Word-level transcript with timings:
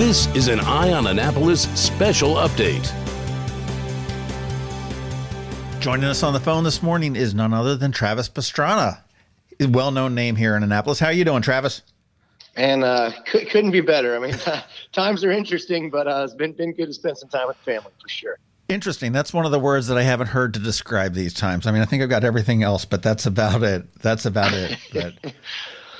This 0.00 0.34
is 0.34 0.48
an 0.48 0.60
Eye 0.60 0.94
on 0.94 1.08
Annapolis 1.08 1.64
special 1.78 2.36
update. 2.36 2.90
Joining 5.78 6.06
us 6.06 6.22
on 6.22 6.32
the 6.32 6.40
phone 6.40 6.64
this 6.64 6.82
morning 6.82 7.16
is 7.16 7.34
none 7.34 7.52
other 7.52 7.76
than 7.76 7.92
Travis 7.92 8.26
Pastrana, 8.26 9.02
a 9.60 9.66
well-known 9.66 10.14
name 10.14 10.36
here 10.36 10.56
in 10.56 10.62
Annapolis. 10.62 10.98
How 10.98 11.08
are 11.08 11.12
you 11.12 11.26
doing, 11.26 11.42
Travis? 11.42 11.82
And 12.56 12.82
uh, 12.82 13.10
c- 13.30 13.44
couldn't 13.44 13.72
be 13.72 13.82
better. 13.82 14.16
I 14.16 14.20
mean, 14.20 14.34
times 14.92 15.22
are 15.22 15.30
interesting, 15.30 15.90
but 15.90 16.08
uh, 16.08 16.22
it's 16.24 16.32
been 16.32 16.52
been 16.52 16.72
good 16.72 16.86
to 16.86 16.94
spend 16.94 17.18
some 17.18 17.28
time 17.28 17.48
with 17.48 17.58
family 17.58 17.92
for 18.00 18.08
sure. 18.08 18.38
Interesting. 18.70 19.12
That's 19.12 19.34
one 19.34 19.44
of 19.44 19.52
the 19.52 19.60
words 19.60 19.86
that 19.88 19.98
I 19.98 20.02
haven't 20.02 20.28
heard 20.28 20.54
to 20.54 20.60
describe 20.60 21.12
these 21.12 21.34
times. 21.34 21.66
I 21.66 21.72
mean, 21.72 21.82
I 21.82 21.84
think 21.84 22.02
I've 22.02 22.08
got 22.08 22.24
everything 22.24 22.62
else, 22.62 22.86
but 22.86 23.02
that's 23.02 23.26
about 23.26 23.62
it. 23.62 23.84
That's 24.00 24.24
about 24.24 24.54
it. 24.54 24.78
But 24.94 25.12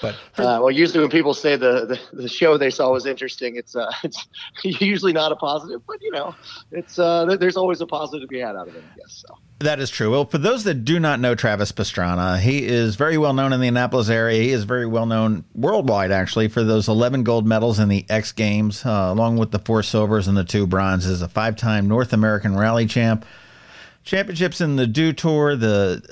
but 0.01 0.14
uh, 0.39 0.59
well, 0.61 0.71
usually 0.71 1.01
when 1.01 1.11
people 1.11 1.35
say 1.35 1.57
the, 1.57 1.87
the, 2.12 2.23
the, 2.23 2.29
show 2.29 2.57
they 2.57 2.71
saw 2.71 2.90
was 2.90 3.07
interesting, 3.07 3.57
it's 3.57 3.77
uh, 3.77 3.90
it's 4.04 4.26
usually 4.63 5.13
not 5.13 5.32
a 5.32 5.36
positive. 5.36 5.82
But 5.86 6.03
you 6.03 6.11
know, 6.11 6.35
it's 6.73 6.99
uh, 6.99 7.36
there's 7.39 7.57
always 7.57 7.81
a 7.81 7.86
positive 7.86 8.29
to 8.29 8.32
be 8.32 8.40
had 8.40 8.57
out 8.57 8.68
of 8.68 8.76
it. 8.76 8.85
I 8.93 8.96
guess 8.96 9.25
so. 9.26 9.39
That 9.61 9.79
is 9.79 9.90
true. 9.90 10.11
Well, 10.11 10.25
for 10.25 10.39
those 10.39 10.64
that 10.64 10.86
do 10.86 10.99
not 10.99 11.21
know 11.21 11.35
Travis 11.35 11.71
Pastrana, 11.71 12.40
he 12.40 12.64
is 12.64 12.96
very 12.96 13.18
well 13.18 13.35
known 13.35 13.53
in 13.53 13.61
the 13.61 13.68
Annapolis 13.68 14.09
area. 14.09 14.40
He 14.40 14.50
is 14.50 14.64
very 14.64 14.86
well 14.86 15.04
known 15.04 15.45
worldwide, 15.54 16.11
actually, 16.11 16.48
for 16.48 16.64
those 16.64 16.89
11 16.89 17.25
gold 17.25 17.46
medals 17.46 17.79
in 17.79 17.89
the 17.89 18.07
X 18.09 18.32
Games, 18.32 18.87
uh, 18.87 19.09
along 19.11 19.37
with 19.37 19.51
the 19.51 19.59
four 19.59 19.82
silvers 19.82 20.29
and 20.29 20.37
the 20.37 20.45
two 20.45 20.67
bronzes. 20.67 21.21
A 21.21 21.29
five-time 21.29 21.89
North 21.89 22.14
American 22.14 22.57
Rally 22.57 22.87
champ, 22.87 23.26
championships 24.03 24.62
in 24.62 24.76
the 24.76 24.87
Dew 24.87 25.12
Tour, 25.12 25.57
the 25.57 26.03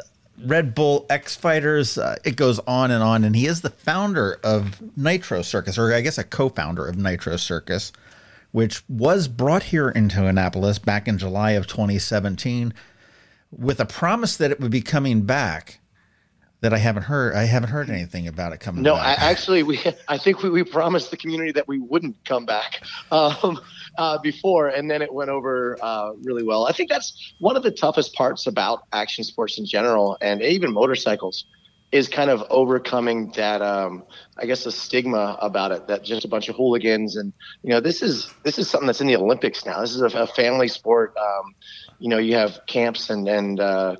Red 0.45 0.75
Bull 0.75 1.07
X 1.11 1.37
Fighters. 1.37 1.99
Uh, 1.99 2.17
it 2.25 2.37
goes 2.37 2.59
on 2.61 2.91
and 2.91 3.03
on. 3.03 3.25
And 3.25 3.35
he 3.35 3.47
is 3.47 3.61
the 3.61 3.71
founder 3.71 4.39
of 4.43 4.81
Nitro 4.97 5.43
Circus, 5.43 5.79
or 5.79 5.93
I 5.93 6.01
guess 6.01 6.19
a 6.19 6.25
co 6.25 6.49
founder 6.49 6.87
of 6.87 6.97
Nitro 6.97 7.37
Circus, 7.37 7.93
which 8.53 8.83
was 8.89 9.29
brought 9.29 9.65
here 9.65 9.89
into 9.89 10.27
Annapolis 10.27 10.79
back 10.79 11.09
in 11.09 11.19
July 11.19 11.53
of 11.53 11.67
2017 11.67 12.73
with 13.51 13.81
a 13.81 13.87
promise 13.87 14.37
that 14.37 14.51
it 14.51 14.61
would 14.61 14.71
be 14.71 14.83
coming 14.83 15.23
back. 15.23 15.81
That 16.61 16.73
I 16.73 16.79
haven't 16.79 17.05
heard. 17.05 17.37
I 17.37 17.45
haven't 17.45 17.71
heard 17.71 17.89
anything 17.89 18.27
about 18.27 18.53
it 18.53 18.59
coming. 18.59 18.83
No, 18.83 18.95
back. 18.95 19.21
I, 19.21 19.31
actually, 19.31 19.63
we. 19.63 19.81
I 20.09 20.19
think 20.19 20.43
we, 20.43 20.51
we 20.51 20.65
promised 20.65 21.11
the 21.13 21.17
community 21.17 21.53
that 21.53 21.69
we 21.69 21.79
wouldn't 21.79 22.17
come 22.25 22.47
back. 22.47 22.83
Um, 23.13 23.61
uh, 23.99 24.17
before, 24.19 24.69
and 24.69 24.89
then 24.89 25.03
it 25.03 25.13
went 25.13 25.29
over 25.29 25.77
uh, 25.83 26.13
really 26.23 26.45
well. 26.45 26.67
I 26.67 26.73
think 26.73 26.89
that's 26.89 27.35
one 27.41 27.57
of 27.57 27.65
the 27.65 27.71
toughest 27.73 28.15
parts 28.15 28.47
about 28.47 28.85
action 28.93 29.25
sports 29.25 29.59
in 29.59 29.67
general, 29.67 30.17
and 30.21 30.41
even 30.41 30.73
motorcycles, 30.73 31.45
is 31.91 32.07
kind 32.07 32.31
of 32.31 32.45
overcoming 32.49 33.33
that. 33.33 33.61
Um, 33.61 34.05
I 34.37 34.47
guess 34.47 34.65
a 34.67 34.73
stigma 34.73 35.37
about 35.41 35.73
it 35.73 35.89
that 35.89 36.05
just 36.05 36.25
a 36.25 36.29
bunch 36.29 36.49
of 36.49 36.55
hooligans, 36.55 37.17
and 37.17 37.33
you 37.63 37.71
know, 37.71 37.81
this 37.81 38.01
is 38.03 38.33
this 38.45 38.59
is 38.59 38.71
something 38.71 38.87
that's 38.87 39.01
in 39.01 39.09
the 39.09 39.17
Olympics 39.17 39.67
now. 39.67 39.81
This 39.81 39.95
is 39.95 40.01
a, 40.01 40.19
a 40.19 40.27
family 40.29 40.69
sport. 40.69 41.15
Um, 41.17 41.55
you 41.99 42.09
know, 42.09 42.19
you 42.19 42.37
have 42.37 42.61
camps 42.69 43.11
and 43.11 43.27
and 43.29 43.59
uh, 43.59 43.97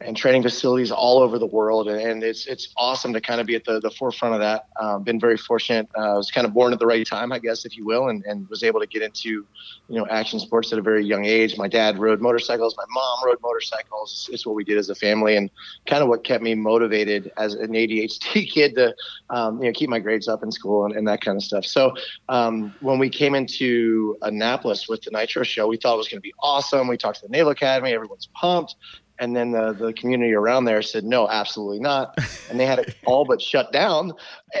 and 0.00 0.14
training 0.14 0.42
facilities 0.42 0.90
all 0.90 1.18
over 1.20 1.38
the 1.38 1.46
world. 1.46 1.88
And, 1.88 2.22
it's 2.22 2.46
it's 2.46 2.68
awesome 2.76 3.12
to 3.12 3.20
kind 3.20 3.40
of 3.40 3.46
be 3.46 3.54
at 3.54 3.64
the, 3.64 3.80
the 3.80 3.90
forefront 3.90 4.34
of 4.34 4.40
that. 4.40 4.66
Um, 4.80 5.02
been 5.04 5.20
very 5.20 5.36
fortunate. 5.36 5.88
Uh, 5.96 6.14
I 6.14 6.16
was 6.16 6.30
kind 6.30 6.46
of 6.46 6.52
born 6.52 6.72
at 6.72 6.78
the 6.78 6.86
right 6.86 7.06
time, 7.06 7.32
I 7.32 7.38
guess, 7.38 7.64
if 7.64 7.76
you 7.76 7.86
will, 7.86 8.08
and, 8.08 8.24
and 8.24 8.48
was 8.48 8.62
able 8.62 8.80
to 8.80 8.86
get 8.86 9.02
into, 9.02 9.28
you 9.28 9.46
know, 9.88 10.06
action 10.08 10.38
sports 10.38 10.72
at 10.72 10.78
a 10.78 10.82
very 10.82 11.04
young 11.04 11.24
age. 11.24 11.56
My 11.56 11.68
dad 11.68 11.98
rode 11.98 12.20
motorcycles. 12.20 12.76
My 12.76 12.84
mom 12.90 13.18
rode 13.24 13.40
motorcycles. 13.42 14.28
It's, 14.32 14.46
what 14.46 14.54
we 14.54 14.64
did 14.64 14.78
as 14.78 14.90
a 14.90 14.94
family 14.94 15.36
and 15.36 15.50
kind 15.86 16.02
of 16.02 16.08
what 16.08 16.22
kept 16.22 16.42
me 16.42 16.54
motivated 16.54 17.32
as 17.36 17.54
an 17.54 17.72
ADHD 17.72 18.48
kid 18.52 18.76
to, 18.76 18.94
um, 19.30 19.60
you 19.60 19.68
know, 19.68 19.72
keep 19.72 19.90
my 19.90 19.98
grades 19.98 20.28
up 20.28 20.42
in 20.42 20.52
school 20.52 20.84
and, 20.84 20.94
and 20.94 21.08
that 21.08 21.20
kind 21.20 21.36
of 21.36 21.42
stuff. 21.42 21.64
So 21.64 21.94
um, 22.28 22.72
when 22.80 22.98
we 22.98 23.08
came 23.08 23.34
into 23.34 24.16
Annapolis 24.22 24.88
with 24.88 25.02
the 25.02 25.10
Nitro 25.10 25.42
show, 25.42 25.66
we 25.66 25.78
thought 25.78 25.94
it 25.94 25.98
was 25.98 26.08
going 26.08 26.18
to 26.18 26.22
be 26.22 26.34
awesome. 26.40 26.86
We 26.86 26.96
talked 26.96 27.20
to 27.20 27.26
the 27.26 27.32
Naval 27.32 27.50
Academy. 27.50 27.92
Everyone's 27.92 28.28
pumped. 28.34 28.76
And 29.18 29.34
then 29.34 29.52
the, 29.52 29.72
the 29.72 29.92
community 29.92 30.34
around 30.34 30.64
there 30.64 30.82
said, 30.82 31.04
no, 31.04 31.28
absolutely 31.28 31.80
not. 31.80 32.16
And 32.50 32.60
they 32.60 32.66
had 32.66 32.80
it 32.80 32.94
all 33.06 33.24
but 33.24 33.40
shut 33.40 33.72
down. 33.72 34.12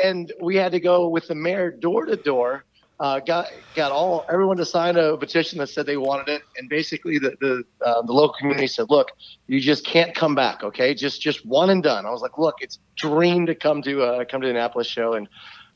And 0.02 0.32
we 0.40 0.56
had 0.56 0.72
to 0.72 0.80
go 0.80 1.08
with 1.08 1.28
the 1.28 1.34
mayor 1.34 1.70
door 1.70 2.06
to 2.06 2.16
door. 2.16 2.64
Uh, 2.98 3.20
got 3.20 3.46
got 3.74 3.92
all 3.92 4.24
everyone 4.32 4.56
to 4.56 4.64
sign 4.64 4.96
a 4.96 5.18
petition 5.18 5.58
that 5.58 5.66
said 5.66 5.84
they 5.84 5.98
wanted 5.98 6.30
it, 6.30 6.40
and 6.56 6.66
basically 6.70 7.18
the 7.18 7.36
the, 7.42 7.62
uh, 7.84 8.00
the 8.00 8.12
local 8.12 8.34
community 8.38 8.66
said, 8.66 8.86
"Look, 8.88 9.08
you 9.48 9.60
just 9.60 9.84
can't 9.84 10.14
come 10.14 10.34
back, 10.34 10.64
okay? 10.64 10.94
Just 10.94 11.20
just 11.20 11.44
one 11.44 11.68
and 11.68 11.82
done." 11.82 12.06
I 12.06 12.10
was 12.10 12.22
like, 12.22 12.38
"Look, 12.38 12.54
it's 12.60 12.78
dream 12.96 13.44
to 13.46 13.54
come 13.54 13.82
to 13.82 14.02
uh, 14.02 14.24
come 14.24 14.40
to 14.40 14.46
the 14.46 14.52
Annapolis 14.52 14.86
show, 14.86 15.12
and 15.12 15.28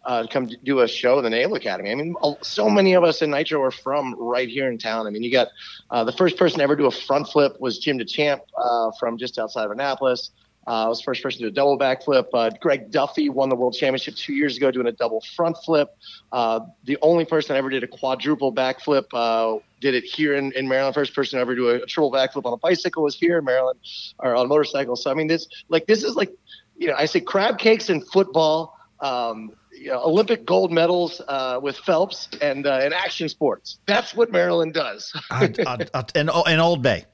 uh, 0.04 0.26
come 0.30 0.48
do 0.64 0.80
a 0.80 0.88
show 0.88 1.18
in 1.18 1.24
the 1.24 1.30
Naval 1.30 1.56
Academy. 1.56 1.90
I 1.90 1.94
mean, 1.94 2.14
so 2.42 2.70
many 2.70 2.94
of 2.94 3.04
us 3.04 3.22
in 3.22 3.30
Nitro 3.30 3.62
are 3.62 3.70
from 3.70 4.14
right 4.18 4.48
here 4.48 4.68
in 4.70 4.78
town. 4.78 5.06
I 5.06 5.10
mean, 5.10 5.22
you 5.22 5.32
got 5.32 5.48
uh, 5.90 6.04
the 6.04 6.12
first 6.12 6.36
person 6.36 6.58
to 6.58 6.64
ever 6.64 6.76
do 6.76 6.86
a 6.86 6.90
front 6.90 7.28
flip 7.28 7.60
was 7.60 7.78
Jim 7.78 7.98
DeChamp 7.98 8.40
uh, 8.56 8.90
from 8.98 9.18
just 9.18 9.38
outside 9.38 9.64
of 9.64 9.70
Annapolis. 9.70 10.30
Uh, 10.66 10.84
I 10.84 10.88
was 10.88 10.98
the 10.98 11.04
first 11.04 11.22
person 11.22 11.38
to 11.40 11.44
do 11.46 11.48
a 11.48 11.52
double 11.52 11.78
backflip. 11.78 12.26
Uh, 12.34 12.50
Greg 12.60 12.90
Duffy 12.90 13.28
won 13.28 13.48
the 13.48 13.56
world 13.56 13.74
championship 13.74 14.14
two 14.14 14.34
years 14.34 14.56
ago 14.56 14.70
doing 14.70 14.86
a 14.86 14.92
double 14.92 15.22
front 15.34 15.56
flip. 15.64 15.96
Uh, 16.32 16.60
the 16.84 16.98
only 17.02 17.24
person 17.24 17.54
that 17.54 17.58
ever 17.58 17.70
did 17.70 17.82
a 17.82 17.88
quadruple 17.88 18.52
backflip 18.52 19.62
did 19.80 19.94
it 19.94 20.04
here 20.04 20.34
in, 20.34 20.52
in 20.52 20.68
Maryland. 20.68 20.94
First 20.94 21.14
person 21.14 21.38
to 21.38 21.40
ever 21.40 21.54
do 21.54 21.70
a, 21.70 21.76
a 21.76 21.86
triple 21.86 22.12
backflip 22.12 22.44
on 22.44 22.52
a 22.52 22.58
bicycle 22.58 23.02
was 23.02 23.16
here 23.16 23.38
in 23.38 23.44
Maryland 23.44 23.80
or 24.18 24.36
on 24.36 24.44
a 24.44 24.48
motorcycle. 24.48 24.96
So 24.96 25.10
I 25.10 25.14
mean, 25.14 25.26
this 25.26 25.48
like 25.68 25.86
this 25.86 26.04
is 26.04 26.14
like 26.14 26.30
you 26.76 26.88
know 26.88 26.94
I 26.96 27.06
say 27.06 27.20
crab 27.20 27.58
cakes 27.58 27.88
and 27.88 28.06
football. 28.08 28.76
Um, 29.00 29.52
you 29.72 29.88
know, 29.88 30.02
Olympic 30.02 30.44
gold 30.44 30.72
medals 30.72 31.22
uh, 31.26 31.58
with 31.62 31.76
Phelps 31.78 32.28
and 32.42 32.66
uh, 32.66 32.80
in 32.84 32.92
action 32.92 33.28
sports. 33.28 33.78
That's 33.86 34.14
what 34.14 34.30
Maryland 34.30 34.74
does. 34.74 35.12
I, 35.30 35.52
I, 35.66 35.86
I, 35.94 36.04
and, 36.14 36.30
and 36.30 36.60
Old 36.60 36.82
Bay. 36.82 37.06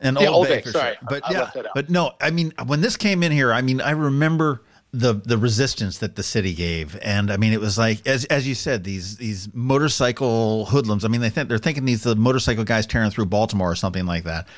And 0.00 0.18
yeah, 0.20 0.28
Old, 0.28 0.48
Bay, 0.48 0.62
Bay 0.62 0.70
sorry. 0.70 0.94
Sure. 0.94 1.08
But 1.08 1.22
yeah, 1.30 1.50
but 1.74 1.90
no, 1.90 2.12
I 2.20 2.30
mean, 2.30 2.52
when 2.66 2.80
this 2.80 2.96
came 2.96 3.22
in 3.22 3.32
here, 3.32 3.52
I 3.52 3.62
mean, 3.62 3.80
I 3.80 3.90
remember 3.90 4.62
the 4.92 5.14
the 5.14 5.38
resistance 5.38 5.98
that 5.98 6.16
the 6.16 6.22
city 6.22 6.54
gave, 6.54 6.98
and 7.02 7.30
I 7.30 7.36
mean, 7.36 7.52
it 7.52 7.60
was 7.60 7.78
like 7.78 8.06
as 8.06 8.24
as 8.26 8.46
you 8.46 8.54
said, 8.54 8.84
these 8.84 9.16
these 9.16 9.48
motorcycle 9.54 10.66
hoodlums. 10.66 11.04
I 11.04 11.08
mean, 11.08 11.20
they 11.20 11.30
think 11.30 11.48
they're 11.48 11.58
thinking 11.58 11.84
these 11.84 12.02
the 12.02 12.16
motorcycle 12.16 12.64
guys 12.64 12.86
tearing 12.86 13.10
through 13.10 13.26
Baltimore 13.26 13.70
or 13.70 13.74
something 13.74 14.06
like 14.06 14.24
that, 14.24 14.48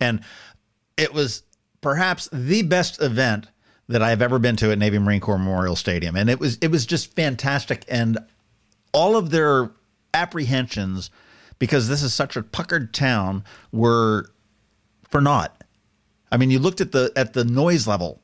and 0.00 0.20
it 0.96 1.12
was 1.12 1.42
perhaps 1.80 2.28
the 2.32 2.62
best 2.62 3.02
event 3.02 3.48
that 3.88 4.02
I've 4.02 4.22
ever 4.22 4.38
been 4.38 4.56
to 4.56 4.72
at 4.72 4.78
Navy 4.78 4.98
Marine 4.98 5.20
Corps 5.20 5.38
Memorial 5.38 5.76
Stadium, 5.76 6.16
and 6.16 6.28
it 6.28 6.40
was 6.40 6.58
it 6.60 6.70
was 6.70 6.86
just 6.86 7.14
fantastic. 7.14 7.84
And 7.88 8.18
all 8.92 9.16
of 9.16 9.30
their 9.30 9.70
apprehensions, 10.14 11.10
because 11.58 11.88
this 11.88 12.02
is 12.02 12.12
such 12.14 12.36
a 12.36 12.42
puckered 12.42 12.92
town, 12.92 13.44
were 13.72 14.26
for 15.08 15.20
naught. 15.20 15.62
I 16.32 16.36
mean, 16.36 16.50
you 16.50 16.58
looked 16.58 16.80
at 16.80 16.92
the 16.92 17.12
at 17.14 17.32
the 17.32 17.44
noise 17.44 17.86
level, 17.86 18.20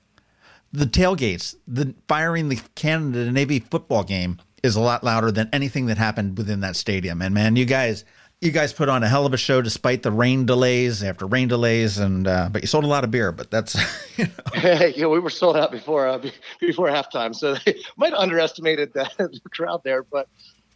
the 0.72 0.86
tailgates, 0.86 1.54
the 1.68 1.94
firing 2.08 2.48
the 2.48 2.60
cannon 2.74 3.28
at 3.28 3.32
Navy 3.32 3.60
football 3.60 4.02
game 4.02 4.38
is 4.62 4.76
a 4.76 4.80
lot 4.80 5.04
louder 5.04 5.30
than 5.30 5.48
anything 5.52 5.86
that 5.86 5.98
happened 5.98 6.38
within 6.38 6.60
that 6.60 6.76
stadium. 6.76 7.20
And 7.20 7.34
man, 7.34 7.56
you 7.56 7.64
guys 7.64 8.04
you 8.42 8.50
guys 8.50 8.72
put 8.72 8.88
on 8.88 9.04
a 9.04 9.08
hell 9.08 9.24
of 9.24 9.32
a 9.32 9.36
show 9.36 9.62
despite 9.62 10.02
the 10.02 10.10
rain 10.10 10.44
delays 10.46 11.04
after 11.04 11.26
rain 11.26 11.46
delays, 11.46 11.98
and 11.98 12.26
uh, 12.26 12.48
but 12.50 12.62
you 12.62 12.66
sold 12.66 12.82
a 12.82 12.88
lot 12.88 13.04
of 13.04 13.10
beer. 13.12 13.30
But 13.30 13.50
that's 13.52 13.76
you 14.18 14.26
know. 14.26 14.62
yeah, 14.96 15.06
we 15.06 15.20
were 15.20 15.30
sold 15.30 15.56
out 15.56 15.70
before 15.70 16.08
uh, 16.08 16.18
before 16.60 16.88
halftime, 16.88 17.34
so 17.34 17.54
they 17.54 17.80
might 17.96 18.10
have 18.10 18.18
underestimated 18.18 18.92
the, 18.92 19.08
the 19.16 19.48
crowd 19.50 19.82
there. 19.84 20.02
But 20.02 20.28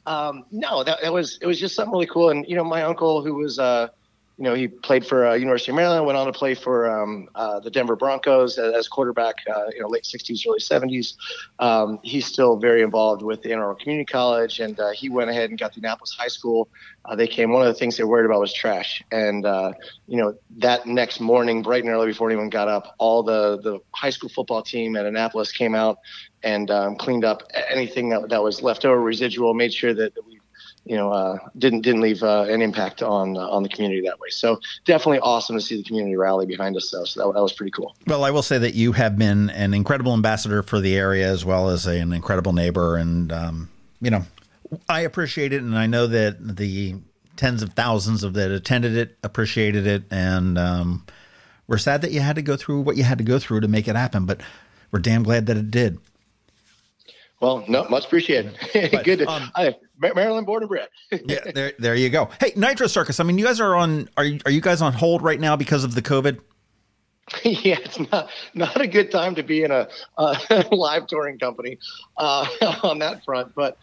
um, 0.06 0.44
no, 0.52 0.84
that, 0.84 1.02
that, 1.02 1.12
was 1.12 1.38
it 1.42 1.46
was 1.46 1.58
just 1.58 1.74
something 1.74 1.92
really 1.92 2.06
cool. 2.06 2.30
And 2.30 2.46
you 2.48 2.54
know, 2.54 2.64
my 2.64 2.82
uncle 2.82 3.22
who 3.24 3.34
was 3.34 3.58
uh, 3.58 3.88
you 4.38 4.44
know, 4.44 4.52
he 4.52 4.68
played 4.68 5.06
for 5.06 5.26
uh, 5.26 5.34
University 5.34 5.70
of 5.70 5.76
Maryland, 5.76 6.04
went 6.04 6.18
on 6.18 6.26
to 6.26 6.32
play 6.32 6.54
for 6.54 6.90
um, 6.90 7.26
uh, 7.34 7.58
the 7.60 7.70
Denver 7.70 7.96
Broncos 7.96 8.58
as, 8.58 8.86
quarterback, 8.86 9.36
uh, 9.48 9.64
you 9.74 9.80
know, 9.80 9.88
late 9.88 10.04
60s, 10.04 10.46
early 10.46 10.58
70s. 10.58 11.14
Um, 11.58 11.98
he's 12.02 12.26
still 12.26 12.58
very 12.58 12.82
involved 12.82 13.22
with 13.22 13.40
the 13.42 13.52
Anne 13.52 13.58
Arundel 13.60 13.76
Community 13.76 14.04
College, 14.04 14.60
and 14.60 14.78
uh, 14.78 14.90
he 14.90 15.08
went 15.08 15.30
ahead 15.30 15.48
and 15.48 15.58
got 15.58 15.72
the 15.72 15.78
Annapolis 15.78 16.14
High 16.18 16.28
School. 16.28 16.68
Uh, 17.06 17.16
they 17.16 17.26
came, 17.26 17.50
one 17.50 17.66
of 17.66 17.68
the 17.68 17.78
things 17.78 17.96
they 17.96 18.04
worried 18.04 18.26
about 18.26 18.40
was 18.40 18.52
trash. 18.52 19.02
And, 19.10 19.46
uh, 19.46 19.72
you 20.06 20.18
know, 20.18 20.34
that 20.58 20.86
next 20.86 21.18
morning, 21.18 21.62
bright 21.62 21.84
and 21.84 21.92
early 21.92 22.08
before 22.08 22.28
anyone 22.28 22.50
got 22.50 22.68
up, 22.68 22.94
all 22.98 23.22
the, 23.22 23.58
the 23.62 23.78
high 23.92 24.10
school 24.10 24.28
football 24.28 24.62
team 24.62 24.96
at 24.96 25.06
Annapolis 25.06 25.50
came 25.50 25.74
out 25.74 25.98
and 26.42 26.70
um, 26.70 26.96
cleaned 26.96 27.24
up 27.24 27.42
anything 27.70 28.10
that, 28.10 28.28
that 28.28 28.42
was 28.42 28.62
left 28.62 28.84
over, 28.84 29.00
residual, 29.00 29.54
made 29.54 29.72
sure 29.72 29.94
that, 29.94 30.14
that 30.14 30.26
we 30.26 30.35
you 30.86 30.96
know, 30.96 31.10
uh, 31.12 31.38
didn't 31.58 31.80
didn't 31.80 32.00
leave 32.00 32.22
uh, 32.22 32.46
an 32.48 32.62
impact 32.62 33.02
on 33.02 33.36
uh, 33.36 33.40
on 33.40 33.64
the 33.64 33.68
community 33.68 34.00
that 34.02 34.20
way. 34.20 34.28
So 34.30 34.60
definitely 34.84 35.18
awesome 35.18 35.56
to 35.56 35.60
see 35.60 35.76
the 35.76 35.82
community 35.82 36.16
rally 36.16 36.46
behind 36.46 36.76
us, 36.76 36.90
though. 36.90 37.04
So 37.04 37.26
that, 37.26 37.34
that 37.34 37.42
was 37.42 37.52
pretty 37.52 37.72
cool. 37.72 37.96
Well, 38.06 38.24
I 38.24 38.30
will 38.30 38.42
say 38.42 38.58
that 38.58 38.74
you 38.74 38.92
have 38.92 39.18
been 39.18 39.50
an 39.50 39.74
incredible 39.74 40.14
ambassador 40.14 40.62
for 40.62 40.80
the 40.80 40.96
area 40.96 41.28
as 41.28 41.44
well 41.44 41.68
as 41.70 41.86
an 41.86 42.12
incredible 42.12 42.52
neighbor, 42.52 42.96
and 42.96 43.32
um, 43.32 43.68
you 44.00 44.10
know, 44.10 44.24
I 44.88 45.00
appreciate 45.00 45.52
it, 45.52 45.60
and 45.62 45.76
I 45.76 45.86
know 45.86 46.06
that 46.06 46.56
the 46.56 46.94
tens 47.34 47.62
of 47.62 47.72
thousands 47.74 48.22
of 48.22 48.34
that 48.34 48.52
attended 48.52 48.96
it 48.96 49.18
appreciated 49.24 49.86
it, 49.88 50.04
and 50.12 50.56
um, 50.56 51.04
we're 51.66 51.78
sad 51.78 52.02
that 52.02 52.12
you 52.12 52.20
had 52.20 52.36
to 52.36 52.42
go 52.42 52.56
through 52.56 52.82
what 52.82 52.96
you 52.96 53.02
had 53.02 53.18
to 53.18 53.24
go 53.24 53.40
through 53.40 53.60
to 53.60 53.68
make 53.68 53.88
it 53.88 53.96
happen, 53.96 54.24
but 54.24 54.40
we're 54.92 55.00
damn 55.00 55.24
glad 55.24 55.46
that 55.46 55.56
it 55.56 55.70
did. 55.70 55.98
Well, 57.40 57.64
no, 57.68 57.86
much 57.88 58.06
appreciated. 58.06 58.58
But, 58.92 59.04
Good. 59.04 59.20
To, 59.20 59.28
um, 59.28 59.50
I, 59.54 59.74
Maryland 59.98 60.46
born 60.46 60.62
and 60.62 60.68
bred. 60.68 60.88
yeah, 61.26 61.50
there, 61.54 61.72
there 61.78 61.94
you 61.94 62.10
go. 62.10 62.30
Hey, 62.40 62.52
Nitro 62.56 62.86
Circus. 62.86 63.20
I 63.20 63.24
mean, 63.24 63.38
you 63.38 63.44
guys 63.44 63.60
are 63.60 63.74
on. 63.74 64.08
Are 64.16 64.24
you, 64.24 64.40
are 64.44 64.50
you 64.50 64.60
guys 64.60 64.82
on 64.82 64.92
hold 64.92 65.22
right 65.22 65.40
now 65.40 65.56
because 65.56 65.84
of 65.84 65.94
the 65.94 66.02
COVID? 66.02 66.40
yeah, 67.42 67.78
it's 67.84 67.98
not 68.12 68.30
not 68.54 68.80
a 68.80 68.86
good 68.86 69.10
time 69.10 69.34
to 69.34 69.42
be 69.42 69.64
in 69.64 69.70
a, 69.70 69.88
a 70.16 70.64
live 70.70 71.06
touring 71.06 71.38
company 71.38 71.78
uh, 72.16 72.46
on 72.82 73.00
that 73.00 73.24
front. 73.24 73.54
But 73.54 73.78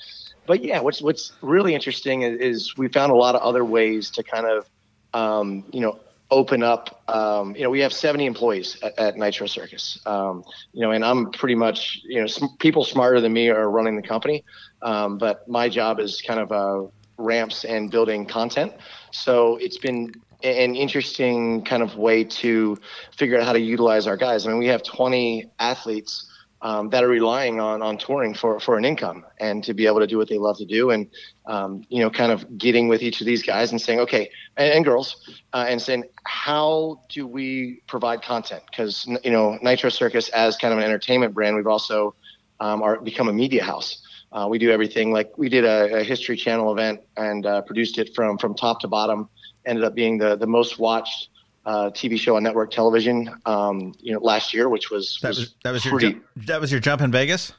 but 0.45 0.63
yeah, 0.63 0.79
what's 0.79 1.01
what's 1.01 1.33
really 1.41 1.73
interesting 1.73 2.21
is, 2.21 2.39
is, 2.39 2.77
we 2.77 2.87
found 2.87 3.11
a 3.11 3.15
lot 3.15 3.35
of 3.35 3.41
other 3.41 3.65
ways 3.65 4.09
to 4.11 4.23
kind 4.23 4.45
of 4.45 4.69
um, 5.13 5.65
you 5.71 5.81
know 5.81 5.99
open 6.33 6.63
up. 6.63 7.03
Um, 7.07 7.55
you 7.55 7.63
know, 7.63 7.69
we 7.69 7.79
have 7.81 7.93
70 7.93 8.25
employees 8.25 8.77
at, 8.81 8.97
at 8.99 9.17
Nitro 9.17 9.47
Circus. 9.47 9.99
Um, 10.05 10.43
you 10.73 10.81
know, 10.81 10.91
and 10.91 11.05
I'm 11.05 11.31
pretty 11.31 11.55
much 11.55 12.01
you 12.03 12.19
know 12.19 12.27
some 12.27 12.49
people 12.59 12.83
smarter 12.83 13.21
than 13.21 13.31
me 13.31 13.49
are 13.49 13.69
running 13.69 13.95
the 13.95 14.01
company, 14.01 14.43
um, 14.81 15.17
but 15.17 15.47
my 15.47 15.69
job 15.69 15.99
is 15.99 16.21
kind 16.21 16.39
of 16.39 16.51
uh, 16.51 16.89
ramps 17.17 17.63
and 17.63 17.91
building 17.91 18.25
content. 18.25 18.73
So 19.11 19.57
it's 19.57 19.77
been 19.77 20.13
an 20.43 20.75
interesting 20.75 21.63
kind 21.63 21.81
of 21.81 21.95
way 21.95 22.23
to 22.23 22.77
figure 23.15 23.39
out 23.39 23.45
how 23.45 23.53
to 23.53 23.61
utilize 23.61 24.07
our 24.07 24.17
guys. 24.17 24.45
I 24.45 24.49
mean, 24.49 24.57
we 24.57 24.67
have 24.67 24.83
20 24.83 25.49
athletes 25.59 26.29
um, 26.63 26.89
that 26.89 27.03
are 27.03 27.09
relying 27.09 27.59
on 27.59 27.81
on 27.81 27.97
touring 27.97 28.33
for 28.33 28.59
for 28.59 28.77
an 28.77 28.85
income 28.85 29.25
and 29.39 29.63
to 29.65 29.73
be 29.73 29.85
able 29.85 29.99
to 29.99 30.07
do 30.07 30.17
what 30.17 30.29
they 30.29 30.37
love 30.37 30.57
to 30.57 30.65
do, 30.65 30.89
and 30.89 31.07
um, 31.45 31.83
you 31.89 31.99
know, 31.99 32.09
kind 32.09 32.31
of 32.31 32.57
getting 32.57 32.87
with 32.87 33.03
each 33.03 33.21
of 33.21 33.27
these 33.27 33.43
guys 33.43 33.71
and 33.71 33.79
saying, 33.79 33.99
okay, 33.99 34.29
and, 34.57 34.73
and 34.73 34.85
girls, 34.85 35.29
uh, 35.53 35.65
and 35.67 35.81
saying, 35.81 36.05
how 36.23 37.01
do 37.09 37.27
we 37.27 37.81
provide 37.87 38.21
content? 38.21 38.63
Because 38.71 39.05
you 39.23 39.31
know, 39.31 39.59
Nitro 39.61 39.89
Circus 39.89 40.29
as 40.29 40.57
kind 40.57 40.73
of 40.73 40.79
an 40.79 40.85
entertainment 40.85 41.33
brand, 41.33 41.55
we've 41.55 41.67
also 41.67 42.15
um, 42.59 42.81
are 42.81 42.99
become 43.01 43.27
a 43.27 43.33
media 43.33 43.63
house. 43.63 44.01
Uh, 44.31 44.47
we 44.49 44.57
do 44.57 44.71
everything 44.71 45.11
like 45.11 45.37
we 45.37 45.49
did 45.49 45.65
a, 45.65 45.97
a 45.97 46.03
History 46.03 46.35
Channel 46.35 46.71
event 46.71 47.01
and 47.17 47.45
uh, 47.45 47.61
produced 47.61 47.99
it 47.99 48.15
from 48.15 48.37
from 48.37 48.55
top 48.55 48.79
to 48.79 48.87
bottom 48.87 49.29
ended 49.65 49.83
up 49.83 49.95
being 49.95 50.17
the 50.17 50.35
the 50.35 50.47
most 50.47 50.79
watched 50.79 51.29
uh, 51.65 51.89
TV 51.91 52.17
show 52.17 52.35
on 52.35 52.43
network 52.43 52.71
television. 52.71 53.29
Um, 53.45 53.93
you 53.99 54.13
know, 54.13 54.19
last 54.19 54.53
year, 54.53 54.69
which 54.69 54.91
was 54.91 55.19
that 55.21 55.29
was, 55.29 55.55
that 55.63 55.71
was 55.71 55.85
pretty, 55.85 56.07
your 56.07 56.21
that 56.47 56.61
was 56.61 56.71
your 56.71 56.79
jump 56.79 57.01
in 57.01 57.11
Vegas. 57.11 57.53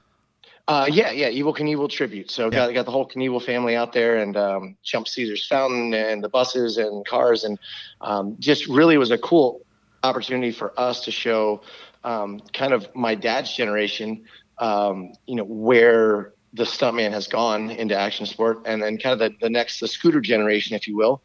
Uh, 0.66 0.86
yeah, 0.90 1.10
yeah, 1.10 1.28
Evel 1.28 1.54
Knievel 1.54 1.90
tribute. 1.90 2.30
So 2.30 2.44
yeah. 2.44 2.50
got 2.50 2.74
got 2.74 2.84
the 2.86 2.90
whole 2.90 3.08
Knievel 3.08 3.42
family 3.42 3.76
out 3.76 3.92
there 3.92 4.16
and 4.16 4.36
um, 4.36 4.76
jumped 4.82 5.10
Caesar's 5.10 5.46
Fountain 5.46 5.92
and 5.92 6.24
the 6.24 6.28
buses 6.28 6.78
and 6.78 7.06
cars 7.06 7.44
and 7.44 7.58
um, 8.00 8.36
just 8.38 8.66
really 8.66 8.96
was 8.96 9.10
a 9.10 9.18
cool 9.18 9.60
opportunity 10.02 10.52
for 10.52 10.78
us 10.78 11.04
to 11.04 11.10
show 11.10 11.60
um, 12.02 12.40
kind 12.52 12.72
of 12.72 12.94
my 12.94 13.14
dad's 13.14 13.54
generation, 13.54 14.24
um, 14.58 15.12
you 15.26 15.34
know, 15.34 15.44
where 15.44 16.32
the 16.54 16.64
stuntman 16.64 17.10
has 17.10 17.26
gone 17.26 17.70
into 17.70 17.96
action 17.98 18.24
sport 18.24 18.62
and 18.64 18.82
then 18.82 18.96
kind 18.96 19.12
of 19.12 19.18
the, 19.18 19.36
the 19.40 19.50
next 19.50 19.80
the 19.80 19.88
scooter 19.88 20.20
generation, 20.20 20.74
if 20.76 20.86
you 20.86 20.96
will, 20.96 21.20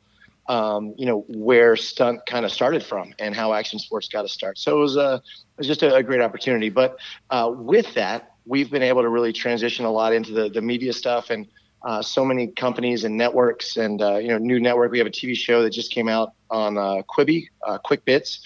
um, 0.49 0.95
you 0.97 1.05
know, 1.05 1.25
where 1.29 1.75
stunt 1.75 2.25
kind 2.25 2.43
of 2.43 2.51
started 2.51 2.83
from 2.83 3.13
and 3.19 3.35
how 3.35 3.53
action 3.53 3.77
sports 3.77 4.09
got 4.09 4.23
to 4.23 4.27
start. 4.27 4.57
So 4.57 4.77
it 4.77 4.81
was 4.81 4.97
a, 4.97 5.21
it 5.23 5.57
was 5.59 5.67
just 5.67 5.83
a, 5.83 5.93
a 5.95 6.03
great 6.03 6.21
opportunity. 6.21 6.69
But 6.69 6.97
uh, 7.29 7.53
with 7.55 7.93
that, 7.93 8.33
we've 8.45 8.71
been 8.71 8.81
able 8.81 9.03
to 9.03 9.09
really 9.09 9.31
transition 9.31 9.85
a 9.85 9.91
lot 9.91 10.11
into 10.11 10.33
the, 10.33 10.49
the 10.49 10.61
media 10.61 10.91
stuff 10.91 11.29
and 11.29 11.47
uh, 11.83 12.01
so 12.01 12.25
many 12.25 12.47
companies 12.47 13.03
and 13.03 13.15
networks 13.15 13.77
and, 13.77 14.01
uh, 14.01 14.17
you 14.17 14.29
know, 14.29 14.39
new 14.39 14.59
network. 14.59 14.91
We 14.91 14.97
have 14.97 15.07
a 15.07 15.11
TV 15.11 15.37
show 15.37 15.61
that 15.61 15.69
just 15.69 15.91
came 15.91 16.09
out 16.09 16.33
on 16.49 16.79
uh, 16.79 17.03
Quibi, 17.07 17.47
uh, 17.65 17.77
Quick 17.77 18.03
Bits, 18.03 18.41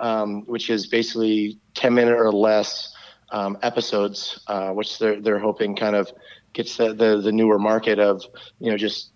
um, 0.00 0.42
which 0.46 0.70
is 0.70 0.88
basically 0.88 1.60
10 1.74 1.94
minute 1.94 2.18
or 2.18 2.32
less 2.32 2.92
um, 3.30 3.56
episodes, 3.62 4.42
uh, 4.48 4.70
which 4.70 4.98
they're, 4.98 5.20
they're 5.20 5.38
hoping 5.38 5.76
kind 5.76 5.94
of 5.94 6.12
gets 6.52 6.76
the, 6.76 6.92
the, 6.92 7.20
the 7.20 7.32
newer 7.32 7.60
market 7.60 8.00
of, 8.00 8.24
you 8.58 8.72
know, 8.72 8.76
just 8.76 9.12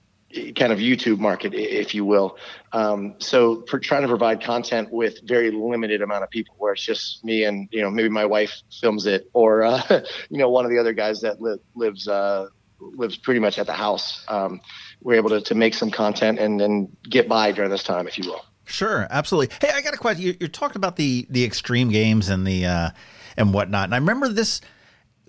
kind 0.57 0.73
of 0.73 0.79
YouTube 0.79 1.19
market, 1.19 1.55
if 1.55 1.95
you 1.95 2.05
will. 2.05 2.37
Um, 2.73 3.15
so 3.19 3.65
for 3.69 3.79
trying 3.79 4.03
to 4.03 4.09
provide 4.09 4.43
content 4.43 4.93
with 4.93 5.21
very 5.25 5.51
limited 5.51 6.03
amount 6.03 6.25
of 6.25 6.31
people, 6.31 6.55
where 6.59 6.75
it's 6.75 6.85
just 6.85 7.25
me 7.25 7.45
and 7.45 7.69
you 7.73 7.81
know 7.81 7.91
maybe 7.91 8.09
my 8.09 8.27
wife 8.27 8.61
films 8.81 9.07
it, 9.07 9.29
or 9.33 9.63
uh, 9.63 9.83
you 10.31 10.39
know 10.39 10.51
one 10.51 10.65
of 10.65 10.71
the 10.71 10.79
other 10.79 10.93
guys 10.93 11.21
that 11.23 11.41
li- 11.41 11.59
lives 11.75 12.09
uh, 12.09 12.49
lives 12.81 13.17
pretty 13.17 13.41
much 13.41 13.59
at 13.59 13.67
the 13.67 13.73
house. 13.73 14.25
Um, 14.29 14.61
we're 15.03 15.15
able 15.15 15.31
to, 15.31 15.41
to 15.41 15.55
make 15.55 15.75
some 15.75 15.91
content 15.91 16.39
and 16.39 16.61
then 16.61 16.89
get 17.09 17.29
by 17.29 17.53
during 17.53 17.71
this 17.71 17.83
time, 17.83 18.07
if 18.07 18.19
you 18.19 18.29
will. 18.29 18.45
Sure, 18.65 19.07
absolutely. 19.11 19.55
Hey, 19.61 19.73
I 19.73 19.81
got 19.81 19.95
a 19.95 19.97
question. 19.97 20.23
You, 20.25 20.37
you 20.41 20.49
talked 20.49 20.77
about 20.77 20.97
the 20.97 21.27
the 21.31 21.45
extreme 21.45 21.89
games 21.89 22.29
and 22.29 22.47
the 22.47 22.67
uh, 22.67 22.91
and 23.37 23.55
whatnot, 23.55 23.85
and 23.85 23.95
I 23.95 23.99
remember 23.99 24.29
this 24.29 24.61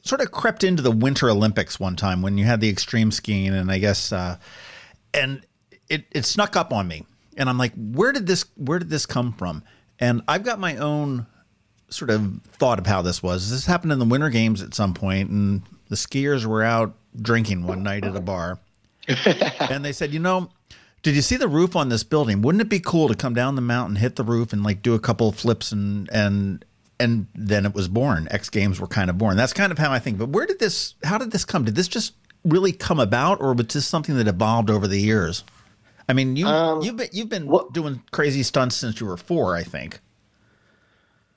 sort 0.04 0.22
of 0.22 0.31
crept 0.31 0.63
into 0.63 0.81
the 0.81 0.92
Winter 0.92 1.30
Olympics 1.30 1.80
one 1.80 1.96
time 1.96 2.22
when 2.22 2.38
you 2.38 2.46
had 2.46 2.60
the 2.60 2.69
extreme 2.69 3.12
skiing, 3.12 3.54
and 3.54 3.72
I 3.72 3.78
guess 3.78 4.12
uh, 4.12 4.38
and 5.14 5.46
it 5.90 6.06
it 6.12 6.26
snuck 6.26 6.56
up 6.56 6.74
on 6.74 6.88
me, 6.88 7.06
and 7.38 7.50
I'm 7.50 7.58
like, 7.58 7.74
where 7.76 8.12
did 8.12 8.28
this 8.28 8.46
where 8.56 8.80
did 8.80 8.90
this 8.90 9.06
come 9.06 9.34
from? 9.34 9.64
And 10.00 10.22
I've 10.28 10.44
got 10.44 10.60
my 10.60 10.78
own 10.78 11.28
sort 11.90 12.12
of 12.12 12.42
thought 12.44 12.80
of 12.80 12.88
how 12.88 13.02
this 13.02 13.22
was. 13.22 13.50
This 13.50 13.66
happened 13.66 13.92
in 13.92 14.00
the 14.00 14.06
Winter 14.06 14.30
Games 14.30 14.62
at 14.62 14.74
some 14.74 14.94
point, 14.94 15.30
and 15.30 15.64
the 15.90 15.96
skiers 15.96 16.46
were 16.46 16.64
out 16.64 16.96
drinking 17.20 17.66
one 17.66 17.84
night 17.84 18.06
at 18.06 18.16
a 18.16 18.22
bar, 18.22 18.60
and 19.70 19.84
they 19.84 19.94
said, 19.94 20.14
you 20.14 20.20
know. 20.20 20.50
Did 21.02 21.16
you 21.16 21.22
see 21.22 21.38
the 21.38 21.48
roof 21.48 21.78
on 21.78 21.88
this 21.88 22.04
building? 22.04 22.42
Wouldn't 22.42 22.62
it 22.62 22.68
be 22.68 22.82
cool 22.82 23.08
to 23.08 23.16
come 23.16 23.34
down 23.34 23.56
the 23.56 23.62
mountain, 23.62 23.96
hit 23.96 24.18
the 24.18 24.24
roof, 24.26 24.52
and 24.52 24.66
like 24.66 24.82
do 24.82 24.96
a 24.96 25.00
couple 25.00 25.30
of 25.30 25.36
flips 25.36 25.72
and 25.72 26.10
and 26.12 26.66
and 27.00 27.28
then 27.34 27.66
it 27.66 27.74
was 27.74 27.88
born. 27.88 28.28
X 28.30 28.50
Games 28.50 28.80
were 28.80 28.88
kind 28.88 29.10
of 29.10 29.18
born. 29.18 29.38
That's 29.38 29.54
kind 29.54 29.72
of 29.72 29.78
how 29.78 29.92
I 29.92 30.00
think. 30.00 30.18
But 30.18 30.30
where 30.30 30.46
did 30.46 30.60
this? 30.60 30.96
How 31.04 31.18
did 31.18 31.32
this 31.32 31.46
come? 31.46 31.64
Did 31.64 31.76
this 31.76 31.88
just 31.88 32.14
really 32.44 32.71
come 32.71 33.00
about, 33.00 33.41
or 33.41 33.53
was 33.53 33.68
this 33.68 33.88
something 33.88 34.15
that 34.18 34.27
evolved 34.27 34.69
over 34.69 34.88
the 34.88 35.00
years? 35.00 35.44
I 36.07 36.13
mean, 36.13 36.36
you 36.36 36.47
um, 36.47 36.81
you've 36.81 36.97
been 36.97 37.09
you've 37.12 37.30
been 37.30 37.51
doing 37.71 38.01
crazy 38.12 38.44
stunts 38.44 38.75
since 38.75 39.00
you 39.00 39.06
were 39.06 39.18
four, 39.18 39.56
I 39.56 39.63
think. 39.63 40.00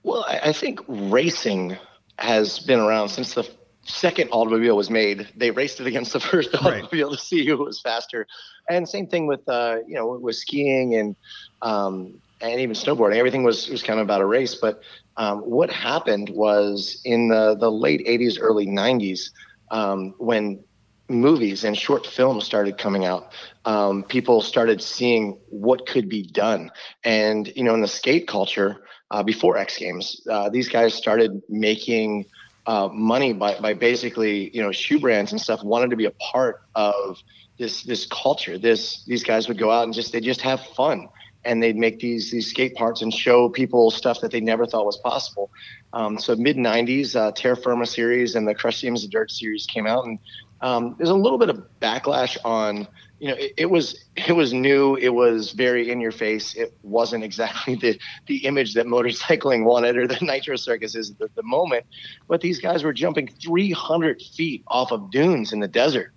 Well, 0.03 0.25
I, 0.27 0.41
I 0.45 0.53
think 0.53 0.81
racing 0.89 1.77
has 2.19 2.59
been 2.59 2.81
around 2.81 3.11
since 3.11 3.35
the 3.35 3.49
second 3.85 4.31
automobile 4.31 4.77
was 4.77 4.91
made. 4.91 5.29
They 5.37 5.51
raced 5.51 5.81
it 5.81 5.87
against 5.87 6.13
the 6.13 6.21
first 6.21 6.55
automobile 6.55 7.11
right. 7.11 7.19
to 7.19 7.25
see 7.25 7.47
who 7.47 7.57
was 7.59 7.81
faster. 7.81 8.27
And 8.69 8.89
same 8.89 9.07
thing 9.07 9.27
with 9.27 9.47
uh, 9.49 9.79
you 9.87 9.95
know 9.95 10.07
with 10.19 10.37
skiing 10.37 10.95
and 10.95 11.17
um, 11.61 12.21
and 12.41 12.61
even 12.61 12.75
snowboarding. 12.75 13.17
Everything 13.17 13.43
was 13.43 13.69
was 13.69 13.83
kind 13.83 14.01
of 14.01 14.05
about 14.05 14.21
a 14.21 14.27
race. 14.27 14.55
But 14.55 14.83
um, 15.17 15.41
what 15.41 15.71
happened 15.71 16.31
was 16.31 17.01
in 17.05 17.29
the 17.29 17.57
the 17.59 17.71
late 17.71 18.07
'80s, 18.07 18.39
early 18.41 18.67
'90s, 18.67 19.31
um, 19.71 20.15
when 20.19 20.63
movies 21.09 21.65
and 21.65 21.77
short 21.77 22.07
films 22.07 22.45
started 22.45 22.79
coming 22.79 23.05
out, 23.05 23.33
um, 23.65 24.03
people 24.03 24.41
started 24.41 24.83
seeing 24.83 25.39
what 25.49 25.87
could 25.87 26.09
be 26.09 26.23
done. 26.23 26.71
And, 27.05 27.53
you 27.55 27.65
know, 27.65 27.75
in 27.75 27.81
the 27.81 27.89
skate 27.89 28.27
culture, 28.27 28.83
uh, 29.11 29.23
before 29.23 29.59
X 29.59 29.77
Games, 29.77 30.27
uh, 30.31 30.49
these 30.49 30.69
guys 30.69 30.95
started 30.95 31.43
making 31.49 32.27
uh, 32.67 32.89
money 32.93 33.33
by, 33.33 33.59
by 33.61 33.75
basically, 33.75 34.51
you 34.55 34.63
know, 34.63 34.73
shoe 34.73 34.99
brands 34.99 35.33
and 35.33 35.41
stuff 35.41 35.63
wanted 35.63 35.91
to 35.91 35.97
be 35.97 36.07
a 36.07 36.13
part 36.13 36.63
of 36.75 37.19
this 37.59 37.83
this 37.83 38.07
culture. 38.07 38.59
This 38.59 39.05
these 39.05 39.23
guys 39.23 39.49
would 39.49 39.59
go 39.59 39.71
out 39.71 39.85
and 39.85 39.93
just 39.93 40.13
they 40.13 40.21
just 40.21 40.41
have 40.41 40.61
fun 40.61 41.09
and 41.45 41.63
they'd 41.63 41.77
make 41.77 41.99
these 41.99 42.31
these 42.31 42.49
skate 42.49 42.75
parts 42.75 43.03
and 43.03 43.13
show 43.13 43.49
people 43.49 43.91
stuff 43.91 44.21
that 44.21 44.31
they 44.31 44.41
never 44.41 44.67
thought 44.67 44.87
was 44.87 44.97
possible. 44.99 45.51
Um, 45.93 46.19
so 46.19 46.37
mid 46.37 46.57
'90s, 46.57 47.17
uh, 47.17 47.33
Terra 47.33 47.57
Firma 47.57 47.87
series 47.87 48.35
and 48.35 48.47
the 48.47 48.55
Crusty 48.55 48.87
Demons 48.87 49.05
of 49.05 49.11
Dirt 49.11 49.31
series 49.31 49.67
came 49.67 49.87
out, 49.87 50.07
and 50.07 50.19
um, 50.63 50.95
there's 50.97 51.11
a 51.11 51.15
little 51.15 51.39
bit 51.39 51.51
of 51.51 51.65
backlash 51.81 52.39
on 52.45 52.87
you 53.19 53.29
know 53.29 53.35
it, 53.35 53.53
it, 53.57 53.67
was 53.67 54.05
it 54.17 54.33
was 54.33 54.53
new. 54.53 54.97
It 54.97 55.11
was 55.11 55.53
very 55.53 55.91
in 55.91 56.01
your 56.01 56.13
face. 56.13 56.55
It 56.55 56.73
wasn't 56.83 57.25
exactly 57.25 57.75
the 57.81 57.99
the 58.27 58.47
image 58.47 58.75
that 58.75 58.87
motorcycling 58.87 59.65
wanted 59.65 59.97
or 59.97 60.07
the 60.07 60.19
nitro 60.23 60.57
circus 60.57 60.95
is 60.95 61.13
at 61.21 61.35
the 61.35 61.43
moment. 61.43 61.85
But 62.29 62.41
these 62.41 62.61
guys 62.61 62.85
were 62.85 62.93
jumping 62.93 63.29
300 63.29 64.23
feet 64.23 64.63
off 64.69 64.93
of 64.93 65.11
dunes 65.11 65.53
in 65.53 65.61
the 65.61 65.69
desert. 65.69 66.13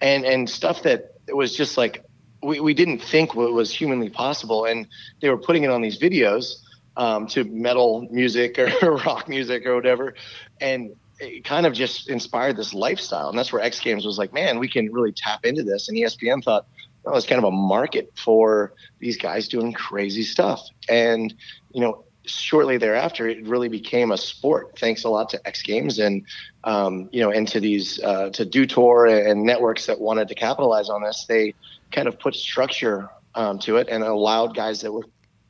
And 0.00 0.24
and 0.24 0.48
stuff 0.48 0.82
that 0.82 1.14
was 1.28 1.54
just 1.54 1.76
like 1.76 2.04
we, 2.42 2.60
we 2.60 2.74
didn't 2.74 3.00
think 3.00 3.34
was 3.34 3.72
humanly 3.72 4.08
possible. 4.08 4.64
And 4.64 4.86
they 5.20 5.28
were 5.28 5.38
putting 5.38 5.64
it 5.64 5.70
on 5.70 5.82
these 5.82 5.98
videos 5.98 6.56
um, 6.96 7.26
to 7.28 7.44
metal 7.44 8.06
music 8.10 8.58
or 8.82 8.96
rock 8.96 9.28
music 9.28 9.66
or 9.66 9.74
whatever. 9.74 10.14
And 10.60 10.94
it 11.20 11.44
kind 11.44 11.66
of 11.66 11.74
just 11.74 12.08
inspired 12.08 12.56
this 12.56 12.72
lifestyle. 12.72 13.28
And 13.28 13.38
that's 13.38 13.52
where 13.52 13.62
X 13.62 13.78
Games 13.80 14.06
was 14.06 14.18
like, 14.18 14.32
man, 14.32 14.58
we 14.58 14.68
can 14.68 14.90
really 14.92 15.12
tap 15.12 15.44
into 15.44 15.62
this. 15.62 15.88
And 15.88 15.96
ESPN 15.96 16.42
thought, 16.42 16.66
well, 17.04 17.16
it's 17.16 17.26
kind 17.26 17.38
of 17.38 17.44
a 17.44 17.50
market 17.50 18.12
for 18.16 18.72
these 18.98 19.16
guys 19.16 19.48
doing 19.48 19.72
crazy 19.72 20.22
stuff. 20.22 20.66
And, 20.88 21.34
you 21.72 21.80
know, 21.80 22.04
shortly 22.24 22.78
thereafter, 22.78 23.28
it 23.28 23.46
really 23.46 23.68
became 23.68 24.12
a 24.12 24.16
sport. 24.16 24.78
Thanks 24.78 25.04
a 25.04 25.08
lot 25.08 25.28
to 25.30 25.46
X 25.46 25.62
Games 25.62 25.98
and, 25.98 26.24
um, 26.64 27.08
you 27.12 27.20
know, 27.20 27.30
and 27.30 27.46
to 27.48 27.60
these, 27.60 28.02
uh, 28.02 28.28
Dew 28.28 28.66
Tour 28.66 29.06
and 29.06 29.44
networks 29.44 29.86
that 29.86 30.00
wanted 30.00 30.28
to 30.28 30.34
capitalize 30.34 30.88
on 30.88 31.02
this. 31.02 31.24
They 31.28 31.54
kind 31.92 32.08
of 32.08 32.18
put 32.18 32.34
structure 32.34 33.08
um, 33.34 33.58
to 33.60 33.76
it 33.76 33.88
and 33.88 34.02
allowed 34.02 34.54
guys 34.54 34.80
that 34.82 34.92
were, 34.92 35.04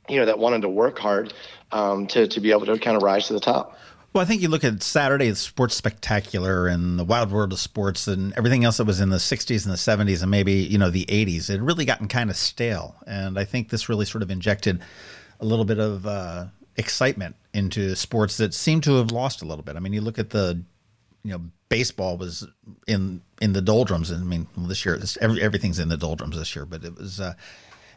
you 0.08 0.16
know, 0.16 0.26
that 0.26 0.38
wanted 0.38 0.62
to 0.62 0.68
work 0.68 0.98
hard 0.98 1.32
um, 1.72 2.06
to, 2.08 2.26
to 2.28 2.40
be 2.40 2.50
able 2.50 2.66
to 2.66 2.78
kind 2.78 2.96
of 2.96 3.02
rise 3.02 3.28
to 3.28 3.32
the 3.32 3.40
top. 3.40 3.76
Well, 4.12 4.22
I 4.22 4.24
think 4.24 4.42
you 4.42 4.48
look 4.48 4.64
at 4.64 4.82
Saturday 4.82 5.30
the 5.30 5.36
Sports 5.36 5.76
Spectacular 5.76 6.66
and 6.66 6.98
the 6.98 7.04
Wide 7.04 7.30
World 7.30 7.52
of 7.52 7.60
Sports 7.60 8.08
and 8.08 8.36
everything 8.36 8.64
else 8.64 8.78
that 8.78 8.84
was 8.84 9.00
in 9.00 9.10
the 9.10 9.18
60s 9.18 9.64
and 9.64 9.72
the 9.72 9.76
70s 9.76 10.22
and 10.22 10.30
maybe, 10.32 10.54
you 10.54 10.78
know, 10.78 10.90
the 10.90 11.06
80s. 11.06 11.48
It 11.48 11.52
had 11.52 11.62
really 11.62 11.84
gotten 11.84 12.08
kind 12.08 12.28
of 12.28 12.34
stale. 12.34 12.96
And 13.06 13.38
I 13.38 13.44
think 13.44 13.68
this 13.68 13.88
really 13.88 14.04
sort 14.04 14.22
of 14.22 14.30
injected 14.32 14.80
a 15.38 15.44
little 15.44 15.64
bit 15.64 15.78
of 15.78 16.08
uh, 16.08 16.46
excitement 16.76 17.36
into 17.54 17.94
sports 17.94 18.36
that 18.38 18.52
seemed 18.52 18.82
to 18.82 18.96
have 18.96 19.12
lost 19.12 19.42
a 19.42 19.44
little 19.44 19.62
bit. 19.62 19.76
I 19.76 19.78
mean, 19.78 19.92
you 19.92 20.00
look 20.00 20.18
at 20.18 20.30
the, 20.30 20.60
you 21.22 21.30
know, 21.30 21.42
baseball 21.68 22.16
was 22.16 22.44
in 22.88 23.22
in 23.40 23.52
the 23.52 23.62
doldrums. 23.62 24.10
I 24.10 24.16
mean, 24.16 24.48
this 24.56 24.84
year, 24.84 24.96
this, 24.96 25.18
every, 25.20 25.40
everything's 25.40 25.78
in 25.78 25.88
the 25.88 25.96
doldrums 25.96 26.36
this 26.36 26.56
year, 26.56 26.64
but 26.66 26.82
it 26.82 26.96
was, 26.96 27.20
uh, 27.20 27.34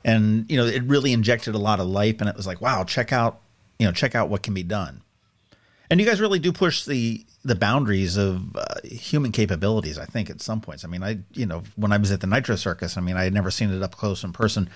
and, 0.05 0.45
you 0.47 0.57
know, 0.57 0.65
it 0.67 0.83
really 0.83 1.11
injected 1.11 1.55
a 1.55 1.57
lot 1.57 1.79
of 1.79 1.87
life. 1.87 2.17
And 2.19 2.29
it 2.29 2.35
was 2.35 2.45
like, 2.45 2.61
wow, 2.61 2.83
check 2.83 3.11
out, 3.11 3.41
you 3.79 3.87
know, 3.87 3.91
check 3.91 4.13
out 4.13 4.29
what 4.29 4.43
can 4.43 4.53
be 4.53 4.61
done 4.61 5.01
and 5.93 6.01
you 6.01 6.07
guys 6.07 6.19
really 6.19 6.39
do 6.39 6.51
push 6.51 6.85
the 6.85 7.23
the 7.45 7.53
boundaries 7.53 8.17
of 8.17 8.55
uh, 8.55 8.79
human 8.83 9.31
capabilities. 9.31 9.99
I 9.99 10.05
think 10.05 10.31
at 10.31 10.41
some 10.41 10.59
points. 10.59 10.83
I 10.83 10.87
mean, 10.87 11.03
I 11.03 11.19
you 11.33 11.45
know 11.45 11.61
when 11.75 11.91
I 11.91 11.97
was 11.97 12.11
at 12.11 12.19
the 12.19 12.25
Nitro 12.25 12.55
Circus, 12.55 12.97
I 12.97 13.01
mean, 13.01 13.15
I 13.15 13.23
had 13.25 13.33
never 13.33 13.51
seen 13.51 13.71
it 13.71 13.83
up 13.83 13.95
close 13.95 14.23
in 14.23 14.33
person 14.33 14.71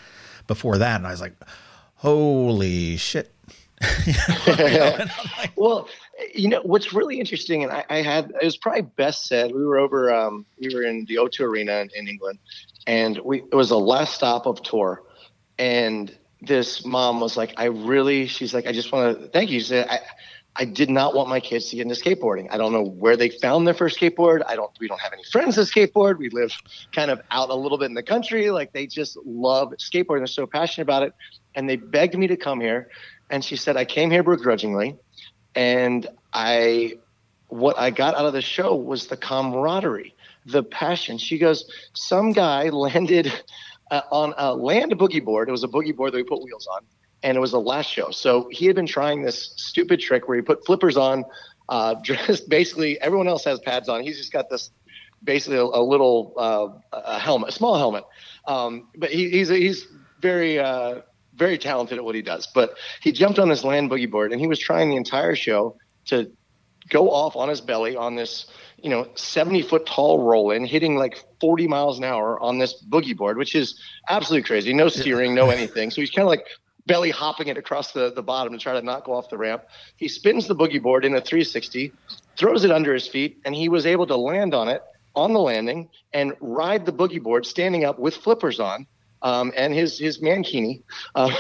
before 0.45 0.77
that, 0.77 0.97
and 0.97 1.07
I 1.07 1.09
was 1.09 1.19
like, 1.19 1.33
holy 1.95 2.97
shit. 2.97 3.33
well, 5.55 5.89
you 6.35 6.49
know 6.49 6.61
what's 6.61 6.93
really 6.93 7.19
interesting, 7.19 7.63
and 7.63 7.71
I, 7.71 7.83
I, 7.89 8.01
had 8.03 8.31
it 8.39 8.45
was 8.45 8.57
probably 8.57 8.83
best 8.83 9.25
said. 9.25 9.55
We 9.55 9.65
were 9.65 9.79
over, 9.79 10.13
um, 10.13 10.45
we 10.59 10.69
were 10.71 10.83
in 10.83 11.05
the 11.05 11.15
O2 11.15 11.39
Arena 11.39 11.77
in, 11.77 11.89
in 11.95 12.07
England, 12.07 12.37
and 12.85 13.17
we 13.25 13.39
it 13.39 13.55
was 13.55 13.69
the 13.69 13.79
last 13.79 14.13
stop 14.13 14.45
of 14.45 14.61
tour, 14.61 15.01
and 15.57 16.15
this 16.41 16.85
mom 16.85 17.21
was 17.21 17.37
like, 17.37 17.55
"I 17.57 17.65
really," 17.65 18.27
she's 18.27 18.53
like, 18.53 18.67
"I 18.67 18.71
just 18.71 18.91
want 18.91 19.19
to 19.19 19.27
thank 19.29 19.49
you." 19.49 19.59
She 19.59 19.65
said, 19.65 19.87
I, 19.89 19.99
I 20.59 20.65
did 20.65 20.89
not 20.89 21.13
want 21.13 21.29
my 21.29 21.39
kids 21.39 21.69
to 21.69 21.75
get 21.75 21.83
into 21.83 21.95
skateboarding. 21.95 22.47
I 22.49 22.57
don't 22.57 22.73
know 22.73 22.83
where 22.83 23.15
they 23.15 23.29
found 23.29 23.67
their 23.67 23.75
first 23.75 23.99
skateboard. 23.99 24.41
I 24.47 24.55
don't. 24.55 24.71
We 24.79 24.87
don't 24.87 24.99
have 24.99 25.13
any 25.13 25.23
friends 25.23 25.55
that 25.55 25.67
skateboard. 25.67 26.17
We 26.17 26.29
live 26.29 26.51
kind 26.91 27.11
of 27.11 27.21
out 27.29 27.49
a 27.49 27.55
little 27.55 27.77
bit 27.77 27.85
in 27.85 27.93
the 27.93 28.03
country. 28.03 28.49
Like 28.49 28.73
they 28.73 28.87
just 28.87 29.17
love 29.23 29.73
skateboarding. 29.77 30.19
They're 30.19 30.27
so 30.27 30.47
passionate 30.47 30.83
about 30.83 31.03
it, 31.03 31.13
and 31.53 31.69
they 31.69 31.75
begged 31.75 32.17
me 32.17 32.25
to 32.27 32.37
come 32.37 32.59
here. 32.59 32.89
And 33.29 33.45
she 33.45 33.55
said 33.55 33.77
I 33.77 33.85
came 33.85 34.09
here 34.09 34.23
begrudgingly, 34.23 34.95
and 35.53 36.07
I, 36.33 36.93
what 37.49 37.77
I 37.77 37.91
got 37.91 38.15
out 38.15 38.25
of 38.25 38.33
the 38.33 38.41
show 38.41 38.75
was 38.75 39.07
the 39.07 39.17
camaraderie, 39.17 40.15
the 40.45 40.63
passion. 40.63 41.19
She 41.19 41.37
goes, 41.37 41.69
some 41.93 42.31
guy 42.31 42.69
landed 42.69 43.31
uh, 43.91 44.01
on 44.11 44.33
a 44.37 44.55
land 44.55 44.97
boogie 44.97 45.23
board. 45.23 45.49
It 45.49 45.51
was 45.51 45.63
a 45.63 45.67
boogie 45.67 45.95
board 45.95 46.13
that 46.13 46.17
we 46.17 46.23
put 46.23 46.41
wheels 46.41 46.67
on 46.67 46.81
and 47.27 47.35
it 47.35 47.41
was 47.41 47.51
the 47.51 47.59
last 47.59 47.91
show. 47.91 48.09
So 48.09 48.47
he 48.53 48.67
had 48.67 48.75
been 48.77 48.87
trying 48.87 49.21
this 49.21 49.51
stupid 49.57 49.99
trick 49.99 50.29
where 50.29 50.37
he 50.37 50.41
put 50.41 50.65
flippers 50.65 50.95
on, 50.95 51.25
uh, 51.67 51.95
just 52.01 52.47
basically 52.47 52.99
everyone 53.01 53.27
else 53.27 53.43
has 53.43 53.59
pads 53.59 53.89
on. 53.89 54.01
He's 54.01 54.17
just 54.17 54.31
got 54.31 54.49
this 54.49 54.71
basically 55.21 55.57
a, 55.57 55.63
a 55.63 55.83
little 55.83 56.33
uh, 56.37 56.69
a 56.93 57.19
helmet, 57.19 57.49
a 57.49 57.51
small 57.51 57.77
helmet. 57.77 58.05
Um, 58.47 58.87
but 58.95 59.09
he, 59.09 59.29
he's 59.29 59.49
he's 59.49 59.87
very 60.21 60.57
uh, 60.57 61.01
very 61.35 61.57
talented 61.57 61.97
at 61.97 62.05
what 62.05 62.15
he 62.15 62.21
does. 62.21 62.47
But 62.47 62.77
he 63.01 63.11
jumped 63.11 63.39
on 63.39 63.49
this 63.49 63.65
land 63.65 63.91
boogie 63.91 64.09
board 64.09 64.31
and 64.31 64.39
he 64.39 64.47
was 64.47 64.57
trying 64.57 64.89
the 64.89 64.95
entire 64.95 65.35
show 65.35 65.75
to 66.05 66.31
go 66.89 67.11
off 67.11 67.35
on 67.35 67.49
his 67.49 67.59
belly 67.59 67.97
on 67.97 68.15
this 68.15 68.45
you 68.81 68.89
know 68.89 69.05
70 69.15 69.63
foot 69.63 69.85
tall 69.85 70.23
roll 70.23 70.51
in 70.51 70.63
hitting 70.63 70.95
like 70.95 71.21
40 71.41 71.67
miles 71.67 71.97
an 71.97 72.05
hour 72.05 72.41
on 72.41 72.59
this 72.59 72.81
boogie 72.81 73.17
board 73.17 73.35
which 73.35 73.55
is 73.55 73.77
absolutely 74.07 74.47
crazy 74.47 74.71
no 74.71 74.87
steering 74.87 75.35
no 75.35 75.49
anything 75.49 75.91
so 75.91 75.99
he's 75.99 76.11
kind 76.11 76.23
of 76.23 76.29
like 76.29 76.45
belly 76.87 77.11
hopping 77.11 77.47
it 77.47 77.57
across 77.57 77.91
the, 77.91 78.11
the 78.13 78.23
bottom 78.23 78.53
to 78.53 78.59
try 78.59 78.73
to 78.73 78.81
not 78.81 79.03
go 79.03 79.13
off 79.13 79.29
the 79.29 79.37
ramp. 79.37 79.63
He 79.97 80.07
spins 80.07 80.47
the 80.47 80.55
boogie 80.55 80.81
board 80.81 81.05
in 81.05 81.13
a 81.13 81.21
360, 81.21 81.91
throws 82.37 82.63
it 82.63 82.71
under 82.71 82.93
his 82.93 83.07
feet, 83.07 83.39
and 83.45 83.53
he 83.53 83.69
was 83.69 83.85
able 83.85 84.07
to 84.07 84.15
land 84.15 84.53
on 84.55 84.69
it 84.69 84.81
on 85.15 85.33
the 85.33 85.39
landing 85.39 85.89
and 86.13 86.33
ride 86.39 86.85
the 86.85 86.93
boogie 86.93 87.21
board 87.21 87.45
standing 87.45 87.83
up 87.83 87.99
with 87.99 88.15
flippers 88.15 88.59
on. 88.59 88.87
Um, 89.23 89.51
and 89.57 89.73
his 89.73 89.97
his 89.97 90.19
mankini 90.19 90.83
uh, 91.15 91.31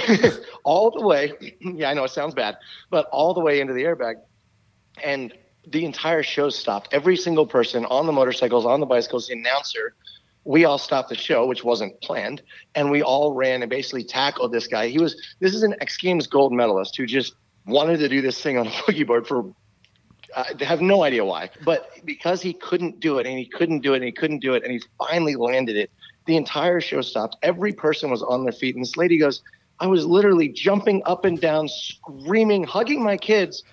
all 0.63 0.89
the 0.89 1.05
way. 1.05 1.33
Yeah, 1.61 1.91
I 1.91 1.93
know 1.93 2.05
it 2.05 2.11
sounds 2.11 2.33
bad, 2.33 2.57
but 2.89 3.05
all 3.11 3.35
the 3.35 3.39
way 3.39 3.61
into 3.61 3.73
the 3.73 3.83
airbag, 3.83 4.15
and 5.03 5.31
the 5.67 5.85
entire 5.85 6.23
show 6.23 6.49
stopped. 6.49 6.89
Every 6.91 7.15
single 7.15 7.45
person 7.45 7.85
on 7.85 8.07
the 8.07 8.11
motorcycles, 8.11 8.65
on 8.65 8.79
the 8.79 8.87
bicycles, 8.87 9.27
the 9.27 9.33
announcer, 9.33 9.93
we 10.47 10.63
all 10.63 10.77
stopped 10.77 11.09
the 11.09 11.15
show, 11.15 11.45
which 11.45 11.65
wasn't 11.65 11.99
planned, 12.01 12.41
and 12.73 12.89
we 12.89 13.03
all 13.03 13.33
ran 13.33 13.61
and 13.61 13.69
basically 13.69 14.03
tackled 14.03 14.53
this 14.53 14.65
guy. 14.65 14.87
He 14.87 14.97
was 14.97 15.21
this 15.39 15.53
is 15.53 15.61
an 15.61 15.75
X 15.81 15.97
Games 15.97 16.25
gold 16.25 16.53
medalist 16.53 16.95
who 16.95 17.05
just 17.05 17.35
wanted 17.65 17.97
to 17.99 18.07
do 18.07 18.21
this 18.21 18.41
thing 18.41 18.57
on 18.57 18.65
a 18.65 18.69
boogie 18.87 19.05
board 19.05 19.27
for 19.27 19.43
I 20.35 20.53
have 20.61 20.81
no 20.81 21.03
idea 21.03 21.25
why, 21.25 21.49
but 21.65 21.89
because 22.05 22.41
he 22.41 22.53
couldn't 22.53 22.99
do 22.99 23.19
it 23.19 23.27
and 23.27 23.37
he 23.37 23.45
couldn't 23.45 23.79
do 23.79 23.93
it 23.93 23.97
and 23.97 24.05
he 24.05 24.11
couldn't 24.11 24.39
do 24.39 24.53
it 24.53 24.63
and 24.63 24.71
he 24.71 24.81
finally 24.97 25.35
landed 25.35 25.75
it, 25.75 25.91
the 26.27 26.37
entire 26.37 26.79
show 26.79 27.01
stopped. 27.01 27.35
Every 27.43 27.73
person 27.73 28.09
was 28.09 28.23
on 28.23 28.43
their 28.43 28.53
feet, 28.53 28.75
and 28.75 28.83
this 28.83 28.95
lady 28.95 29.17
goes, 29.17 29.41
"I 29.81 29.87
was 29.87 30.05
literally 30.05 30.47
jumping 30.47 31.01
up 31.05 31.25
and 31.25 31.39
down, 31.41 31.67
screaming, 31.67 32.63
hugging 32.63 33.03
my 33.03 33.17
kids." 33.17 33.63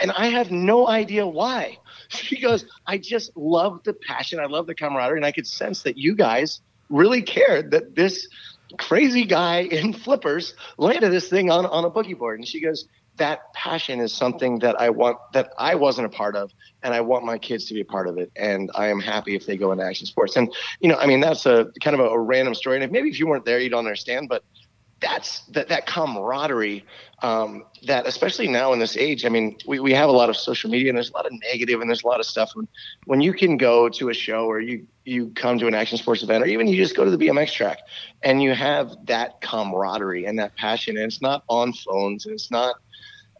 And 0.00 0.12
I 0.12 0.26
have 0.26 0.50
no 0.50 0.88
idea 0.88 1.26
why. 1.26 1.78
She 2.08 2.40
goes, 2.40 2.64
I 2.86 2.98
just 2.98 3.36
love 3.36 3.82
the 3.82 3.92
passion. 3.92 4.38
I 4.38 4.46
love 4.46 4.68
the 4.68 4.76
camaraderie. 4.76 5.18
And 5.18 5.26
I 5.26 5.32
could 5.32 5.46
sense 5.46 5.82
that 5.82 5.98
you 5.98 6.14
guys 6.14 6.60
really 6.88 7.20
cared 7.20 7.72
that 7.72 7.96
this 7.96 8.28
crazy 8.78 9.24
guy 9.24 9.60
in 9.72 9.92
flippers 9.92 10.54
landed 10.78 11.10
this 11.10 11.28
thing 11.28 11.50
on, 11.50 11.66
on 11.66 11.84
a 11.84 11.90
boogie 11.90 12.16
board. 12.16 12.38
And 12.38 12.46
she 12.46 12.60
goes, 12.60 12.86
that 13.16 13.52
passion 13.54 14.00
is 14.00 14.12
something 14.12 14.58
that 14.60 14.80
I 14.80 14.90
want 14.90 15.18
that 15.32 15.52
I 15.58 15.74
wasn't 15.74 16.06
a 16.06 16.10
part 16.10 16.36
of, 16.36 16.52
and 16.82 16.92
I 16.94 17.00
want 17.00 17.24
my 17.24 17.38
kids 17.38 17.64
to 17.66 17.74
be 17.74 17.80
a 17.80 17.84
part 17.84 18.08
of 18.08 18.18
it. 18.18 18.30
And 18.36 18.70
I 18.74 18.88
am 18.88 19.00
happy 19.00 19.34
if 19.34 19.46
they 19.46 19.56
go 19.56 19.72
into 19.72 19.84
action 19.84 20.06
sports. 20.06 20.36
And 20.36 20.52
you 20.80 20.88
know, 20.88 20.96
I 20.96 21.06
mean, 21.06 21.20
that's 21.20 21.46
a 21.46 21.66
kind 21.80 21.98
of 21.98 22.00
a, 22.00 22.10
a 22.10 22.18
random 22.18 22.54
story. 22.54 22.76
And 22.76 22.84
if 22.84 22.90
maybe 22.90 23.08
if 23.08 23.18
you 23.18 23.26
weren't 23.26 23.44
there, 23.44 23.58
you 23.58 23.70
don't 23.70 23.86
understand. 23.86 24.28
But 24.28 24.44
that's 25.00 25.40
that 25.46 25.68
that 25.68 25.86
camaraderie 25.86 26.84
um, 27.22 27.64
that 27.86 28.06
especially 28.06 28.48
now 28.48 28.72
in 28.72 28.78
this 28.78 28.96
age 28.96 29.24
i 29.24 29.28
mean 29.28 29.56
we, 29.66 29.78
we 29.78 29.92
have 29.92 30.08
a 30.08 30.12
lot 30.12 30.30
of 30.30 30.36
social 30.36 30.70
media 30.70 30.88
and 30.88 30.96
there's 30.96 31.10
a 31.10 31.12
lot 31.12 31.26
of 31.26 31.32
negative 31.52 31.80
and 31.80 31.90
there's 31.90 32.02
a 32.02 32.06
lot 32.06 32.20
of 32.20 32.26
stuff. 32.26 32.52
When, 32.54 32.66
when 33.04 33.20
you 33.20 33.32
can 33.32 33.56
go 33.56 33.88
to 33.88 34.08
a 34.08 34.14
show 34.14 34.46
or 34.46 34.60
you 34.60 34.86
you 35.04 35.28
come 35.34 35.58
to 35.58 35.66
an 35.66 35.74
action 35.74 35.98
sports 35.98 36.22
event 36.22 36.44
or 36.44 36.46
even 36.46 36.66
you 36.66 36.76
just 36.76 36.96
go 36.96 37.04
to 37.04 37.10
the 37.10 37.26
bmx 37.26 37.52
track 37.52 37.80
and 38.22 38.42
you 38.42 38.54
have 38.54 38.96
that 39.06 39.40
camaraderie 39.40 40.24
and 40.24 40.38
that 40.38 40.56
passion 40.56 40.96
and 40.96 41.06
it's 41.06 41.22
not 41.22 41.44
on 41.48 41.72
phones 41.72 42.26
and 42.26 42.34
it's 42.34 42.50
not 42.50 42.76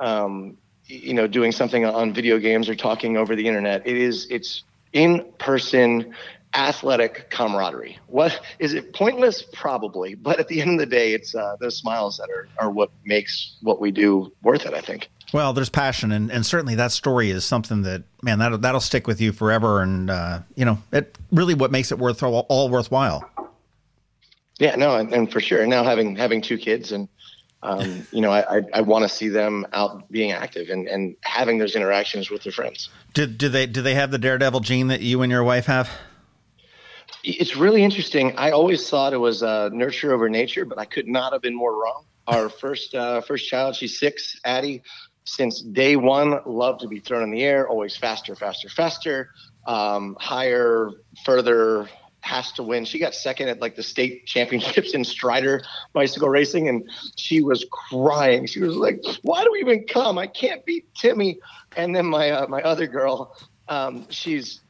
um, 0.00 0.56
you 0.86 1.14
know 1.14 1.26
doing 1.26 1.52
something 1.52 1.84
on 1.84 2.12
video 2.12 2.38
games 2.38 2.68
or 2.68 2.74
talking 2.74 3.16
over 3.16 3.34
the 3.36 3.46
internet. 3.46 3.86
It 3.86 3.96
is 3.96 4.26
it's 4.30 4.64
in 4.92 5.24
person 5.38 6.14
athletic 6.56 7.30
camaraderie. 7.30 7.98
What 8.06 8.40
is 8.58 8.74
it 8.74 8.92
pointless? 8.92 9.42
Probably, 9.52 10.14
but 10.14 10.40
at 10.40 10.48
the 10.48 10.60
end 10.60 10.72
of 10.72 10.78
the 10.78 10.86
day, 10.86 11.12
it's 11.12 11.34
uh, 11.34 11.56
those 11.60 11.76
smiles 11.76 12.16
that 12.16 12.28
are, 12.30 12.48
are 12.58 12.70
what 12.70 12.90
makes 13.04 13.56
what 13.60 13.80
we 13.80 13.90
do 13.90 14.32
worth 14.42 14.66
it. 14.66 14.74
I 14.74 14.80
think. 14.80 15.08
Well, 15.32 15.52
there's 15.52 15.68
passion, 15.68 16.12
and, 16.12 16.30
and 16.30 16.46
certainly 16.46 16.76
that 16.76 16.92
story 16.92 17.30
is 17.30 17.44
something 17.44 17.82
that 17.82 18.04
man 18.22 18.38
that 18.38 18.62
that'll 18.62 18.80
stick 18.80 19.06
with 19.06 19.20
you 19.20 19.32
forever, 19.32 19.82
and 19.82 20.10
uh, 20.10 20.40
you 20.54 20.64
know 20.64 20.78
it 20.92 21.16
really 21.30 21.54
what 21.54 21.70
makes 21.70 21.92
it 21.92 21.98
worth 21.98 22.22
all, 22.22 22.46
all 22.48 22.68
worthwhile. 22.68 23.28
Yeah, 24.58 24.76
no, 24.76 24.96
and, 24.96 25.12
and, 25.12 25.30
for 25.30 25.40
sure. 25.40 25.60
And 25.60 25.68
now 25.68 25.84
having 25.84 26.16
having 26.16 26.40
two 26.40 26.56
kids, 26.56 26.92
and 26.92 27.08
um, 27.62 28.06
you 28.12 28.20
know, 28.20 28.30
I 28.30 28.58
I, 28.58 28.62
I 28.74 28.80
want 28.80 29.02
to 29.02 29.08
see 29.08 29.28
them 29.28 29.66
out 29.72 30.10
being 30.10 30.32
active 30.32 30.70
and, 30.70 30.86
and 30.88 31.16
having 31.22 31.58
those 31.58 31.76
interactions 31.76 32.30
with 32.30 32.44
their 32.44 32.52
friends. 32.52 32.88
Do 33.12 33.26
do 33.26 33.48
they 33.48 33.66
do 33.66 33.82
they 33.82 33.94
have 33.94 34.10
the 34.10 34.18
daredevil 34.18 34.60
gene 34.60 34.88
that 34.88 35.00
you 35.00 35.22
and 35.22 35.30
your 35.30 35.44
wife 35.44 35.66
have? 35.66 35.90
It's 37.28 37.56
really 37.56 37.82
interesting. 37.82 38.36
I 38.38 38.52
always 38.52 38.88
thought 38.88 39.12
it 39.12 39.16
was 39.16 39.42
uh, 39.42 39.68
nurture 39.72 40.14
over 40.14 40.28
nature, 40.28 40.64
but 40.64 40.78
I 40.78 40.84
could 40.84 41.08
not 41.08 41.32
have 41.32 41.42
been 41.42 41.56
more 41.56 41.74
wrong. 41.74 42.04
Our 42.28 42.48
first 42.48 42.94
uh, 42.94 43.20
first 43.20 43.48
child, 43.48 43.74
she's 43.74 43.98
six, 43.98 44.38
Addie. 44.44 44.82
Since 45.24 45.62
day 45.62 45.96
one, 45.96 46.38
loved 46.46 46.82
to 46.82 46.88
be 46.88 47.00
thrown 47.00 47.24
in 47.24 47.32
the 47.32 47.42
air, 47.42 47.68
always 47.68 47.96
faster, 47.96 48.36
faster, 48.36 48.68
faster, 48.68 49.30
um, 49.66 50.16
higher, 50.20 50.92
further, 51.24 51.88
has 52.20 52.52
to 52.52 52.62
win. 52.62 52.84
She 52.84 53.00
got 53.00 53.12
second 53.12 53.48
at 53.48 53.60
like 53.60 53.74
the 53.74 53.82
state 53.82 54.26
championships 54.26 54.94
in 54.94 55.02
Strider 55.02 55.62
bicycle 55.92 56.28
racing, 56.28 56.68
and 56.68 56.88
she 57.16 57.42
was 57.42 57.66
crying. 57.72 58.46
She 58.46 58.60
was 58.60 58.76
like, 58.76 59.02
"Why 59.22 59.42
do 59.42 59.50
we 59.50 59.58
even 59.58 59.84
come? 59.88 60.16
I 60.16 60.28
can't 60.28 60.64
beat 60.64 60.94
Timmy." 60.94 61.40
And 61.76 61.94
then 61.94 62.06
my 62.06 62.30
uh, 62.30 62.46
my 62.46 62.62
other 62.62 62.86
girl, 62.86 63.36
um, 63.68 64.06
she's 64.10 64.60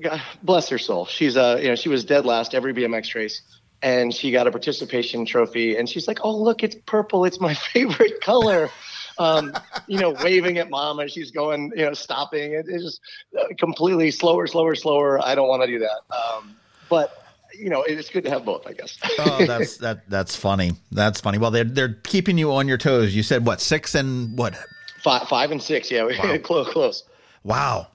God, 0.00 0.22
bless 0.42 0.68
her 0.68 0.78
soul. 0.78 1.06
She's 1.06 1.36
uh, 1.36 1.58
you 1.60 1.68
know, 1.68 1.74
she 1.74 1.88
was 1.88 2.04
dead 2.04 2.26
last 2.26 2.54
every 2.54 2.74
BMX 2.74 3.14
race, 3.14 3.42
and 3.82 4.12
she 4.14 4.30
got 4.30 4.46
a 4.46 4.50
participation 4.50 5.24
trophy. 5.24 5.76
And 5.76 5.88
she's 5.88 6.08
like, 6.08 6.18
"Oh, 6.22 6.36
look, 6.36 6.62
it's 6.62 6.76
purple. 6.86 7.24
It's 7.24 7.40
my 7.40 7.54
favorite 7.72 8.20
color." 8.20 8.70
Um, 9.18 9.52
you 9.86 9.98
know, 9.98 10.10
waving 10.22 10.58
at 10.58 10.70
mom 10.70 10.98
as 10.98 11.12
she's 11.12 11.30
going, 11.30 11.72
you 11.76 11.84
know, 11.84 11.92
stopping. 11.92 12.54
It, 12.54 12.66
it's 12.68 12.82
just 12.84 13.00
uh, 13.38 13.44
completely 13.58 14.10
slower, 14.10 14.46
slower, 14.46 14.74
slower. 14.74 15.24
I 15.24 15.34
don't 15.34 15.48
want 15.48 15.62
to 15.62 15.66
do 15.66 15.78
that. 15.80 16.00
Um, 16.14 16.56
but 16.88 17.24
you 17.52 17.68
know, 17.68 17.82
it's 17.82 18.08
good 18.08 18.24
to 18.24 18.30
have 18.30 18.44
both, 18.44 18.66
I 18.66 18.72
guess. 18.72 18.98
oh, 19.18 19.44
that's 19.46 19.76
that. 19.78 20.08
That's 20.08 20.36
funny. 20.36 20.72
That's 20.90 21.20
funny. 21.20 21.38
Well, 21.38 21.50
they're 21.50 21.64
they're 21.64 21.94
keeping 22.04 22.38
you 22.38 22.52
on 22.52 22.66
your 22.66 22.78
toes. 22.78 23.14
You 23.14 23.22
said 23.22 23.46
what 23.46 23.60
six 23.60 23.94
and 23.94 24.36
what 24.38 24.56
Five, 25.02 25.28
five 25.28 25.50
and 25.50 25.62
six. 25.62 25.90
Yeah, 25.90 26.04
wow. 26.22 26.38
close, 26.38 26.68
close. 26.68 27.04
Wow. 27.42 27.88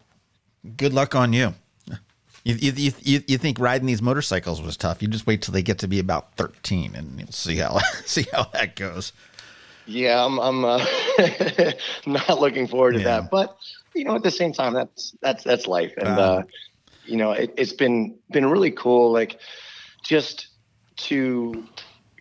Good 0.78 0.94
luck 0.94 1.16
on 1.16 1.34
you. 1.34 1.54
You, 2.44 2.54
you, 2.56 2.94
you, 3.02 3.24
you 3.28 3.38
think 3.40 3.60
riding 3.60 3.88
these 3.88 4.04
motorcycles 4.04 4.62
was 4.62 4.78
tough? 4.78 5.02
You 5.02 5.08
just 5.08 5.26
wait 5.26 5.42
till 5.42 5.52
they 5.52 5.64
get 5.64 5.80
to 5.80 5.88
be 5.88 5.98
about 5.98 6.36
thirteen, 6.36 6.94
and 6.96 7.20
you'll 7.20 7.32
see 7.32 7.58
how 7.58 7.80
see 8.06 8.28
how 8.32 8.44
that 8.54 8.76
goes. 8.76 9.14
Yeah, 9.88 10.24
I'm 10.24 10.40
I'm 10.40 10.64
uh, 10.64 10.86
not 12.06 12.40
looking 12.40 12.68
forward 12.68 12.94
to 12.94 13.00
yeah. 13.00 13.22
that, 13.22 13.32
but 13.32 13.58
you 13.96 14.04
know, 14.04 14.16
at 14.16 14.22
the 14.22 14.30
same 14.30 14.54
time, 14.54 14.74
that's 14.74 15.16
that's 15.22 15.44
that's 15.44 15.66
life, 15.66 15.94
and 15.98 16.08
uh, 16.08 16.12
uh, 16.22 16.44
you 17.06 17.18
know, 17.18 17.32
it, 17.32 17.52
it's 17.58 17.74
been 17.74 18.16
been 18.30 18.46
really 18.46 18.72
cool, 18.72 19.12
like 19.12 19.40
just 20.04 20.48
to 20.98 21.68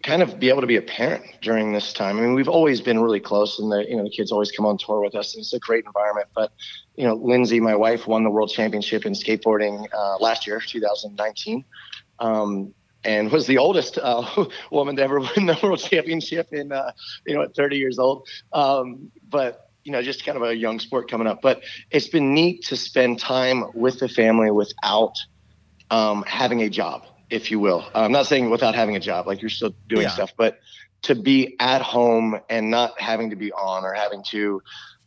kind 0.04 0.22
of 0.22 0.38
be 0.38 0.50
able 0.50 0.60
to 0.60 0.66
be 0.66 0.76
a 0.76 0.82
parent 0.82 1.24
during 1.40 1.72
this 1.72 1.92
time. 1.92 2.18
I 2.18 2.20
mean, 2.20 2.34
we've 2.34 2.48
always 2.48 2.80
been 2.80 3.00
really 3.00 3.20
close, 3.20 3.58
and 3.58 3.72
the 3.72 3.84
you 3.88 3.96
know 3.96 4.04
the 4.04 4.10
kids 4.10 4.30
always 4.30 4.52
come 4.52 4.66
on 4.66 4.78
tour 4.78 5.00
with 5.00 5.14
us, 5.14 5.34
and 5.34 5.40
it's 5.40 5.52
a 5.52 5.58
great 5.58 5.84
environment. 5.86 6.28
But 6.34 6.52
you 6.94 7.06
know, 7.06 7.14
Lindsay, 7.14 7.58
my 7.58 7.74
wife, 7.74 8.06
won 8.06 8.22
the 8.22 8.30
world 8.30 8.50
championship 8.50 9.06
in 9.06 9.14
skateboarding 9.14 9.86
uh, 9.92 10.18
last 10.18 10.46
year, 10.46 10.60
2019, 10.60 11.64
um, 12.18 12.74
and 13.02 13.32
was 13.32 13.46
the 13.46 13.58
oldest 13.58 13.98
uh, 13.98 14.46
woman 14.70 14.96
to 14.96 15.02
ever 15.02 15.20
win 15.36 15.46
the 15.46 15.58
world 15.62 15.80
championship 15.80 16.52
in 16.52 16.70
uh, 16.70 16.92
you 17.26 17.34
know 17.34 17.42
at 17.42 17.54
30 17.54 17.78
years 17.78 17.98
old. 17.98 18.28
Um, 18.52 19.10
but 19.28 19.70
you 19.84 19.92
know, 19.92 20.02
just 20.02 20.24
kind 20.24 20.36
of 20.36 20.42
a 20.42 20.54
young 20.54 20.80
sport 20.80 21.10
coming 21.10 21.26
up. 21.26 21.40
But 21.42 21.62
it's 21.90 22.08
been 22.08 22.34
neat 22.34 22.64
to 22.66 22.76
spend 22.76 23.18
time 23.18 23.64
with 23.74 23.98
the 24.00 24.08
family 24.08 24.50
without 24.50 25.14
um, 25.90 26.24
having 26.26 26.62
a 26.62 26.68
job 26.68 27.04
if 27.34 27.50
you 27.50 27.58
will. 27.58 27.84
I'm 27.94 28.12
not 28.12 28.26
saying 28.26 28.48
without 28.48 28.74
having 28.74 28.94
a 28.94 29.00
job, 29.00 29.26
like 29.26 29.42
you're 29.42 29.50
still 29.50 29.74
doing 29.88 30.02
yeah. 30.02 30.10
stuff, 30.10 30.32
but 30.36 30.60
to 31.02 31.14
be 31.14 31.56
at 31.58 31.82
home 31.82 32.40
and 32.48 32.70
not 32.70 32.98
having 33.00 33.30
to 33.30 33.36
be 33.36 33.52
on 33.52 33.84
or 33.84 33.92
having 33.92 34.22
to 34.30 34.62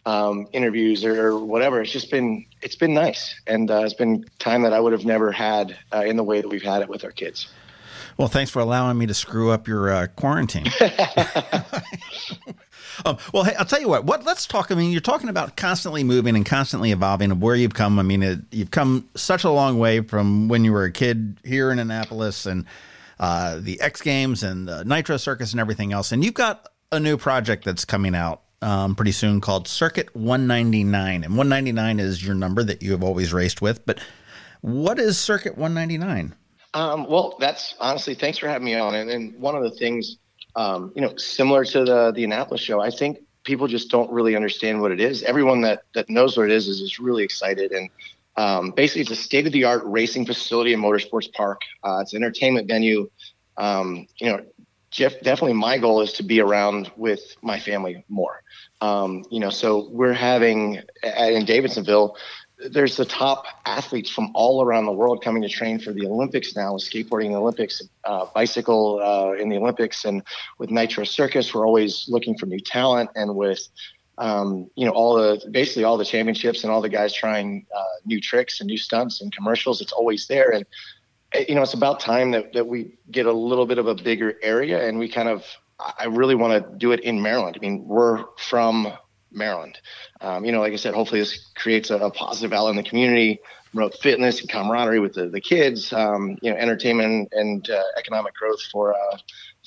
um, 0.06 0.48
interviews 0.54 1.04
or 1.04 1.38
whatever. 1.38 1.82
It's 1.82 1.92
just 1.92 2.12
been 2.12 2.46
it's 2.62 2.76
been 2.76 2.94
nice, 2.94 3.40
and 3.46 3.70
uh, 3.70 3.84
it's 3.84 3.94
been 3.94 4.26
time 4.40 4.62
that 4.64 4.74
I 4.74 4.80
would 4.80 4.94
have 4.94 5.06
never 5.06 5.32
had 5.32 5.78
uh, 5.94 6.04
in 6.06 6.16
the 6.16 6.24
way 6.24 6.42
that 6.42 6.48
we've 6.48 6.64
had 6.64 6.82
it 6.82 6.90
with 6.90 7.04
our 7.04 7.12
kids. 7.12 7.48
Well, 8.16 8.28
thanks 8.28 8.52
for 8.52 8.60
allowing 8.60 8.98
me 8.98 9.06
to 9.08 9.14
screw 9.14 9.52
up 9.52 9.68
your 9.68 9.92
uh, 9.92 10.08
quarantine. 10.16 10.68
Um, 13.06 13.18
well, 13.34 13.44
hey, 13.44 13.54
I'll 13.56 13.66
tell 13.66 13.80
you 13.80 13.90
what. 13.90 14.06
What 14.06 14.24
let's 14.24 14.46
talk. 14.46 14.72
I 14.72 14.76
mean, 14.76 14.92
you're 14.92 15.02
talking 15.02 15.30
about 15.30 15.56
constantly 15.56 16.04
moving 16.04 16.36
and 16.36 16.46
constantly 16.46 16.92
evolving 16.92 17.32
of 17.32 17.42
where 17.42 17.56
you've 17.56 17.74
come. 17.74 18.00
I 18.00 18.04
mean, 18.04 18.24
it, 18.24 18.40
you've 18.52 18.72
come 18.72 19.08
such 19.16 19.44
a 19.44 19.50
long 19.50 19.78
way 19.80 20.02
from 20.02 20.48
when 20.48 20.64
you 20.64 20.72
were 20.74 20.86
a 20.86 20.92
kid 20.92 21.38
here 21.44 21.72
in 21.72 21.80
Annapolis 21.80 22.46
and 22.46 22.66
uh, 23.20 23.60
the 23.60 23.80
X 23.82 24.02
Games 24.02 24.44
and 24.44 24.68
the 24.68 24.84
Nitro 24.84 25.18
Circus 25.18 25.52
and 25.52 25.60
everything 25.60 25.94
else. 25.94 26.12
And 26.12 26.24
you've 26.24 26.34
got 26.34 26.68
a 26.92 27.00
new 27.00 27.18
project 27.18 27.66
that's 27.66 27.86
coming 27.86 28.16
out 28.16 28.42
um, 28.62 28.96
pretty 28.96 29.12
soon 29.12 29.42
called 29.42 29.68
Circuit 29.68 30.16
199. 30.16 31.24
And 31.24 31.38
199 31.38 32.00
is 32.00 32.26
your 32.26 32.36
number 32.36 32.64
that 32.64 32.82
you 32.82 32.92
have 32.92 33.04
always 33.04 33.34
raced 33.34 33.62
with. 33.62 33.86
But 33.86 34.00
what 34.62 34.98
is 35.00 35.18
Circuit 35.20 35.58
199? 35.58 36.34
Um, 36.74 37.08
well, 37.10 37.38
that's 37.40 37.76
honestly, 37.80 38.14
thanks 38.14 38.38
for 38.38 38.48
having 38.48 38.66
me 38.66 38.76
on. 38.76 38.94
And, 38.94 39.10
and 39.10 39.40
one 39.40 39.56
of 39.56 39.64
the 39.64 39.72
things 39.72 40.18
um, 40.58 40.92
you 40.96 41.02
know, 41.02 41.16
similar 41.18 41.64
to 41.64 41.86
the 41.86 42.12
the 42.12 42.24
Annapolis 42.24 42.62
show. 42.62 42.82
I 42.82 42.90
think 42.90 43.20
people 43.44 43.68
just 43.68 43.90
don't 43.90 44.12
really 44.12 44.36
understand 44.36 44.82
what 44.82 44.92
it 44.92 45.00
is. 45.00 45.24
Everyone 45.24 45.62
that 45.62 45.84
that 45.94 46.10
knows 46.10 46.36
what 46.36 46.48
it 46.48 46.52
is 46.52 46.68
is 46.68 46.82
just 46.82 47.00
really 47.00 47.24
excited 47.24 47.72
and. 47.72 47.90
Um, 48.40 48.70
basically, 48.70 49.02
it's 49.02 49.10
a 49.10 49.16
state 49.16 49.48
of 49.48 49.52
the 49.52 49.64
art 49.64 49.82
racing 49.84 50.28
facility 50.28 50.72
and 50.72 50.84
motorsports 50.84 51.34
park. 51.34 51.62
Uh, 51.84 52.02
it's 52.04 52.14
an 52.14 52.22
entertainment 52.22 52.68
venue. 52.68 53.10
Um, 53.58 54.08
you 54.20 54.28
know, 54.28 54.46
Jeff, 54.92 55.20
definitely 55.22 55.54
my 55.54 55.80
goal 55.80 56.02
is 56.02 56.14
to 56.14 56.24
be 56.24 56.40
around 56.40 56.92
with 56.96 57.36
my 57.42 57.58
family 57.60 58.06
more. 58.10 58.44
Um, 58.80 59.26
you 59.32 59.40
know, 59.40 59.50
so 59.50 59.90
we're 59.90 60.14
having 60.14 60.76
in 61.02 61.46
Davidsonville, 61.48 62.16
there's 62.60 62.98
the 62.98 63.06
top 63.06 63.46
athletes 63.66 64.10
from 64.10 64.32
all 64.34 64.64
around 64.64 64.86
the 64.86 64.92
world 64.92 65.24
coming 65.24 65.44
to 65.44 65.50
train 65.50 65.80
for 65.80 65.92
the 65.92 66.08
Olympics 66.08 66.56
now, 66.56 66.74
with 66.74 66.84
skateboarding 66.84 67.28
in 67.28 67.32
the 67.34 67.40
Olympics, 67.40 67.82
uh, 68.04 68.26
bicycle 68.34 69.00
uh, 69.02 69.34
in 69.34 69.50
the 69.50 69.58
Olympics, 69.58 70.06
and 70.06 70.24
with 70.58 70.72
Nitro 70.72 71.04
Circus, 71.04 71.54
we're 71.54 71.66
always 71.66 72.06
looking 72.08 72.38
for 72.38 72.48
new 72.48 72.60
talent, 72.60 73.10
and 73.16 73.36
with 73.36 73.68
um, 74.18 74.70
you 74.76 74.86
know 74.86 74.92
all 74.92 75.16
the 75.16 75.48
basically 75.52 75.84
all 75.84 75.98
the 75.98 76.06
championships 76.06 76.64
and 76.64 76.72
all 76.72 76.82
the 76.82 76.90
guys 76.90 77.14
trying 77.14 77.68
uh, 77.76 77.84
new 78.06 78.20
tricks 78.20 78.60
and 78.60 78.68
new 78.68 78.78
stunts 78.78 79.22
and 79.22 79.36
commercials, 79.36 79.80
it's 79.80 79.92
always 79.92 80.26
there, 80.28 80.52
and 80.52 80.66
eh, 81.34 81.46
you 81.48 81.54
know 81.54 81.62
it's 81.62 81.76
about 81.76 82.00
time 82.00 82.32
that 82.32 82.54
that 82.54 82.66
we 82.66 82.98
get 83.12 83.28
a 83.28 83.34
little 83.34 83.68
bit 83.68 83.78
of 83.78 83.88
a 83.88 83.94
bigger 83.94 84.36
area, 84.42 84.88
and 84.88 84.98
we 84.98 85.08
kind 85.08 85.30
of 85.30 85.46
I 85.80 86.06
really 86.06 86.34
want 86.34 86.64
to 86.64 86.78
do 86.78 86.92
it 86.92 87.02
in 87.02 87.22
Maryland. 87.22 87.56
I 87.56 87.62
mean, 87.62 87.88
we're 87.88 88.26
from 88.38 88.92
Maryland. 89.38 89.80
Um, 90.22 90.46
you 90.46 90.52
know, 90.52 90.60
like 90.60 90.74
I 90.74 90.78
said, 90.78 90.94
hopefully 90.94 91.22
this 91.22 91.52
creates 91.56 91.90
a, 91.90 91.98
a 91.98 92.12
positive 92.12 92.54
outlet 92.54 92.72
in 92.72 92.78
the 92.78 92.90
community, 92.90 93.40
promote 93.72 93.96
fitness 93.96 94.42
and 94.42 94.50
camaraderie 94.50 95.00
with 95.00 95.14
the, 95.14 95.30
the 95.30 95.42
kids, 95.42 95.94
um, 95.94 96.38
you 96.42 96.52
know, 96.52 96.58
entertainment 96.58 97.30
and 97.32 97.70
uh, 97.70 97.84
economic 97.98 98.34
growth 98.34 98.62
for 98.72 98.94
uh, 98.94 99.18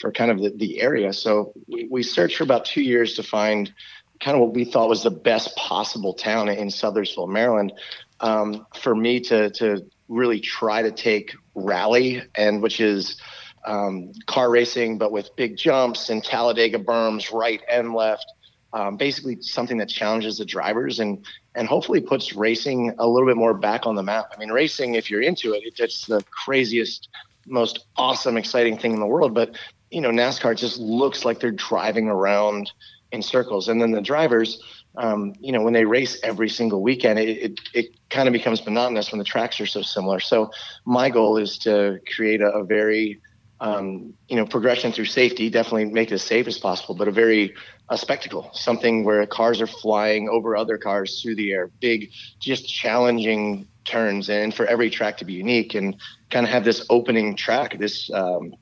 for 0.00 0.10
kind 0.12 0.30
of 0.30 0.40
the, 0.40 0.50
the 0.56 0.80
area. 0.80 1.12
So 1.12 1.52
we, 1.68 1.86
we 1.90 2.02
searched 2.02 2.36
for 2.36 2.44
about 2.44 2.64
two 2.64 2.82
years 2.82 3.14
to 3.14 3.22
find 3.22 3.72
kind 4.20 4.34
of 4.34 4.40
what 4.40 4.54
we 4.54 4.64
thought 4.64 4.88
was 4.88 5.02
the 5.02 5.10
best 5.10 5.54
possible 5.56 6.14
town 6.14 6.48
in 6.48 6.68
Sudlersville, 6.68 7.28
Maryland, 7.28 7.72
um, 8.20 8.66
for 8.74 8.94
me 8.94 9.20
to 9.20 9.50
to 9.50 9.86
really 10.08 10.40
try 10.40 10.82
to 10.82 10.90
take 10.90 11.34
rally 11.54 12.22
and 12.34 12.62
which 12.62 12.80
is 12.80 13.20
um, 13.64 14.12
car 14.26 14.50
racing, 14.50 14.98
but 14.98 15.12
with 15.12 15.36
big 15.36 15.56
jumps 15.56 16.10
and 16.10 16.24
Talladega 16.24 16.78
berms, 16.78 17.32
right 17.32 17.60
and 17.70 17.94
left 17.94 18.26
um, 18.72 18.96
basically 18.96 19.40
something 19.40 19.78
that 19.78 19.88
challenges 19.88 20.38
the 20.38 20.44
drivers 20.44 21.00
and 21.00 21.24
and 21.54 21.66
hopefully 21.66 22.00
puts 22.00 22.34
racing 22.34 22.94
a 22.98 23.06
little 23.06 23.26
bit 23.26 23.36
more 23.36 23.54
back 23.54 23.86
on 23.86 23.96
the 23.96 24.02
map. 24.02 24.32
I 24.34 24.38
mean, 24.38 24.50
racing, 24.50 24.94
if 24.94 25.10
you're 25.10 25.22
into 25.22 25.52
it, 25.52 25.62
it's 25.78 26.06
the 26.06 26.22
craziest, 26.30 27.08
most 27.46 27.86
awesome, 27.96 28.36
exciting 28.36 28.78
thing 28.78 28.92
in 28.92 29.00
the 29.00 29.06
world. 29.06 29.34
But 29.34 29.56
you 29.90 30.00
know, 30.00 30.10
NASCAR 30.10 30.56
just 30.56 30.78
looks 30.78 31.24
like 31.24 31.40
they're 31.40 31.50
driving 31.50 32.08
around 32.08 32.70
in 33.12 33.22
circles, 33.22 33.68
and 33.68 33.80
then 33.80 33.90
the 33.90 34.00
drivers. 34.00 34.62
Um, 34.96 35.34
you 35.38 35.52
know, 35.52 35.62
when 35.62 35.72
they 35.72 35.84
race 35.84 36.18
every 36.24 36.48
single 36.48 36.82
weekend, 36.82 37.20
it, 37.20 37.28
it, 37.28 37.60
it 37.74 37.86
kind 38.10 38.26
of 38.26 38.32
becomes 38.32 38.64
monotonous 38.64 39.12
when 39.12 39.20
the 39.20 39.24
tracks 39.24 39.60
are 39.60 39.66
so 39.66 39.82
similar. 39.82 40.18
So 40.18 40.50
my 40.84 41.10
goal 41.10 41.36
is 41.36 41.58
to 41.58 42.00
create 42.12 42.40
a, 42.40 42.50
a 42.50 42.64
very 42.64 43.20
um, 43.60 44.14
you 44.28 44.36
know, 44.36 44.46
progression 44.46 44.90
through 44.90 45.04
safety, 45.04 45.50
definitely 45.50 45.84
make 45.84 46.10
it 46.10 46.14
as 46.14 46.22
safe 46.22 46.46
as 46.46 46.58
possible, 46.58 46.94
but 46.94 47.08
a 47.08 47.12
very 47.12 47.54
a 47.90 47.98
spectacle, 47.98 48.50
something 48.54 49.04
where 49.04 49.26
cars 49.26 49.60
are 49.60 49.66
flying 49.66 50.28
over 50.28 50.56
other 50.56 50.78
cars 50.78 51.20
through 51.20 51.34
the 51.34 51.52
air, 51.52 51.70
big, 51.80 52.10
just 52.38 52.66
challenging 52.68 53.68
turns, 53.84 54.30
and 54.30 54.54
for 54.54 54.64
every 54.66 54.88
track 54.88 55.18
to 55.18 55.24
be 55.24 55.34
unique 55.34 55.74
and 55.74 55.96
kind 56.30 56.46
of 56.46 56.52
have 56.52 56.64
this 56.64 56.86
opening 56.88 57.36
track, 57.36 57.78
this, 57.78 58.10
um, 58.14 58.54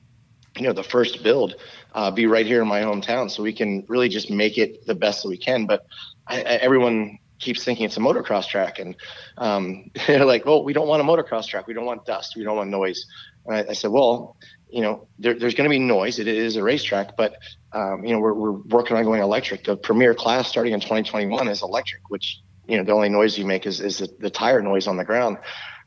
you 0.57 0.63
know, 0.63 0.73
the 0.73 0.83
first 0.83 1.23
build 1.23 1.55
uh, 1.93 2.11
be 2.11 2.25
right 2.25 2.45
here 2.45 2.61
in 2.61 2.67
my 2.67 2.81
hometown, 2.81 3.29
so 3.29 3.41
we 3.43 3.53
can 3.53 3.85
really 3.87 4.09
just 4.09 4.29
make 4.29 4.57
it 4.57 4.85
the 4.85 4.95
best 4.95 5.23
that 5.23 5.29
we 5.29 5.37
can. 5.37 5.65
But 5.65 5.85
I, 6.27 6.39
I, 6.39 6.41
everyone 6.41 7.19
keeps 7.39 7.63
thinking 7.63 7.85
it's 7.85 7.97
a 7.97 8.01
motocross 8.01 8.47
track, 8.47 8.79
and 8.79 8.95
um, 9.37 9.91
they're 10.07 10.25
like, 10.25 10.45
"Well, 10.45 10.63
we 10.63 10.73
don't 10.73 10.87
want 10.87 11.01
a 11.01 11.05
motocross 11.05 11.47
track. 11.47 11.67
We 11.67 11.73
don't 11.73 11.85
want 11.85 12.05
dust. 12.05 12.35
We 12.35 12.43
don't 12.43 12.57
want 12.57 12.69
noise." 12.69 13.05
And 13.45 13.55
I, 13.55 13.71
I 13.71 13.73
said, 13.73 13.91
"Well, 13.91 14.35
you 14.69 14.81
know, 14.81 15.07
there, 15.17 15.33
there's 15.33 15.55
going 15.55 15.69
to 15.69 15.69
be 15.69 15.79
noise. 15.79 16.19
It 16.19 16.27
is 16.27 16.55
a 16.55 16.63
racetrack, 16.63 17.17
but 17.17 17.37
um, 17.73 18.03
you 18.05 18.13
know, 18.13 18.19
we're, 18.19 18.33
we're 18.33 18.51
working 18.51 18.97
on 18.97 19.03
going 19.03 19.21
electric. 19.21 19.63
The 19.63 19.75
premier 19.75 20.13
class 20.13 20.47
starting 20.47 20.73
in 20.73 20.79
2021 20.79 21.47
is 21.47 21.61
electric, 21.61 22.09
which 22.09 22.39
you 22.67 22.77
know 22.77 22.83
the 22.83 22.91
only 22.91 23.09
noise 23.09 23.37
you 23.37 23.45
make 23.45 23.65
is 23.65 23.81
is 23.81 23.97
the, 23.99 24.09
the 24.19 24.29
tire 24.29 24.61
noise 24.61 24.87
on 24.87 24.97
the 24.97 25.05
ground. 25.05 25.37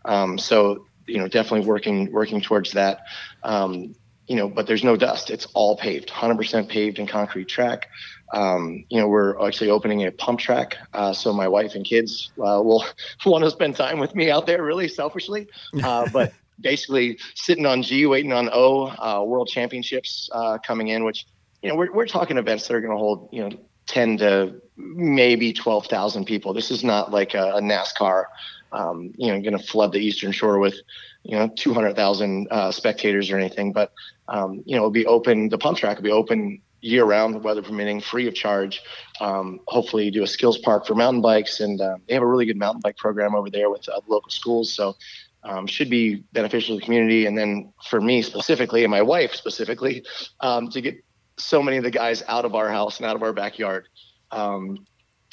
Um, 0.04 0.38
so 0.38 0.86
you 1.06 1.18
know, 1.18 1.28
definitely 1.28 1.66
working 1.66 2.12
working 2.12 2.40
towards 2.40 2.72
that. 2.72 3.00
Um, 3.42 3.94
you 4.28 4.36
know, 4.36 4.48
but 4.48 4.66
there's 4.66 4.84
no 4.84 4.96
dust. 4.96 5.30
It's 5.30 5.46
all 5.52 5.76
paved, 5.76 6.08
100% 6.08 6.68
paved 6.68 6.98
and 7.00 7.08
concrete 7.08 7.48
track. 7.48 7.88
Um, 8.32 8.84
you 8.88 8.98
know, 9.00 9.08
we're 9.08 9.38
actually 9.46 9.70
opening 9.70 10.06
a 10.06 10.12
pump 10.12 10.38
track, 10.38 10.78
uh, 10.94 11.12
so 11.12 11.32
my 11.32 11.48
wife 11.48 11.74
and 11.74 11.84
kids 11.84 12.32
uh, 12.38 12.62
will 12.62 12.84
want 13.26 13.44
to 13.44 13.50
spend 13.50 13.76
time 13.76 13.98
with 13.98 14.14
me 14.14 14.30
out 14.30 14.46
there, 14.46 14.62
really 14.62 14.88
selfishly. 14.88 15.48
Uh, 15.82 16.08
but 16.12 16.32
basically 16.60 17.18
sitting 17.34 17.66
on 17.66 17.82
G, 17.82 18.06
waiting 18.06 18.32
on 18.32 18.48
O, 18.52 18.86
uh, 18.86 19.24
World 19.24 19.48
Championships 19.48 20.28
uh, 20.32 20.58
coming 20.58 20.88
in, 20.88 21.04
which 21.04 21.26
you 21.62 21.68
know 21.68 21.76
we're 21.76 21.92
we're 21.92 22.06
talking 22.06 22.38
events 22.38 22.68
that 22.68 22.74
are 22.74 22.80
going 22.80 22.92
to 22.92 22.98
hold 22.98 23.28
you 23.32 23.48
know 23.48 23.56
ten 23.86 24.16
to 24.18 24.60
maybe 24.76 25.52
twelve 25.52 25.86
thousand 25.86 26.26
people. 26.26 26.52
This 26.52 26.70
is 26.70 26.84
not 26.84 27.10
like 27.10 27.34
a, 27.34 27.54
a 27.54 27.60
NASCAR, 27.60 28.24
um, 28.72 29.12
you 29.16 29.28
know, 29.28 29.40
going 29.40 29.56
to 29.56 29.64
flood 29.64 29.92
the 29.92 30.00
Eastern 30.00 30.32
Shore 30.32 30.58
with 30.58 30.76
you 31.22 31.36
know 31.36 31.48
two 31.48 31.74
hundred 31.74 31.96
thousand 31.96 32.48
uh, 32.50 32.70
spectators 32.72 33.30
or 33.30 33.38
anything. 33.38 33.72
But 33.72 33.92
um, 34.28 34.62
you 34.66 34.76
know, 34.76 34.82
it'll 34.82 34.90
be 34.90 35.06
open. 35.06 35.48
The 35.48 35.58
pump 35.58 35.78
track 35.78 35.96
will 35.96 36.04
be 36.04 36.10
open 36.10 36.60
year 36.82 37.04
round, 37.04 37.42
weather 37.42 37.62
permitting, 37.62 38.00
free 38.00 38.26
of 38.26 38.34
charge. 38.34 38.82
Um, 39.20 39.60
hopefully, 39.68 40.10
do 40.10 40.22
a 40.22 40.26
skills 40.26 40.58
park 40.58 40.86
for 40.86 40.94
mountain 40.94 41.22
bikes, 41.22 41.60
and 41.60 41.80
uh, 41.80 41.96
they 42.06 42.14
have 42.14 42.22
a 42.22 42.26
really 42.26 42.44
good 42.46 42.56
mountain 42.56 42.80
bike 42.82 42.96
program 42.96 43.34
over 43.34 43.50
there 43.50 43.70
with 43.70 43.88
uh, 43.88 44.00
local 44.06 44.30
schools. 44.30 44.72
So 44.72 44.96
um, 45.44 45.66
should 45.66 45.90
be 45.90 46.24
beneficial 46.33 46.76
to 46.76 46.81
the 46.81 46.85
community. 46.85 47.26
And 47.26 47.37
then 47.37 47.72
for 47.88 48.00
me 48.00 48.22
specifically, 48.22 48.85
and 48.85 48.90
my 48.90 49.02
wife 49.02 49.35
specifically, 49.35 50.05
um, 50.40 50.68
to 50.70 50.81
get 50.81 50.96
so 51.37 51.62
many 51.62 51.76
of 51.76 51.85
the 51.85 51.90
guys 51.90 52.22
out 52.28 52.44
of 52.44 52.55
our 52.55 52.68
house 52.68 52.98
and 52.98 53.07
out 53.07 53.16
of 53.16 53.22
our 53.22 53.33
backyard. 53.33 53.88
Um, 54.31 54.87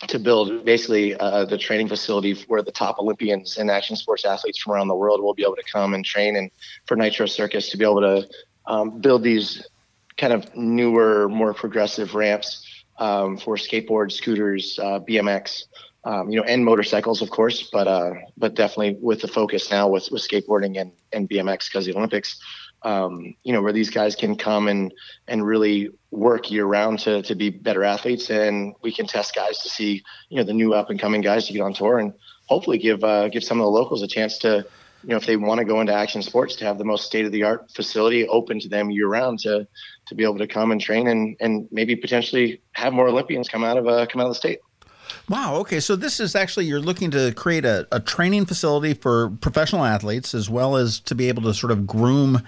to 0.07 0.17
build 0.17 0.63
basically 0.63 1.13
uh, 1.15 1.43
the 1.45 1.57
training 1.57 1.87
facility 1.89 2.33
where 2.47 2.61
the 2.61 2.71
top 2.71 2.99
Olympians 2.99 3.57
and 3.57 3.69
action 3.69 3.95
sports 3.97 4.23
athletes 4.23 4.57
from 4.57 4.73
around 4.73 4.87
the 4.87 4.95
world 4.95 5.21
will 5.21 5.33
be 5.33 5.43
able 5.43 5.57
to 5.57 5.63
come 5.63 5.93
and 5.93 6.05
train, 6.05 6.37
and 6.37 6.49
for 6.85 6.95
Nitro 6.95 7.25
Circus 7.25 7.69
to 7.69 7.77
be 7.77 7.83
able 7.83 7.99
to 7.99 8.27
um, 8.65 9.01
build 9.01 9.23
these 9.23 9.67
kind 10.17 10.33
of 10.33 10.55
newer, 10.55 11.27
more 11.27 11.53
progressive 11.53 12.15
ramps 12.15 12.65
um, 12.99 13.37
for 13.37 13.55
skateboards, 13.55 14.13
scooters, 14.13 14.79
uh, 14.79 14.99
BMX, 14.99 15.63
um, 16.05 16.29
you 16.29 16.37
know, 16.39 16.45
and 16.45 16.63
motorcycles, 16.63 17.21
of 17.21 17.29
course, 17.29 17.69
but 17.71 17.87
uh, 17.87 18.11
but 18.37 18.55
definitely 18.55 18.97
with 19.01 19.21
the 19.21 19.27
focus 19.27 19.69
now 19.69 19.87
with 19.87 20.09
with 20.11 20.27
skateboarding 20.27 20.79
and 20.79 20.91
and 21.11 21.29
BMX 21.29 21.69
because 21.69 21.85
the 21.85 21.95
Olympics 21.95 22.39
um, 22.83 23.35
you 23.43 23.53
know, 23.53 23.61
where 23.61 23.73
these 23.73 23.89
guys 23.89 24.15
can 24.15 24.35
come 24.35 24.67
and 24.67 24.93
and 25.27 25.45
really 25.45 25.89
work 26.11 26.49
year 26.49 26.65
round 26.65 26.99
to 26.99 27.21
to 27.23 27.35
be 27.35 27.49
better 27.49 27.83
athletes, 27.83 28.29
and 28.29 28.73
we 28.81 28.93
can 28.93 29.05
test 29.05 29.35
guys 29.35 29.59
to 29.59 29.69
see, 29.69 30.03
you 30.29 30.37
know, 30.37 30.43
the 30.43 30.53
new 30.53 30.73
up 30.73 30.89
and 30.89 30.99
coming 30.99 31.21
guys 31.21 31.47
to 31.47 31.53
get 31.53 31.61
on 31.61 31.73
tour, 31.73 31.99
and 31.99 32.13
hopefully 32.45 32.77
give 32.77 33.03
uh, 33.03 33.27
give 33.29 33.43
some 33.43 33.59
of 33.59 33.65
the 33.65 33.71
locals 33.71 34.01
a 34.01 34.07
chance 34.07 34.37
to, 34.39 34.65
you 35.03 35.09
know, 35.09 35.17
if 35.17 35.25
they 35.25 35.35
want 35.35 35.59
to 35.59 35.65
go 35.65 35.81
into 35.81 35.93
action 35.93 36.21
sports, 36.21 36.55
to 36.57 36.65
have 36.65 36.77
the 36.77 36.85
most 36.85 37.05
state 37.05 37.25
of 37.25 37.31
the 37.31 37.43
art 37.43 37.69
facility 37.71 38.27
open 38.27 38.59
to 38.59 38.69
them 38.69 38.89
year 38.89 39.07
round 39.07 39.39
to 39.39 39.67
to 40.07 40.15
be 40.15 40.23
able 40.23 40.37
to 40.37 40.47
come 40.47 40.71
and 40.71 40.79
train 40.79 41.07
and 41.07 41.35
and 41.41 41.67
maybe 41.71 41.95
potentially 41.95 42.61
have 42.71 42.93
more 42.93 43.09
Olympians 43.09 43.49
come 43.49 43.63
out 43.63 43.77
of 43.77 43.87
uh, 43.87 44.05
come 44.05 44.21
out 44.21 44.27
of 44.27 44.31
the 44.31 44.39
state. 44.39 44.59
Wow. 45.27 45.55
Okay. 45.57 45.79
So 45.79 45.95
this 45.95 46.19
is 46.19 46.35
actually 46.35 46.65
you're 46.65 46.79
looking 46.79 47.11
to 47.11 47.31
create 47.33 47.65
a, 47.65 47.87
a 47.91 47.99
training 47.99 48.45
facility 48.45 48.93
for 48.93 49.29
professional 49.41 49.85
athletes 49.85 50.33
as 50.33 50.49
well 50.49 50.75
as 50.75 50.99
to 51.01 51.15
be 51.15 51.27
able 51.29 51.43
to 51.43 51.53
sort 51.53 51.71
of 51.71 51.85
groom 51.85 52.41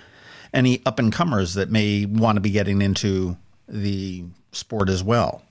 any 0.53 0.81
up 0.85 0.99
and 0.99 1.13
comers 1.13 1.53
that 1.53 1.69
may 1.69 2.05
want 2.05 2.35
to 2.35 2.41
be 2.41 2.51
getting 2.51 2.81
into 2.81 3.37
the 3.67 4.23
sport 4.51 4.89
as 4.89 5.03
well? 5.03 5.41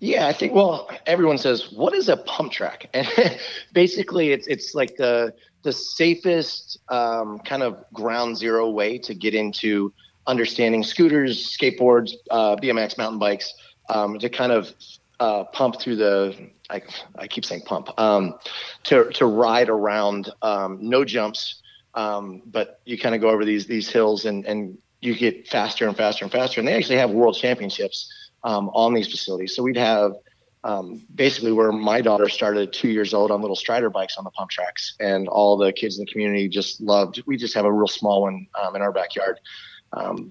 Yeah, 0.00 0.28
I 0.28 0.32
think. 0.32 0.54
Well, 0.54 0.88
everyone 1.06 1.38
says, 1.38 1.72
"What 1.72 1.92
is 1.92 2.08
a 2.08 2.16
pump 2.16 2.52
track?" 2.52 2.88
And 2.94 3.08
basically, 3.72 4.30
it's 4.30 4.46
it's 4.46 4.74
like 4.74 4.96
the 4.96 5.34
the 5.62 5.72
safest 5.72 6.78
um, 6.88 7.40
kind 7.40 7.62
of 7.62 7.84
ground 7.92 8.36
zero 8.36 8.70
way 8.70 8.98
to 8.98 9.14
get 9.14 9.34
into 9.34 9.92
understanding 10.26 10.84
scooters, 10.84 11.56
skateboards, 11.56 12.12
uh, 12.30 12.54
BMX, 12.56 12.96
mountain 12.96 13.18
bikes, 13.18 13.54
um, 13.88 14.18
to 14.18 14.28
kind 14.28 14.52
of 14.52 14.72
uh, 15.20 15.44
pump 15.44 15.80
through 15.80 15.96
the. 15.96 16.50
I, 16.70 16.82
I 17.16 17.26
keep 17.26 17.44
saying 17.44 17.62
pump 17.62 17.88
um, 17.98 18.34
to 18.84 19.10
to 19.12 19.26
ride 19.26 19.68
around, 19.68 20.30
um, 20.42 20.78
no 20.80 21.04
jumps, 21.04 21.62
um, 21.94 22.42
but 22.46 22.80
you 22.84 22.98
kind 22.98 23.14
of 23.14 23.20
go 23.20 23.30
over 23.30 23.44
these 23.44 23.66
these 23.66 23.88
hills 23.88 24.24
and 24.26 24.44
and 24.46 24.78
you 25.00 25.14
get 25.14 25.48
faster 25.48 25.86
and 25.86 25.96
faster 25.96 26.24
and 26.24 26.32
faster. 26.32 26.60
And 26.60 26.68
they 26.68 26.74
actually 26.74 26.98
have 26.98 27.10
world 27.10 27.36
championships 27.36 28.12
um, 28.44 28.68
on 28.70 28.94
these 28.94 29.08
facilities. 29.08 29.54
So 29.54 29.62
we'd 29.62 29.76
have 29.76 30.12
um, 30.64 31.06
basically 31.14 31.52
where 31.52 31.70
my 31.70 32.00
daughter 32.00 32.28
started 32.28 32.72
two 32.72 32.88
years 32.88 33.14
old 33.14 33.30
on 33.30 33.40
little 33.40 33.56
Strider 33.56 33.90
bikes 33.90 34.16
on 34.18 34.24
the 34.24 34.30
pump 34.30 34.50
tracks, 34.50 34.94
and 35.00 35.28
all 35.28 35.56
the 35.56 35.72
kids 35.72 35.98
in 35.98 36.04
the 36.04 36.10
community 36.10 36.48
just 36.48 36.80
loved. 36.80 37.22
We 37.26 37.36
just 37.36 37.54
have 37.54 37.64
a 37.64 37.72
real 37.72 37.88
small 37.88 38.22
one 38.22 38.46
um, 38.60 38.76
in 38.76 38.82
our 38.82 38.92
backyard, 38.92 39.40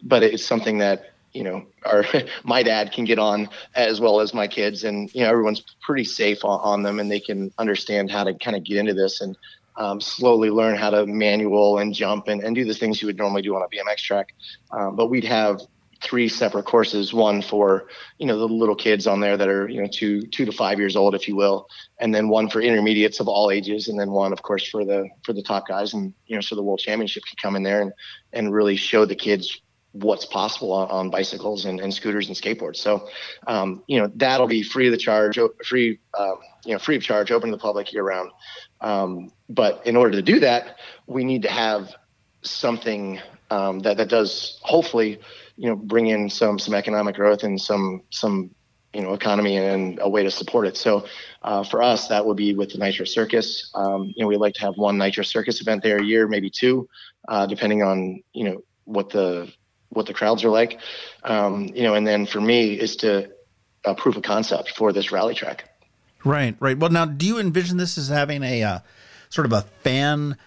but 0.03 0.23
it's 0.23 0.45
something 0.45 0.77
that 0.79 1.13
you 1.33 1.43
know 1.43 1.65
our 1.85 2.03
my 2.43 2.63
dad 2.63 2.91
can 2.91 3.05
get 3.05 3.19
on 3.19 3.49
as 3.75 3.99
well 3.99 4.19
as 4.19 4.33
my 4.33 4.47
kids, 4.47 4.83
and 4.83 5.13
you 5.13 5.21
know 5.21 5.29
everyone's 5.29 5.63
pretty 5.81 6.03
safe 6.03 6.43
on, 6.43 6.59
on 6.61 6.83
them, 6.83 6.99
and 6.99 7.09
they 7.09 7.19
can 7.19 7.51
understand 7.57 8.11
how 8.11 8.23
to 8.23 8.33
kind 8.33 8.55
of 8.55 8.63
get 8.63 8.77
into 8.77 8.93
this 8.93 9.21
and 9.21 9.37
um, 9.77 10.01
slowly 10.01 10.49
learn 10.49 10.75
how 10.75 10.89
to 10.89 11.05
manual 11.05 11.77
and 11.77 11.93
jump 11.93 12.27
and, 12.27 12.43
and 12.43 12.55
do 12.55 12.65
the 12.65 12.73
things 12.73 13.01
you 13.01 13.05
would 13.07 13.17
normally 13.17 13.41
do 13.41 13.55
on 13.55 13.61
a 13.61 13.67
BMX 13.67 13.97
track. 13.97 14.33
Um, 14.71 14.95
but 14.95 15.07
we'd 15.07 15.23
have 15.23 15.61
three 16.01 16.27
separate 16.27 16.63
courses 16.65 17.13
one 17.13 17.41
for 17.41 17.87
you 18.19 18.27
know 18.27 18.37
the 18.37 18.47
little 18.47 18.75
kids 18.75 19.07
on 19.07 19.19
there 19.19 19.35
that 19.37 19.47
are 19.47 19.67
you 19.67 19.81
know 19.81 19.87
two 19.87 20.21
two 20.27 20.45
to 20.45 20.51
five 20.51 20.77
years 20.77 20.95
old 20.95 21.15
if 21.15 21.27
you 21.27 21.35
will 21.35 21.67
and 21.99 22.13
then 22.13 22.29
one 22.29 22.49
for 22.49 22.61
intermediates 22.61 23.19
of 23.19 23.27
all 23.27 23.49
ages 23.49 23.87
and 23.87 23.99
then 23.99 24.11
one 24.11 24.31
of 24.31 24.41
course 24.43 24.67
for 24.69 24.85
the 24.85 25.07
for 25.23 25.33
the 25.33 25.41
top 25.41 25.67
guys 25.67 25.93
and 25.93 26.13
you 26.27 26.35
know 26.35 26.41
so 26.41 26.55
the 26.55 26.61
world 26.61 26.79
championship 26.79 27.23
can 27.23 27.35
come 27.41 27.55
in 27.55 27.63
there 27.63 27.81
and 27.81 27.91
and 28.33 28.53
really 28.53 28.75
show 28.75 29.05
the 29.05 29.15
kids 29.15 29.61
what's 30.01 30.25
possible 30.25 30.71
on, 30.71 30.89
on 30.89 31.09
bicycles 31.09 31.65
and, 31.65 31.79
and, 31.79 31.93
scooters 31.93 32.27
and 32.27 32.35
skateboards 32.35 32.77
so 32.77 33.07
um, 33.47 33.83
you 33.87 33.99
know 33.99 34.11
that'll 34.15 34.47
be 34.47 34.63
free 34.63 34.87
of 34.87 34.91
the 34.91 34.97
charge 34.97 35.39
free 35.65 35.99
um, 36.17 36.35
you 36.65 36.73
know 36.73 36.79
free 36.79 36.95
of 36.95 37.03
charge 37.03 37.31
open 37.31 37.49
to 37.49 37.55
the 37.55 37.61
public 37.61 37.91
year 37.93 38.03
round 38.03 38.31
um, 38.81 39.31
but 39.49 39.85
in 39.85 39.95
order 39.95 40.11
to 40.11 40.21
do 40.21 40.39
that, 40.41 40.77
we 41.07 41.23
need 41.23 41.41
to 41.43 41.49
have 41.49 41.93
something 42.41 43.19
um, 43.49 43.79
that 43.79 43.97
that 43.97 44.09
does 44.09 44.59
hopefully, 44.61 45.19
you 45.55 45.69
know, 45.69 45.75
bring 45.75 46.07
in 46.07 46.29
some 46.29 46.59
some 46.59 46.73
economic 46.73 47.15
growth 47.15 47.43
and 47.43 47.59
some 47.59 48.03
some 48.09 48.51
you 48.93 49.01
know 49.01 49.13
economy 49.13 49.57
and 49.57 49.99
a 50.01 50.09
way 50.09 50.23
to 50.23 50.31
support 50.31 50.67
it. 50.67 50.77
So 50.77 51.05
uh, 51.43 51.63
for 51.63 51.81
us, 51.81 52.07
that 52.09 52.25
would 52.25 52.37
be 52.37 52.53
with 52.53 52.71
the 52.71 52.77
Nitro 52.77 53.05
Circus. 53.05 53.71
Um, 53.73 54.13
you 54.15 54.23
know, 54.23 54.27
we 54.27 54.37
like 54.37 54.53
to 54.55 54.61
have 54.61 54.77
one 54.77 54.97
Nitro 54.97 55.23
Circus 55.23 55.61
event 55.61 55.81
there 55.81 55.97
a 55.97 56.03
year, 56.03 56.27
maybe 56.27 56.49
two, 56.49 56.87
uh, 57.27 57.45
depending 57.45 57.83
on 57.83 58.21
you 58.33 58.43
know 58.43 58.63
what 58.83 59.09
the 59.09 59.51
what 59.89 60.05
the 60.05 60.13
crowds 60.13 60.43
are 60.43 60.49
like. 60.49 60.79
Um, 61.23 61.67
you 61.73 61.83
know, 61.83 61.93
and 61.95 62.05
then 62.05 62.25
for 62.25 62.41
me 62.41 62.73
is 62.73 62.97
to 62.97 63.29
a 63.85 63.95
proof 63.95 64.17
of 64.17 64.23
concept 64.23 64.71
for 64.71 64.91
this 64.91 65.11
rally 65.11 65.33
track. 65.33 65.69
Right, 66.23 66.55
right. 66.59 66.77
Well, 66.77 66.89
now, 66.89 67.05
do 67.05 67.25
you 67.25 67.39
envision 67.39 67.77
this 67.77 67.97
as 67.97 68.09
having 68.09 68.43
a 68.43 68.63
uh, 68.63 68.79
sort 69.29 69.45
of 69.45 69.53
a 69.53 69.61
fan 69.83 70.37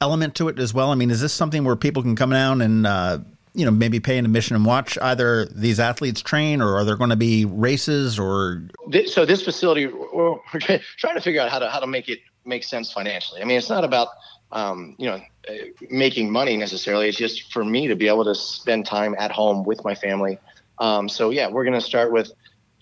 element 0.00 0.34
to 0.36 0.48
it 0.48 0.58
as 0.58 0.74
well? 0.74 0.90
I 0.90 0.94
mean, 0.94 1.10
is 1.10 1.20
this 1.20 1.32
something 1.32 1.64
where 1.64 1.76
people 1.76 2.02
can 2.02 2.16
come 2.16 2.30
down 2.30 2.60
and 2.60 2.86
uh, 2.86 3.18
you 3.54 3.64
know 3.64 3.70
maybe 3.70 4.00
pay 4.00 4.18
an 4.18 4.24
admission 4.24 4.56
and 4.56 4.64
watch 4.64 4.98
either 5.00 5.46
these 5.46 5.80
athletes 5.80 6.20
train, 6.20 6.60
or 6.60 6.76
are 6.76 6.84
there 6.84 6.96
going 6.96 7.10
to 7.10 7.16
be 7.16 7.44
races? 7.44 8.18
Or 8.18 8.68
so 9.06 9.24
this 9.24 9.42
facility, 9.42 9.86
we're 9.86 10.38
trying 10.98 11.14
to 11.14 11.20
figure 11.20 11.40
out 11.40 11.50
how 11.50 11.58
to 11.58 11.70
how 11.70 11.80
to 11.80 11.86
make 11.86 12.08
it 12.08 12.20
make 12.44 12.64
sense 12.64 12.92
financially. 12.92 13.40
I 13.40 13.44
mean, 13.44 13.56
it's 13.56 13.70
not 13.70 13.84
about 13.84 14.08
um, 14.52 14.94
you 14.98 15.06
know 15.06 15.20
making 15.90 16.30
money 16.30 16.56
necessarily. 16.56 17.08
It's 17.08 17.18
just 17.18 17.52
for 17.52 17.64
me 17.64 17.88
to 17.88 17.96
be 17.96 18.08
able 18.08 18.24
to 18.24 18.34
spend 18.34 18.86
time 18.86 19.14
at 19.18 19.30
home 19.30 19.64
with 19.64 19.84
my 19.84 19.94
family. 19.94 20.38
Um, 20.78 21.08
so 21.08 21.30
yeah, 21.30 21.48
we're 21.48 21.64
going 21.64 21.78
to 21.78 21.84
start 21.84 22.12
with 22.12 22.32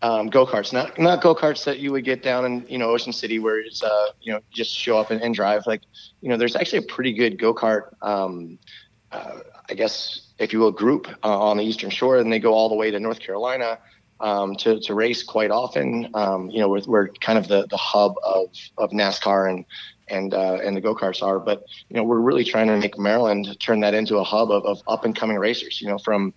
um, 0.03 0.29
go 0.29 0.47
karts, 0.47 0.73
not 0.73 0.99
not 0.99 1.21
go 1.21 1.35
karts 1.35 1.65
that 1.65 1.81
you 1.81 1.91
would 1.93 2.05
get 2.05 2.23
down 2.23 2.45
in 2.45 2.67
you 2.69 2.79
know 2.79 2.91
Ocean 2.91 3.13
City, 3.13 3.39
where 3.39 3.59
it's 3.59 3.83
uh, 3.83 4.07
you 4.21 4.33
know 4.33 4.41
just 4.51 4.75
show 4.75 4.99
up 4.99 5.11
and, 5.11 5.21
and 5.21 5.35
drive. 5.35 5.67
Like 5.67 5.83
you 6.21 6.29
know, 6.29 6.37
there's 6.37 6.57
actually 6.57 6.79
a 6.81 6.83
pretty 6.83 7.13
good 7.13 7.39
go 7.39 7.53
kart, 7.53 7.95
um, 8.03 8.59
uh, 9.11 9.41
I 9.69 9.75
guess 9.75 10.29
if 10.39 10.53
you 10.53 10.61
will, 10.61 10.71
group 10.71 11.09
uh, 11.25 11.39
on 11.39 11.57
the 11.57 11.65
Eastern 11.65 11.91
Shore, 11.91 12.19
and 12.19 12.33
they 12.33 12.39
go 12.39 12.55
all 12.55 12.69
the 12.69 12.77
way 12.77 12.91
to 12.93 13.01
North 13.01 13.19
Carolina 13.19 13.79
um, 14.21 14.55
to 14.57 14.79
to 14.81 14.95
race 14.95 15.23
quite 15.25 15.51
often. 15.51 16.09
Um, 16.15 16.49
you 16.51 16.61
know, 16.61 16.69
we're, 16.69 16.83
we're 16.87 17.09
kind 17.09 17.39
of 17.39 17.49
the 17.49 17.67
the 17.67 17.77
hub 17.77 18.15
of 18.25 18.51
of 18.77 18.91
NASCAR 18.91 19.51
and 19.51 19.65
and 20.11 20.35
uh, 20.35 20.59
and 20.63 20.77
the 20.77 20.81
go 20.81 20.95
karts 20.95 21.23
are. 21.23 21.39
But 21.39 21.65
you 21.89 21.97
know, 21.97 22.05
we're 22.05 22.21
really 22.21 22.45
trying 22.45 22.69
to 22.69 22.77
make 22.77 22.99
Maryland 22.99 23.57
turn 23.61 23.81
that 23.81 23.95
into 23.95 24.19
a 24.19 24.25
hub 24.25 24.51
of, 24.51 24.65
of 24.65 24.83
up 24.87 25.05
and 25.05 25.15
coming 25.15 25.39
racers. 25.39 25.81
You 25.81 25.89
know, 25.89 25.99
from 25.99 26.35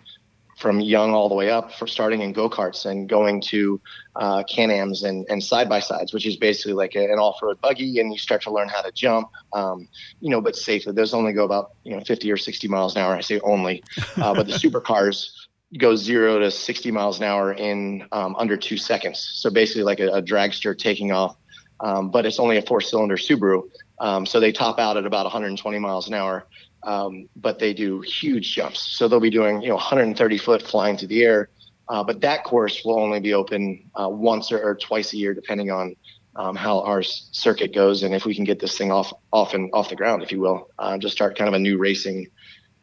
from 0.62 0.79
young 0.79 1.13
all 1.13 1.27
the 1.27 1.36
way 1.36 1.49
up 1.49 1.73
for 1.73 1.88
starting 1.88 2.21
in 2.21 2.31
go-karts 2.31 2.86
and 2.86 3.10
going 3.10 3.41
to 3.41 3.81
uh, 4.15 4.43
can-ams 4.43 5.03
and, 5.03 5.25
and 5.29 5.43
side-by-sides 5.43 6.13
which 6.13 6.25
is 6.25 6.38
basically 6.38 6.73
like 6.73 6.95
a, 6.95 7.03
an 7.03 7.17
off-road 7.17 7.60
buggy 7.62 7.99
and 7.99 8.13
you 8.13 8.19
start 8.19 8.41
to 8.41 8.51
learn 8.51 8.69
how 8.69 8.81
to 8.81 8.91
jump 8.91 9.27
um, 9.53 9.88
you 10.19 10.29
know 10.29 10.39
but 10.39 10.55
safely 10.55 10.93
those 10.93 11.13
only 11.13 11.34
go 11.34 11.43
about 11.43 11.71
you 11.84 11.95
know 11.95 12.01
50 12.01 12.31
or 12.31 12.38
60 12.38 12.67
miles 12.67 12.95
an 12.95 13.01
hour 13.01 13.15
i 13.15 13.21
say 13.21 13.39
only 13.41 13.84
uh, 14.17 14.34
but 14.34 14.47
the 14.47 14.53
supercars 14.63 15.31
go 15.77 15.95
zero 15.95 16.38
to 16.39 16.51
60 16.51 16.91
miles 16.91 17.17
an 17.17 17.23
hour 17.23 17.53
in 17.53 18.05
um, 18.12 18.36
under 18.38 18.55
two 18.55 18.77
seconds 18.77 19.31
so 19.34 19.49
basically 19.49 19.84
like 19.84 19.99
a, 19.99 20.10
a 20.10 20.21
dragster 20.21 20.77
taking 20.77 21.12
off 21.12 21.36
um, 21.81 22.11
but 22.11 22.25
it's 22.25 22.39
only 22.39 22.57
a 22.57 22.61
four-cylinder 22.61 23.17
subaru 23.17 23.63
um, 23.99 24.25
so 24.25 24.39
they 24.39 24.51
top 24.51 24.79
out 24.79 24.97
at 24.97 25.05
about 25.05 25.25
120 25.25 25.79
miles 25.79 26.07
an 26.07 26.13
hour 26.13 26.47
um, 26.83 27.29
but 27.35 27.59
they 27.59 27.73
do 27.73 28.01
huge 28.01 28.55
jumps. 28.55 28.79
So 28.79 29.07
they'll 29.07 29.19
be 29.19 29.29
doing 29.29 29.61
you 29.61 29.69
know 29.69 29.75
130 29.75 30.37
foot 30.37 30.61
flying 30.61 30.97
through 30.97 31.09
the 31.09 31.23
air. 31.23 31.49
Uh, 31.89 32.03
but 32.03 32.21
that 32.21 32.43
course 32.43 32.83
will 32.85 32.99
only 32.99 33.19
be 33.19 33.33
open 33.33 33.89
uh, 33.95 34.07
once 34.07 34.51
or, 34.51 34.61
or, 34.63 34.75
twice 34.75 35.11
a 35.11 35.17
year, 35.17 35.33
depending 35.33 35.71
on 35.71 35.93
um, 36.37 36.55
how 36.55 36.79
our 36.81 37.03
circuit 37.03 37.73
goes 37.75 38.03
and 38.03 38.15
if 38.15 38.23
we 38.23 38.33
can 38.33 38.45
get 38.45 38.59
this 38.59 38.77
thing 38.77 38.91
off 38.91 39.11
off 39.33 39.53
and 39.53 39.69
off 39.73 39.89
the 39.89 39.95
ground, 39.95 40.23
if 40.23 40.31
you 40.31 40.39
will, 40.39 40.69
uh, 40.79 40.97
just 40.97 41.13
start 41.13 41.37
kind 41.37 41.47
of 41.47 41.53
a 41.53 41.59
new 41.59 41.77
racing 41.77 42.27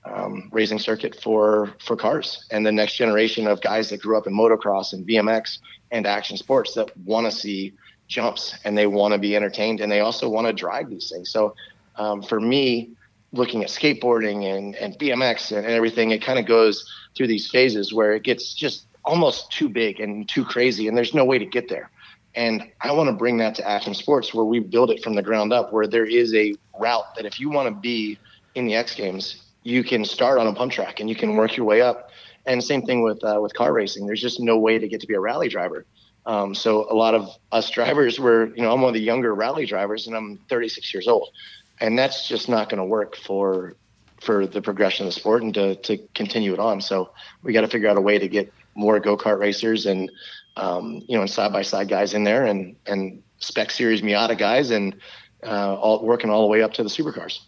um, 0.05 0.49
racing 0.53 0.79
circuit 0.79 1.19
for 1.23 1.75
for 1.85 1.97
cars 1.97 2.47
and 2.51 2.65
the 2.65 2.73
next 2.73 2.97
generation 2.97 3.47
of 3.47 3.61
guys 3.61 3.91
that 3.91 4.01
grew 4.01 4.17
up 4.17 4.27
in 4.27 4.33
motocross 4.33 4.93
and 4.93 5.07
BMX 5.07 5.59
and 5.91 6.07
action 6.07 6.37
sports 6.37 6.75
that 6.75 6.95
want 6.99 7.27
to 7.27 7.33
see 7.33 7.73
jumps 8.09 8.55
and 8.65 8.77
they 8.77 8.87
want 8.87 9.13
to 9.13 9.19
be 9.19 9.37
entertained 9.37 9.81
and 9.81 9.93
they 9.93 10.01
also 10.01 10.29
want 10.29 10.47
to 10.47 10.53
drive 10.53 10.91
these 10.91 11.11
things. 11.11 11.31
So 11.31 11.55
um, 11.97 12.23
for 12.23 12.41
me, 12.41 12.91
looking 13.33 13.63
at 13.63 13.69
skateboarding 13.69 14.45
and, 14.57 14.75
and 14.77 14.99
BMX 14.99 15.55
and, 15.57 15.65
and 15.65 15.75
everything, 15.75 16.11
it 16.11 16.23
kind 16.23 16.39
of 16.39 16.47
goes 16.47 16.91
through 17.17 17.27
these 17.27 17.51
phases 17.51 17.93
where 17.93 18.13
it 18.15 18.23
gets 18.23 18.55
just 18.55 18.87
almost 19.05 19.51
too 19.53 19.69
big 19.69 20.01
and 20.01 20.29
too 20.29 20.45
crazy, 20.45 20.89
and 20.89 20.97
there's 20.97 21.15
no 21.15 21.25
way 21.25 21.39
to 21.39 21.47
get 21.47 21.69
there. 21.69 21.91
And 22.35 22.71
I 22.81 22.93
want 22.93 23.09
to 23.09 23.15
bring 23.15 23.39
that 23.39 23.55
to 23.57 23.69
action 23.69 23.95
sports 23.95 24.33
where 24.33 24.45
we 24.45 24.61
build 24.61 24.91
it 24.91 25.03
from 25.03 25.15
the 25.15 25.23
ground 25.23 25.53
up, 25.53 25.73
where 25.73 25.87
there 25.87 26.05
is 26.05 26.35
a 26.35 26.55
route 26.79 27.15
that 27.17 27.25
if 27.25 27.41
you 27.41 27.51
want 27.51 27.69
to 27.69 27.81
be 27.81 28.19
in 28.55 28.67
the 28.67 28.75
X 28.75 28.95
Games, 28.95 29.43
you 29.63 29.83
can 29.83 30.05
start 30.05 30.39
on 30.39 30.47
a 30.47 30.55
pump 30.55 30.73
track 30.73 31.01
and 31.01 31.09
you 31.09 31.17
can 31.17 31.37
work 31.37 31.57
your 31.57 31.67
way 31.67 31.81
up. 31.81 32.11
And 32.47 32.63
same 32.63 32.83
thing 32.83 33.03
with 33.03 33.23
uh, 33.25 33.39
with 33.43 33.55
car 33.55 33.73
racing. 33.73 34.07
There's 34.07 34.23
just 34.23 34.41
no 34.41 34.59
way 34.59 34.79
to 34.79 34.89
get 34.89 35.01
to 35.01 35.07
be 35.07 35.15
a 35.15 35.21
rally 35.21 35.49
driver. 35.49 35.85
Um, 36.29 36.55
so 36.55 36.87
a 36.91 36.95
lot 36.95 37.15
of 37.15 37.31
us 37.53 37.71
drivers 37.71 38.21
were, 38.21 38.55
you 38.55 38.61
know, 38.61 38.71
I'm 38.71 38.83
one 38.83 38.91
of 38.91 38.95
the 38.95 39.01
younger 39.01 39.35
rally 39.35 39.65
drivers, 39.65 40.07
and 40.07 40.15
I'm 40.15 40.37
36 40.51 40.93
years 40.93 41.09
old, 41.09 41.31
and 41.81 41.99
that's 41.99 42.29
just 42.29 42.51
not 42.51 42.69
going 42.69 42.79
to 42.79 42.85
work 42.85 43.17
for 43.17 43.75
for 44.21 44.47
the 44.47 44.61
progression 44.61 45.07
of 45.07 45.15
the 45.15 45.19
sport 45.19 45.43
and 45.43 45.55
to 45.55 45.77
to 45.77 45.97
continue 46.15 46.53
it 46.53 46.59
on. 46.59 46.83
So 46.83 47.11
we 47.43 47.55
got 47.55 47.63
to 47.63 47.69
figure 47.69 47.89
out 47.89 47.97
a 47.97 48.01
way 48.03 48.19
to 48.19 48.29
get 48.29 48.53
more 48.75 49.01
go 49.01 49.17
kart 49.17 49.39
racers 49.39 49.87
and 49.87 50.11
um, 50.59 51.03
you 51.09 51.17
know, 51.17 51.23
and 51.23 51.31
side 51.31 51.51
by 51.51 51.63
side 51.63 51.89
guys 51.89 52.13
in 52.13 52.25
there, 52.25 52.45
and 52.45 52.77
and 52.87 53.23
spec 53.39 53.71
series 53.71 54.03
Miata 54.03 54.37
guys, 54.37 54.71
and 54.71 54.95
uh, 55.45 55.77
all 55.77 56.05
working 56.05 56.29
all 56.29 56.43
the 56.43 56.49
way 56.49 56.63
up 56.63 56.75
to 56.75 56.83
the 56.83 56.91
supercars. 56.91 57.39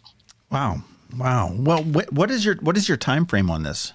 Wow, 0.49 0.81
wow. 1.15 1.53
Well, 1.55 1.83
wh- 1.83 2.11
what 2.11 2.31
is 2.31 2.43
your 2.43 2.55
what 2.55 2.77
is 2.77 2.87
your 2.89 2.97
time 2.97 3.27
frame 3.27 3.51
on 3.51 3.61
this? 3.61 3.93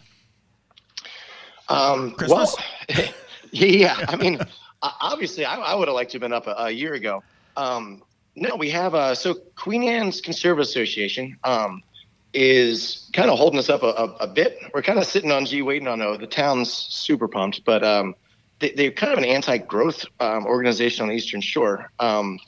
Um, 1.68 2.12
Christmas? 2.12 2.54
Well, 2.88 3.08
yeah, 3.50 4.04
I 4.06 4.14
mean, 4.14 4.38
obviously, 4.82 5.44
I, 5.44 5.56
I 5.56 5.74
would 5.74 5.88
have 5.88 5.94
liked 5.94 6.12
to 6.12 6.16
have 6.16 6.22
been 6.22 6.32
up 6.32 6.46
a, 6.46 6.54
a 6.58 6.70
year 6.70 6.94
ago. 6.94 7.22
Um, 7.56 8.02
no, 8.34 8.56
we 8.56 8.70
have 8.70 8.94
uh, 8.94 9.14
so 9.14 9.34
Queen 9.56 9.82
Anne's 9.84 10.20
Conservation 10.20 10.60
Association 10.60 11.38
um, 11.44 11.82
is 12.34 13.08
kind 13.14 13.30
of 13.30 13.38
holding 13.38 13.58
us 13.58 13.70
up 13.70 13.82
a, 13.82 13.86
a, 13.86 14.04
a 14.20 14.26
bit. 14.26 14.58
We're 14.74 14.82
kind 14.82 14.98
of 14.98 15.06
sitting 15.06 15.32
on 15.32 15.46
G, 15.46 15.62
waiting 15.62 15.88
on 15.88 16.02
O. 16.02 16.16
The 16.16 16.26
town's 16.26 16.70
super 16.72 17.28
pumped, 17.28 17.64
but 17.64 17.82
um, 17.82 18.14
they, 18.58 18.72
they're 18.72 18.90
kind 18.90 19.12
of 19.12 19.18
an 19.18 19.24
anti-growth 19.24 20.04
um, 20.20 20.46
organization 20.46 21.02
on 21.02 21.08
the 21.08 21.14
Eastern 21.14 21.40
Shore, 21.40 21.90
um, 21.98 22.38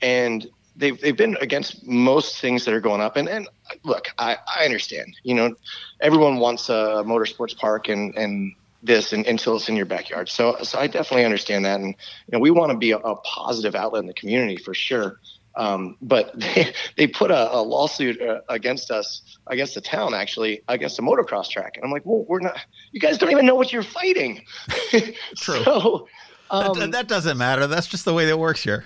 and 0.00 0.46
they've 0.76 0.98
they've 1.00 1.16
been 1.16 1.36
against 1.40 1.86
most 1.86 2.40
things 2.40 2.64
that 2.64 2.74
are 2.74 2.80
going 2.80 3.02
up. 3.02 3.16
And 3.16 3.28
and 3.28 3.48
look, 3.82 4.06
I, 4.18 4.38
I 4.46 4.64
understand. 4.64 5.16
You 5.22 5.34
know, 5.34 5.54
everyone 6.00 6.38
wants 6.38 6.68
a 6.70 7.04
motorsports 7.06 7.56
park 7.56 7.88
and 7.88 8.16
and 8.16 8.54
this 8.84 9.12
and, 9.12 9.26
until 9.26 9.56
it's 9.56 9.68
in 9.68 9.76
your 9.76 9.86
backyard. 9.86 10.28
So 10.28 10.56
so 10.62 10.78
I 10.78 10.86
definitely 10.86 11.24
understand 11.24 11.64
that, 11.64 11.80
and 11.80 11.88
you 11.88 12.32
know, 12.32 12.38
we 12.38 12.50
want 12.50 12.70
to 12.70 12.78
be 12.78 12.92
a, 12.92 12.98
a 12.98 13.16
positive 13.16 13.74
outlet 13.74 14.00
in 14.00 14.06
the 14.06 14.14
community 14.14 14.56
for 14.56 14.74
sure. 14.74 15.18
Um, 15.56 15.96
but 16.02 16.32
they, 16.38 16.74
they 16.96 17.06
put 17.06 17.30
a, 17.30 17.54
a 17.54 17.60
lawsuit 17.62 18.20
uh, 18.20 18.40
against 18.48 18.90
us, 18.90 19.22
against 19.46 19.74
the 19.74 19.80
town, 19.80 20.14
actually, 20.14 20.62
against 20.68 20.98
a 20.98 21.02
motocross 21.02 21.48
track. 21.48 21.76
And 21.76 21.84
I'm 21.84 21.90
like, 21.90 22.04
well, 22.04 22.24
we're 22.28 22.40
not, 22.40 22.58
you 22.92 23.00
guys 23.00 23.18
don't 23.18 23.30
even 23.30 23.46
know 23.46 23.54
what 23.54 23.72
you're 23.72 23.82
fighting. 23.82 24.44
True. 25.36 25.62
so, 25.64 26.08
um, 26.50 26.78
that, 26.78 26.92
that 26.92 27.08
doesn't 27.08 27.38
matter. 27.38 27.66
That's 27.66 27.86
just 27.86 28.04
the 28.04 28.14
way 28.14 28.26
that 28.26 28.38
works 28.38 28.62
here. 28.62 28.84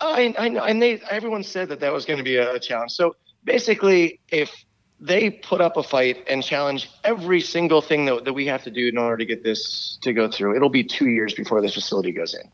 I, 0.00 0.34
I 0.38 0.48
know. 0.48 0.62
And 0.62 0.80
they, 0.80 1.00
everyone 1.10 1.42
said 1.42 1.68
that 1.70 1.80
that 1.80 1.92
was 1.92 2.04
going 2.04 2.18
to 2.18 2.24
be 2.24 2.36
a, 2.36 2.54
a 2.54 2.60
challenge. 2.60 2.92
So 2.92 3.16
basically, 3.44 4.20
if 4.28 4.52
they 5.00 5.30
put 5.30 5.60
up 5.60 5.76
a 5.76 5.82
fight 5.82 6.24
and 6.28 6.42
challenge 6.42 6.90
every 7.04 7.40
single 7.40 7.80
thing 7.80 8.04
that, 8.06 8.24
that 8.24 8.32
we 8.32 8.46
have 8.46 8.64
to 8.64 8.70
do 8.70 8.88
in 8.88 8.98
order 8.98 9.18
to 9.18 9.24
get 9.24 9.44
this 9.44 9.98
to 10.02 10.12
go 10.12 10.30
through, 10.30 10.56
it'll 10.56 10.68
be 10.68 10.84
two 10.84 11.08
years 11.08 11.34
before 11.34 11.60
this 11.60 11.74
facility 11.74 12.12
goes 12.12 12.34
in. 12.34 12.50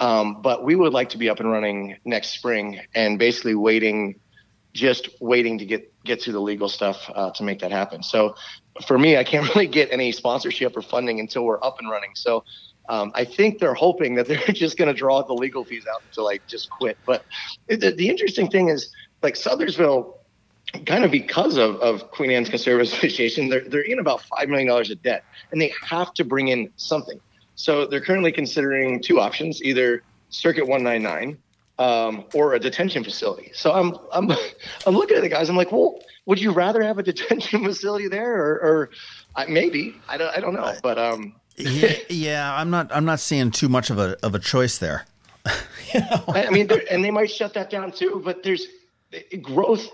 Um, 0.00 0.40
but 0.42 0.64
we 0.64 0.74
would 0.74 0.92
like 0.92 1.10
to 1.10 1.18
be 1.18 1.28
up 1.28 1.38
and 1.40 1.50
running 1.50 1.98
next 2.04 2.30
spring 2.30 2.80
and 2.94 3.18
basically 3.18 3.54
waiting, 3.54 4.18
just 4.72 5.08
waiting 5.20 5.58
to 5.58 5.66
get 5.66 5.92
get 6.04 6.20
through 6.20 6.32
the 6.32 6.40
legal 6.40 6.68
stuff 6.68 7.08
uh, 7.14 7.30
to 7.32 7.44
make 7.44 7.60
that 7.60 7.70
happen. 7.70 8.02
So 8.02 8.34
for 8.86 8.98
me, 8.98 9.16
I 9.16 9.24
can't 9.24 9.48
really 9.54 9.68
get 9.68 9.92
any 9.92 10.12
sponsorship 10.12 10.76
or 10.76 10.82
funding 10.82 11.20
until 11.20 11.44
we're 11.44 11.62
up 11.62 11.78
and 11.78 11.90
running. 11.90 12.10
So 12.14 12.44
um, 12.88 13.12
I 13.14 13.24
think 13.24 13.58
they're 13.58 13.74
hoping 13.74 14.14
that 14.16 14.26
they're 14.26 14.38
just 14.48 14.76
going 14.76 14.88
to 14.88 14.94
draw 14.94 15.22
the 15.22 15.34
legal 15.34 15.64
fees 15.64 15.86
out 15.86 16.02
to 16.14 16.22
like 16.22 16.46
just 16.46 16.70
quit. 16.70 16.98
But 17.06 17.24
the, 17.68 17.92
the 17.92 18.08
interesting 18.08 18.50
thing 18.50 18.70
is 18.70 18.90
like 19.22 19.34
Sudlersville 19.34 20.14
kind 20.86 21.04
of 21.04 21.10
because 21.10 21.56
of, 21.56 21.76
of 21.76 22.10
Queen 22.10 22.30
Anne's 22.30 22.48
Conservation 22.48 22.94
Association, 22.98 23.48
they're, 23.48 23.68
they're 23.68 23.82
in 23.82 23.98
about 23.98 24.22
$5 24.22 24.48
million 24.48 24.68
of 24.68 25.02
debt 25.02 25.24
and 25.50 25.60
they 25.60 25.72
have 25.88 26.12
to 26.14 26.24
bring 26.24 26.48
in 26.48 26.70
something. 26.76 27.20
So 27.54 27.86
they're 27.86 28.00
currently 28.00 28.32
considering 28.32 29.00
two 29.00 29.20
options, 29.20 29.62
either 29.62 30.02
Circuit 30.30 30.66
199 30.66 31.38
um, 31.78 32.24
or 32.34 32.54
a 32.54 32.58
detention 32.58 33.04
facility. 33.04 33.50
So 33.54 33.72
I'm 33.72 33.94
I'm 34.12 34.30
I'm 34.86 34.94
looking 34.94 35.16
at 35.16 35.22
the 35.22 35.28
guys. 35.28 35.48
I'm 35.48 35.56
like, 35.56 35.72
well, 35.72 36.00
would 36.26 36.40
you 36.40 36.52
rather 36.52 36.82
have 36.82 36.98
a 36.98 37.02
detention 37.10 37.64
facility 37.64 38.08
there, 38.08 38.34
or, 38.34 38.52
or 38.60 38.90
uh, 39.36 39.44
maybe 39.48 39.94
I 40.08 40.16
don't 40.16 40.36
I 40.36 40.40
don't 40.40 40.54
know, 40.54 40.74
but 40.82 40.98
um. 40.98 41.34
yeah, 41.56 41.92
yeah, 42.08 42.54
I'm 42.54 42.70
not 42.70 42.94
I'm 42.94 43.04
not 43.04 43.20
seeing 43.20 43.50
too 43.50 43.68
much 43.68 43.90
of 43.90 43.98
a 43.98 44.16
of 44.22 44.34
a 44.34 44.38
choice 44.38 44.78
there. 44.78 45.06
you 45.92 46.00
know? 46.00 46.24
I 46.28 46.50
mean, 46.50 46.70
and 46.90 47.04
they 47.04 47.10
might 47.10 47.30
shut 47.30 47.54
that 47.54 47.68
down 47.68 47.92
too. 47.92 48.22
But 48.24 48.42
there's 48.42 48.66
growth, 49.42 49.88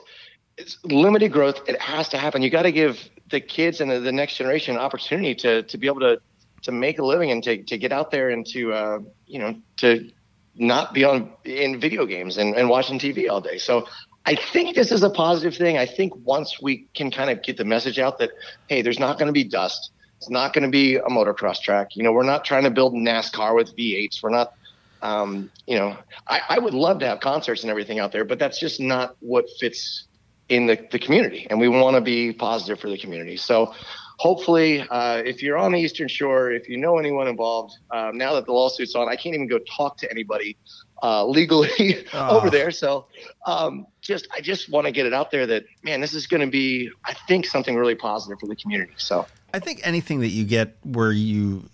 it's 0.59 0.77
limited 0.85 1.33
growth. 1.33 1.61
It 1.69 1.81
has 1.81 2.09
to 2.11 2.19
happen. 2.19 2.43
You 2.43 2.51
got 2.51 2.63
to 2.63 2.73
give 2.73 3.09
the 3.31 3.41
kids 3.41 3.81
and 3.81 3.91
the, 3.91 4.01
the 4.01 4.13
next 4.13 4.37
generation 4.37 4.75
an 4.75 4.81
opportunity 4.81 5.35
to 5.37 5.63
to 5.63 5.79
be 5.79 5.87
able 5.87 6.01
to 6.01 6.21
to 6.63 6.73
make 6.73 6.99
a 6.99 7.05
living 7.05 7.31
and 7.31 7.43
to, 7.45 7.63
to 7.63 7.79
get 7.79 7.93
out 7.93 8.11
there 8.11 8.31
and 8.31 8.45
to 8.49 8.73
uh, 8.73 8.99
you 9.27 9.39
know 9.39 9.57
to 9.79 10.11
not 10.57 10.93
be 10.93 11.05
on 11.05 11.31
in 11.45 11.81
video 11.81 12.05
games 12.05 12.37
and, 12.37 12.57
and 12.57 12.69
watching 12.69 12.99
TV 12.99 13.31
all 13.31 13.41
day. 13.41 13.59
So 13.59 13.87
I 14.27 14.35
think 14.35 14.75
this 14.75 14.91
is 14.91 15.05
a 15.05 15.11
positive 15.11 15.57
thing. 15.57 15.79
I 15.79 15.87
think 15.87 16.13
once 16.25 16.61
we 16.61 16.89
can 16.95 17.13
kind 17.13 17.31
of 17.31 17.43
get 17.43 17.57
the 17.57 17.65
message 17.65 18.01
out 18.01 18.19
that 18.19 18.31
hey, 18.69 18.83
there's 18.83 18.99
not 18.99 19.19
going 19.19 19.29
to 19.29 19.33
be 19.33 19.45
dust. 19.45 19.93
It's 20.17 20.29
not 20.29 20.53
going 20.53 20.65
to 20.65 20.71
be 20.71 20.97
a 20.97 21.03
motocross 21.05 21.61
track. 21.61 21.95
You 21.95 22.03
know, 22.03 22.11
we're 22.11 22.25
not 22.25 22.45
trying 22.45 22.65
to 22.65 22.71
build 22.71 22.93
NASCAR 22.93 23.55
with 23.55 23.77
V8s. 23.77 24.23
We're 24.23 24.31
not. 24.31 24.55
Um, 25.01 25.49
you 25.65 25.79
know, 25.79 25.97
I, 26.27 26.41
I 26.49 26.59
would 26.59 26.75
love 26.75 26.99
to 26.99 27.07
have 27.07 27.21
concerts 27.21 27.63
and 27.63 27.71
everything 27.71 28.01
out 28.01 28.11
there, 28.11 28.25
but 28.25 28.41
that's 28.41 28.59
just 28.59 28.81
not 28.81 29.15
what 29.21 29.45
fits 29.61 30.08
in 30.49 30.67
the, 30.67 30.79
the 30.91 30.99
community. 30.99 31.47
And 31.51 31.61
we 31.61 31.69
want 31.69 31.97
to 31.97 32.01
be 32.01 32.33
positive 32.33 32.81
for 32.81 32.89
the 32.89 32.99
community. 32.99 33.37
So 33.37 33.75
hopefully, 34.19 34.85
uh, 34.91 35.23
if 35.25 35.43
you're 35.43 35.57
on 35.57 35.73
the 35.73 35.81
Eastern 35.81 36.09
Shore, 36.09 36.51
if 36.51 36.69
you 36.69 36.77
know 36.77 36.99
anyone 36.99 37.29
involved, 37.29 37.77
um, 37.91 38.19
now 38.19 38.35
that 38.35 38.47
the 38.47 38.53
lawsuit's 38.53 38.95
on, 38.95 39.09
I 39.09 39.17
can't 39.17 39.35
even 39.35 39.47
go 39.47 39.59
talk 39.59 39.97
to 39.99 40.11
anybody 40.11 40.57
uh, 41.03 41.25
legally 41.25 42.07
over 42.15 42.51
there. 42.51 42.71
So, 42.71 43.07
um, 43.47 43.87
just 44.01 44.29
I 44.35 44.41
just 44.41 44.69
want 44.71 44.87
to 44.87 44.93
get 44.93 45.07
it 45.07 45.15
out 45.15 45.31
there 45.31 45.47
that 45.47 45.65
man, 45.83 46.01
this 46.01 46.15
is 46.15 46.27
going 46.27 46.41
to 46.41 46.51
be, 46.51 46.91
I 47.05 47.15
think, 47.15 47.47
something 47.47 47.77
really 47.77 47.95
positive 47.95 48.39
for 48.41 48.47
the 48.47 48.57
community. 48.57 48.93
So. 48.97 49.27
I 49.55 49.61
think 49.61 49.81
anything 49.83 50.21
that 50.21 50.29
you 50.29 50.45
get 50.45 50.77
where 50.83 51.11
you 51.11 51.71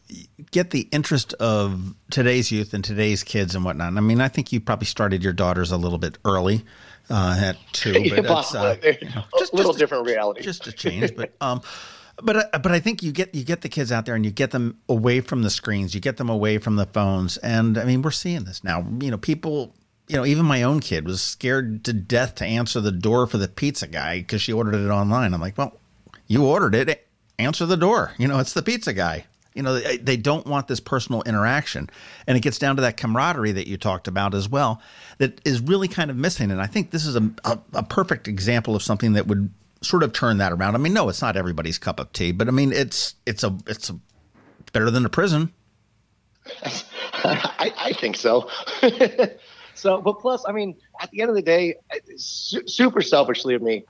get 0.52 0.70
the 0.70 0.82
interest 0.92 1.34
of 1.34 1.94
today's 2.08 2.52
youth 2.52 2.72
and 2.72 2.84
today's 2.84 3.24
kids 3.24 3.56
and 3.56 3.64
whatnot. 3.64 3.96
I 3.96 4.00
mean, 4.00 4.20
I 4.20 4.28
think 4.28 4.52
you 4.52 4.60
probably 4.60 4.86
started 4.86 5.24
your 5.24 5.32
daughters 5.32 5.72
a 5.72 5.76
little 5.76 5.98
bit 5.98 6.16
early 6.24 6.64
uh, 7.10 7.36
at 7.38 7.56
two, 7.72 7.92
but 7.92 8.02
yeah, 8.24 8.38
it's, 8.40 8.54
uh, 8.54 8.76
you 8.82 9.08
know, 9.08 9.24
just, 9.38 9.52
a 9.52 9.56
little 9.56 9.72
just 9.72 9.78
different 9.78 10.06
reality, 10.06 10.42
just 10.42 10.66
a 10.66 10.72
change. 10.72 11.14
but 11.16 11.34
um, 11.40 11.60
but 12.22 12.50
but 12.62 12.72
I 12.72 12.80
think 12.80 13.02
you 13.02 13.12
get 13.12 13.34
you 13.34 13.44
get 13.44 13.62
the 13.62 13.68
kids 13.68 13.90
out 13.92 14.06
there 14.06 14.14
and 14.14 14.24
you 14.24 14.30
get 14.30 14.50
them 14.50 14.78
away 14.88 15.20
from 15.20 15.42
the 15.42 15.50
screens, 15.50 15.94
you 15.94 16.00
get 16.00 16.16
them 16.16 16.28
away 16.28 16.58
from 16.58 16.76
the 16.76 16.86
phones, 16.86 17.36
and 17.38 17.76
I 17.76 17.84
mean 17.84 18.02
we're 18.02 18.10
seeing 18.10 18.44
this 18.44 18.64
now. 18.64 18.86
You 19.00 19.10
know, 19.10 19.18
people. 19.18 19.74
You 20.06 20.16
know, 20.16 20.26
even 20.26 20.44
my 20.44 20.62
own 20.62 20.80
kid 20.80 21.06
was 21.06 21.22
scared 21.22 21.82
to 21.86 21.94
death 21.94 22.34
to 22.34 22.44
answer 22.44 22.78
the 22.78 22.92
door 22.92 23.26
for 23.26 23.38
the 23.38 23.48
pizza 23.48 23.86
guy 23.86 24.18
because 24.18 24.42
she 24.42 24.52
ordered 24.52 24.74
it 24.74 24.90
online. 24.90 25.32
I'm 25.32 25.40
like, 25.40 25.56
well, 25.56 25.78
you 26.26 26.44
ordered 26.44 26.74
it, 26.74 27.08
answer 27.38 27.64
the 27.64 27.78
door. 27.78 28.12
You 28.18 28.28
know, 28.28 28.38
it's 28.38 28.52
the 28.52 28.62
pizza 28.62 28.92
guy. 28.92 29.24
You 29.54 29.62
know, 29.62 29.78
they, 29.78 30.16
don't 30.16 30.46
want 30.48 30.66
this 30.66 30.80
personal 30.80 31.22
interaction, 31.22 31.88
and 32.26 32.36
it 32.36 32.40
gets 32.40 32.58
down 32.58 32.74
to 32.74 32.82
that 32.82 32.96
camaraderie 32.96 33.52
that 33.52 33.68
you 33.68 33.76
talked 33.76 34.08
about 34.08 34.34
as 34.34 34.48
well. 34.48 34.82
That 35.18 35.40
is 35.46 35.60
really 35.60 35.86
kind 35.86 36.10
of 36.10 36.16
missing, 36.16 36.50
and 36.50 36.60
I 36.60 36.66
think 36.66 36.90
this 36.90 37.06
is 37.06 37.14
a, 37.14 37.30
a, 37.44 37.58
a 37.74 37.82
perfect 37.84 38.26
example 38.26 38.74
of 38.74 38.82
something 38.82 39.12
that 39.12 39.28
would 39.28 39.50
sort 39.80 40.02
of 40.02 40.12
turn 40.12 40.38
that 40.38 40.52
around. 40.52 40.74
I 40.74 40.78
mean, 40.78 40.92
no, 40.92 41.08
it's 41.08 41.22
not 41.22 41.36
everybody's 41.36 41.78
cup 41.78 42.00
of 42.00 42.12
tea, 42.12 42.32
but 42.32 42.48
I 42.48 42.50
mean, 42.50 42.72
it's 42.72 43.14
it's 43.26 43.44
a 43.44 43.56
it's 43.68 43.90
a, 43.90 43.98
better 44.72 44.90
than 44.90 45.04
a 45.06 45.08
prison. 45.08 45.52
I, 47.24 47.72
I 47.78 47.92
think 47.92 48.16
so. 48.16 48.50
so, 49.74 50.00
but 50.00 50.14
plus, 50.14 50.44
I 50.46 50.52
mean, 50.52 50.76
at 51.00 51.10
the 51.10 51.20
end 51.20 51.30
of 51.30 51.36
the 51.36 51.42
day, 51.42 51.76
su- 52.16 52.66
super 52.66 53.00
selfishly 53.00 53.54
of 53.54 53.62
me, 53.62 53.84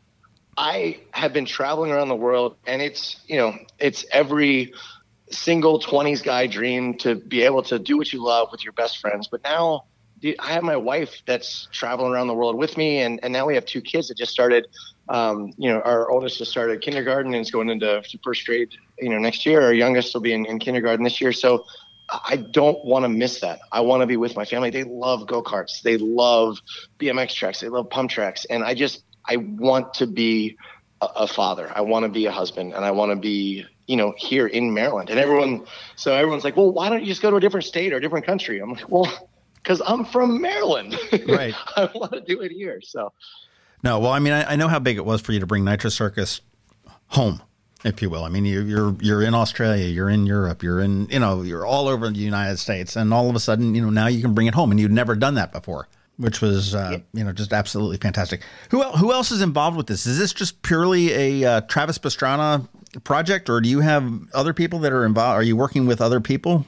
I 0.57 1.01
have 1.13 1.33
been 1.33 1.47
traveling 1.47 1.91
around 1.91 2.09
the 2.09 2.17
world, 2.17 2.57
and 2.67 2.81
it's 2.83 3.17
you 3.27 3.39
know, 3.39 3.57
it's 3.79 4.05
every 4.13 4.73
single 5.35 5.81
20s 5.81 6.23
guy 6.23 6.47
dream 6.47 6.95
to 6.99 7.17
be 7.17 7.43
able 7.43 7.63
to 7.65 7.79
do 7.79 7.97
what 7.97 8.13
you 8.13 8.23
love 8.23 8.49
with 8.53 8.65
your 8.65 8.73
best 8.73 8.99
friends. 8.99 9.29
But 9.29 9.43
now 9.45 9.85
dude, 10.25 10.37
I 10.39 10.53
have 10.53 10.63
my 10.63 10.77
wife 10.77 11.23
that's 11.27 11.69
traveling 11.71 12.13
around 12.13 12.29
the 12.29 12.35
world 12.35 12.57
with 12.57 12.77
me, 12.77 13.01
and, 13.01 13.21
and 13.23 13.33
now 13.33 13.47
we 13.47 13.55
have 13.55 13.67
two 13.67 13.83
kids 13.83 14.09
that 14.09 14.17
just 14.17 14.33
started. 14.33 14.67
Um, 15.11 15.53
you 15.59 15.71
know, 15.71 15.81
our 15.83 16.11
oldest 16.11 16.39
just 16.39 16.51
started 16.51 16.81
kindergarten 16.81 17.35
and 17.35 17.43
is 17.43 17.51
going 17.51 17.69
into 17.69 18.03
first 18.23 18.47
grade. 18.47 18.71
You 18.99 19.11
know, 19.11 19.19
next 19.19 19.45
year. 19.45 19.61
Our 19.61 19.75
youngest 19.75 20.15
will 20.15 20.23
be 20.23 20.33
in, 20.33 20.47
in 20.47 20.59
kindergarten 20.59 21.05
this 21.05 21.21
year. 21.21 21.33
So 21.33 21.65
I 22.09 22.37
don't 22.37 22.83
want 22.85 23.05
to 23.05 23.11
miss 23.11 23.41
that. 23.41 23.61
I 23.71 23.83
want 23.83 24.01
to 24.01 24.07
be 24.07 24.17
with 24.17 24.35
my 24.35 24.47
family. 24.47 24.71
They 24.71 24.85
love 24.85 25.27
go 25.27 25.43
karts. 25.43 25.83
They 25.83 25.99
love 25.99 26.59
BMX 26.99 27.35
tracks. 27.35 27.61
They 27.61 27.69
love 27.69 27.91
pump 27.91 28.11
tracks, 28.11 28.47
and 28.47 28.65
I 28.65 28.73
just 28.75 29.05
I 29.29 29.37
want 29.37 29.93
to 29.95 30.07
be 30.07 30.57
a, 31.01 31.07
a 31.07 31.27
father. 31.27 31.71
I 31.75 31.81
want 31.83 32.05
to 32.05 32.09
be 32.09 32.27
a 32.27 32.33
husband, 32.33 32.75
and 32.75 32.85
I 32.85 32.91
want 32.91 33.11
to 33.13 33.17
be 33.17 33.65
you 33.87 33.97
know 33.97 34.15
here 34.17 34.47
in 34.47 34.73
Maryland. 34.75 35.11
And 35.11 35.19
everyone, 35.19 35.67
so 35.97 36.15
everyone's 36.15 36.45
like, 36.45 36.57
well, 36.57 36.73
why 36.73 36.89
don't 36.89 37.01
you 37.01 37.07
just 37.07 37.23
go 37.23 37.31
to 37.31 37.37
a 37.37 37.41
different 37.41 37.67
state 37.67 37.93
or 37.93 37.97
a 37.97 38.01
different 38.01 38.27
country? 38.27 38.61
I'm 38.61 38.73
like, 38.73 38.89
well 38.89 39.29
because 39.65 39.81
I'm 39.87 40.05
from 40.05 40.41
Maryland. 40.41 40.97
Right. 41.27 41.55
I 41.77 41.91
want 41.95 42.13
to 42.13 42.21
do 42.21 42.43
it 42.43 42.53
here. 42.53 42.81
So. 42.83 43.13
No, 43.83 43.99
well, 43.99 44.13
I 44.13 44.19
mean, 44.19 44.33
I, 44.33 44.53
I, 44.53 44.57
know 44.57 44.69
how 44.69 44.79
big 44.79 44.99
it 44.99 45.05
was 45.05 45.21
for 45.23 45.33
you 45.33 45.41
to 45.41 45.47
bring 45.47 45.65
Nitro 45.65 45.91
Circus 45.91 46.41
home. 47.09 47.43
if 47.85 48.01
you 48.03 48.11
will. 48.11 48.25
I 48.25 48.29
mean, 48.29 48.45
you're 48.45 48.63
you're 48.63 48.97
you're 49.01 49.23
in 49.23 49.35
Australia, 49.35 49.87
you're 49.87 50.09
in 50.09 50.27
Europe, 50.27 50.63
you're 50.63 50.81
in 50.81 51.07
you 51.11 51.19
know 51.19 51.43
you're 51.43 51.67
all 51.67 51.89
over 51.89 52.09
the 52.09 52.19
United 52.19 52.59
States, 52.59 52.97
and 52.97 53.13
all 53.13 53.29
of 53.29 53.37
a 53.37 53.41
sudden, 53.41 53.75
you 53.75 53.83
know, 53.83 53.91
now 53.91 54.07
you 54.07 54.23
can 54.23 54.35
bring 54.35 54.47
it 54.47 54.55
home, 54.55 54.71
and 54.71 54.81
you'd 54.81 54.93
never 54.93 55.15
done 55.15 55.35
that 55.35 55.53
before, 55.53 55.89
which 56.17 56.41
was 56.41 56.75
uh, 56.75 56.91
yeah. 56.93 56.99
you 57.13 57.25
know 57.25 57.33
just 57.33 57.53
absolutely 57.53 57.97
fantastic. 57.97 58.43
Who 58.71 58.83
who 58.83 59.13
else 59.13 59.31
is 59.31 59.43
involved 59.43 59.77
with 59.77 59.87
this? 59.87 60.07
Is 60.07 60.19
this 60.19 60.33
just 60.33 60.63
purely 60.63 61.13
a 61.13 61.49
uh, 61.49 61.61
Travis 61.63 61.99
Pastrana 61.99 62.69
project, 63.05 63.49
or 63.49 63.61
do 63.61 63.69
you 63.69 63.81
have 63.81 64.11
other 64.33 64.53
people 64.53 64.79
that 64.81 64.93
are 64.93 65.05
involved? 65.05 65.39
Are 65.39 65.43
you 65.43 65.57
working 65.57 65.87
with 65.87 66.01
other 66.01 66.21
people? 66.21 66.67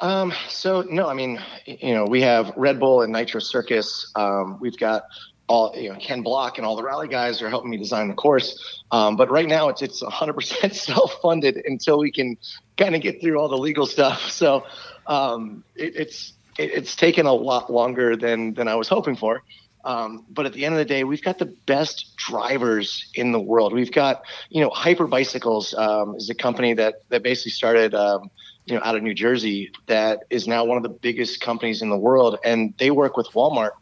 Um, 0.00 0.32
so 0.48 0.82
no, 0.82 1.08
I 1.08 1.14
mean, 1.14 1.40
you 1.66 1.94
know, 1.94 2.06
we 2.06 2.22
have 2.22 2.52
Red 2.56 2.80
Bull 2.80 3.02
and 3.02 3.12
Nitro 3.12 3.40
Circus. 3.40 4.10
Um, 4.16 4.58
we've 4.60 4.78
got 4.78 5.04
all 5.50 5.74
you 5.76 5.92
know, 5.92 5.98
Ken 5.98 6.22
Block 6.22 6.58
and 6.58 6.66
all 6.66 6.76
the 6.76 6.82
rally 6.82 7.08
guys 7.08 7.42
are 7.42 7.50
helping 7.50 7.70
me 7.70 7.76
design 7.76 8.08
the 8.08 8.14
course. 8.14 8.82
Um, 8.92 9.16
but 9.16 9.30
right 9.30 9.48
now 9.48 9.68
it's 9.68 9.82
it's 9.82 10.02
100% 10.02 10.74
self-funded 10.74 11.62
until 11.66 11.98
we 11.98 12.12
can 12.12 12.36
kind 12.76 12.94
of 12.94 13.02
get 13.02 13.20
through 13.20 13.38
all 13.38 13.48
the 13.48 13.58
legal 13.58 13.84
stuff. 13.84 14.30
So 14.30 14.64
um, 15.06 15.64
it, 15.74 15.96
it's 15.96 16.34
it, 16.60 16.70
it's 16.72 16.96
taken 16.96 17.26
a 17.26 17.32
lot 17.32 17.72
longer 17.72 18.16
than 18.16 18.54
than 18.54 18.68
I 18.68 18.74
was 18.74 18.88
hoping 18.88 19.16
for. 19.16 19.42
Um, 19.82 20.26
but 20.28 20.44
at 20.44 20.52
the 20.52 20.66
end 20.66 20.74
of 20.74 20.78
the 20.78 20.84
day, 20.84 21.04
we've 21.04 21.22
got 21.22 21.38
the 21.38 21.56
best 21.66 22.14
drivers 22.16 23.10
in 23.14 23.32
the 23.32 23.40
world. 23.40 23.72
We've 23.72 23.90
got, 23.90 24.22
you 24.50 24.60
know, 24.60 24.68
Hyper 24.68 25.06
Bicycles 25.06 25.72
um, 25.72 26.16
is 26.16 26.28
a 26.28 26.34
company 26.34 26.74
that 26.74 27.02
that 27.08 27.22
basically 27.22 27.52
started, 27.52 27.94
um, 27.94 28.30
you 28.66 28.74
know, 28.74 28.82
out 28.84 28.94
of 28.94 29.02
New 29.02 29.14
Jersey 29.14 29.72
that 29.86 30.20
is 30.28 30.46
now 30.46 30.64
one 30.64 30.76
of 30.76 30.82
the 30.82 30.90
biggest 30.90 31.40
companies 31.40 31.80
in 31.80 31.88
the 31.88 31.96
world, 31.96 32.38
and 32.44 32.74
they 32.78 32.90
work 32.90 33.16
with 33.16 33.28
Walmart 33.28 33.72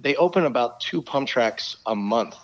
they 0.00 0.16
open 0.16 0.44
about 0.44 0.80
two 0.80 1.02
pump 1.02 1.28
tracks 1.28 1.76
a 1.86 1.94
month, 1.94 2.36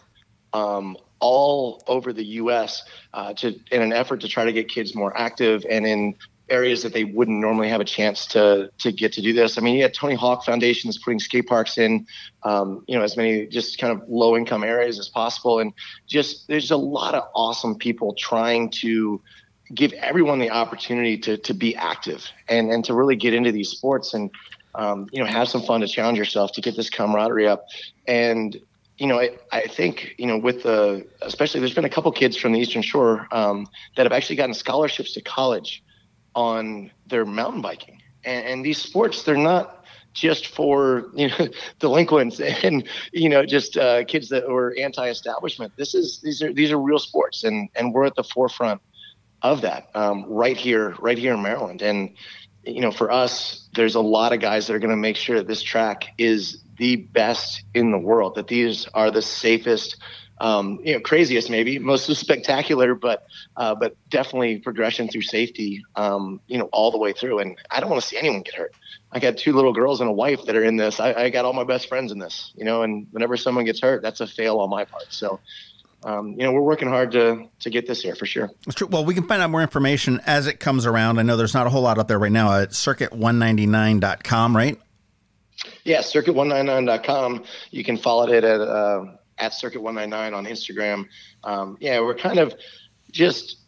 um, 0.52 0.96
all 1.20 1.83
over 1.87 2.12
the 2.12 2.24
U.S. 2.24 2.83
Uh, 3.12 3.33
to 3.35 3.59
in 3.70 3.83
an 3.83 3.92
effort 3.92 4.20
to 4.20 4.28
try 4.28 4.44
to 4.44 4.52
get 4.52 4.68
kids 4.68 4.94
more 4.94 5.16
active 5.16 5.64
and 5.68 5.87
in 5.87 6.14
areas 6.48 6.83
that 6.83 6.92
they 6.92 7.04
wouldn't 7.04 7.38
normally 7.40 7.68
have 7.68 7.80
a 7.80 7.85
chance 7.85 8.26
to 8.26 8.70
to 8.78 8.92
get 8.92 9.12
to 9.14 9.22
do 9.22 9.33
this. 9.33 9.59
I 9.59 9.61
mean, 9.61 9.76
you 9.76 9.83
had 9.83 9.94
Tony 9.94 10.14
Hawk 10.14 10.44
Foundation 10.44 10.90
is 10.90 10.98
putting 10.98 11.18
skate 11.18 11.46
parks 11.46 11.78
in, 11.78 12.07
um, 12.42 12.85
you 12.87 12.96
know, 12.96 13.02
as 13.02 13.16
many 13.16 13.46
just 13.46 13.78
kind 13.78 13.92
of 13.92 14.09
low 14.09 14.37
income 14.37 14.64
areas 14.64 14.98
as 14.98 15.09
possible, 15.09 15.59
and 15.59 15.72
just 16.07 16.48
there's 16.48 16.70
a 16.70 16.76
lot 16.76 17.14
of 17.14 17.24
awesome 17.35 17.76
people 17.76 18.14
trying 18.14 18.70
to 18.70 19.20
give 19.74 19.92
everyone 19.94 20.38
the 20.38 20.50
opportunity 20.50 21.16
to 21.18 21.38
to 21.38 21.54
be 21.54 21.74
active 21.76 22.28
and 22.48 22.70
and 22.70 22.85
to 22.85 22.94
really 22.94 23.16
get 23.16 23.33
into 23.33 23.52
these 23.52 23.70
sports 23.70 24.14
and 24.14 24.30
um, 24.74 25.09
you 25.12 25.20
know, 25.20 25.26
have 25.26 25.48
some 25.48 25.62
fun 25.62 25.80
to 25.83 25.87
challenge 25.87 26.18
yourself 26.18 26.50
to 26.52 26.61
get 26.61 26.76
this 26.76 26.90
camaraderie 26.90 27.46
up. 27.46 27.68
And, 28.09 28.61
you 28.98 29.07
know, 29.07 29.20
I, 29.20 29.30
I 29.52 29.62
think, 29.62 30.16
you 30.18 30.26
know, 30.26 30.37
with 30.37 30.64
the, 30.64 31.07
especially 31.22 31.61
there's 31.61 31.74
been 31.74 31.85
a 31.85 31.90
couple 31.90 32.11
kids 32.11 32.37
from 32.37 32.52
the 32.52 32.59
Eastern 32.59 32.83
Shore 32.83 33.28
um, 33.30 33.68
that 33.96 34.04
have 34.04 34.12
actually 34.12 34.35
gotten 34.35 34.54
scholarships 34.54 35.12
to 35.14 35.20
college 35.20 35.83
on 36.34 36.90
their 37.06 37.24
mountain 37.24 37.62
biking. 37.62 38.02
And, 38.24 38.46
and 38.46 38.64
these 38.64 38.80
sports, 38.80 39.22
they're 39.22 39.36
not 39.36 39.84
just 40.12 40.48
for, 40.48 41.10
you 41.14 41.28
know, 41.28 41.48
delinquents 41.78 42.40
and, 42.40 42.88
you 43.12 43.28
know, 43.28 43.44
just 43.44 43.76
uh, 43.76 44.04
kids 44.04 44.28
that 44.30 44.48
were 44.48 44.74
anti-establishment. 44.80 45.72
This 45.76 45.94
is, 45.94 46.20
these 46.20 46.42
are, 46.42 46.52
these 46.52 46.70
are 46.70 46.78
real 46.78 46.98
sports 46.98 47.44
and, 47.44 47.68
and 47.74 47.92
we're 47.92 48.06
at 48.06 48.14
the 48.14 48.24
forefront 48.24 48.80
of 49.42 49.60
that 49.60 49.90
um, 49.94 50.24
right 50.26 50.56
here, 50.56 50.94
right 51.00 51.18
here 51.18 51.34
in 51.34 51.42
Maryland. 51.42 51.82
And, 51.82 52.14
you 52.64 52.80
know, 52.80 52.90
for 52.90 53.10
us, 53.10 53.68
there's 53.74 53.94
a 53.94 54.00
lot 54.00 54.32
of 54.32 54.40
guys 54.40 54.66
that 54.66 54.74
are 54.74 54.78
going 54.78 54.90
to 54.90 54.96
make 54.96 55.16
sure 55.16 55.36
that 55.36 55.46
this 55.46 55.62
track 55.62 56.08
is 56.16 56.62
the 56.78 56.96
best 56.96 57.62
in 57.74 57.90
the 57.90 57.98
world, 57.98 58.34
that 58.36 58.48
these 58.48 58.86
are 58.94 59.10
the 59.10 59.22
safest, 59.22 59.96
um, 60.38 60.80
you 60.82 60.94
know, 60.94 61.00
craziest 61.00 61.50
maybe, 61.50 61.78
most 61.78 62.12
spectacular, 62.14 62.94
but 62.94 63.26
uh, 63.56 63.74
but 63.74 63.96
definitely 64.08 64.58
progression 64.58 65.08
through 65.08 65.22
safety, 65.22 65.84
um, 65.96 66.40
you 66.46 66.58
know, 66.58 66.68
all 66.72 66.90
the 66.90 66.98
way 66.98 67.12
through. 67.12 67.38
And 67.38 67.58
I 67.70 67.80
don't 67.80 67.90
want 67.90 68.02
to 68.02 68.08
see 68.08 68.16
anyone 68.16 68.42
get 68.42 68.54
hurt. 68.54 68.74
I 69.12 69.20
got 69.20 69.36
two 69.36 69.52
little 69.52 69.72
girls 69.72 70.00
and 70.00 70.10
a 70.10 70.12
wife 70.12 70.44
that 70.46 70.56
are 70.56 70.64
in 70.64 70.76
this. 70.76 70.98
I, 70.98 71.12
I 71.14 71.30
got 71.30 71.44
all 71.44 71.52
my 71.52 71.64
best 71.64 71.88
friends 71.88 72.10
in 72.10 72.18
this, 72.18 72.52
you 72.56 72.64
know, 72.64 72.82
and 72.82 73.06
whenever 73.12 73.36
someone 73.36 73.64
gets 73.64 73.80
hurt, 73.80 74.02
that's 74.02 74.20
a 74.20 74.26
fail 74.26 74.58
on 74.58 74.70
my 74.70 74.84
part. 74.84 75.06
So 75.10 75.40
um, 76.04 76.32
you 76.32 76.42
know, 76.42 76.52
we're 76.52 76.60
working 76.60 76.88
hard 76.88 77.12
to 77.12 77.48
to 77.60 77.70
get 77.70 77.86
this 77.86 78.02
here 78.02 78.14
for 78.14 78.26
sure. 78.26 78.50
That's 78.66 78.76
true. 78.76 78.86
Well, 78.88 79.04
we 79.04 79.14
can 79.14 79.26
find 79.26 79.40
out 79.40 79.50
more 79.50 79.62
information 79.62 80.20
as 80.26 80.46
it 80.46 80.60
comes 80.60 80.84
around. 80.84 81.18
I 81.18 81.22
know 81.22 81.36
there's 81.36 81.54
not 81.54 81.66
a 81.66 81.70
whole 81.70 81.82
lot 81.82 81.98
up 81.98 82.08
there 82.08 82.18
right 82.18 82.32
now 82.32 82.60
at 82.60 82.70
circuit199.com, 82.70 84.56
right? 84.56 84.78
Yeah, 85.84 86.00
circuit199.com. 86.00 87.44
You 87.70 87.84
can 87.84 87.96
follow 87.96 88.30
it 88.30 88.44
at 88.44 88.60
uh, 88.60 89.04
at 89.44 89.52
circuit199 89.52 90.35
on 90.35 90.44
Instagram. 90.44 91.07
Um, 91.44 91.76
yeah, 91.80 92.00
we're 92.00 92.14
kind 92.14 92.38
of 92.38 92.54
just 93.11 93.59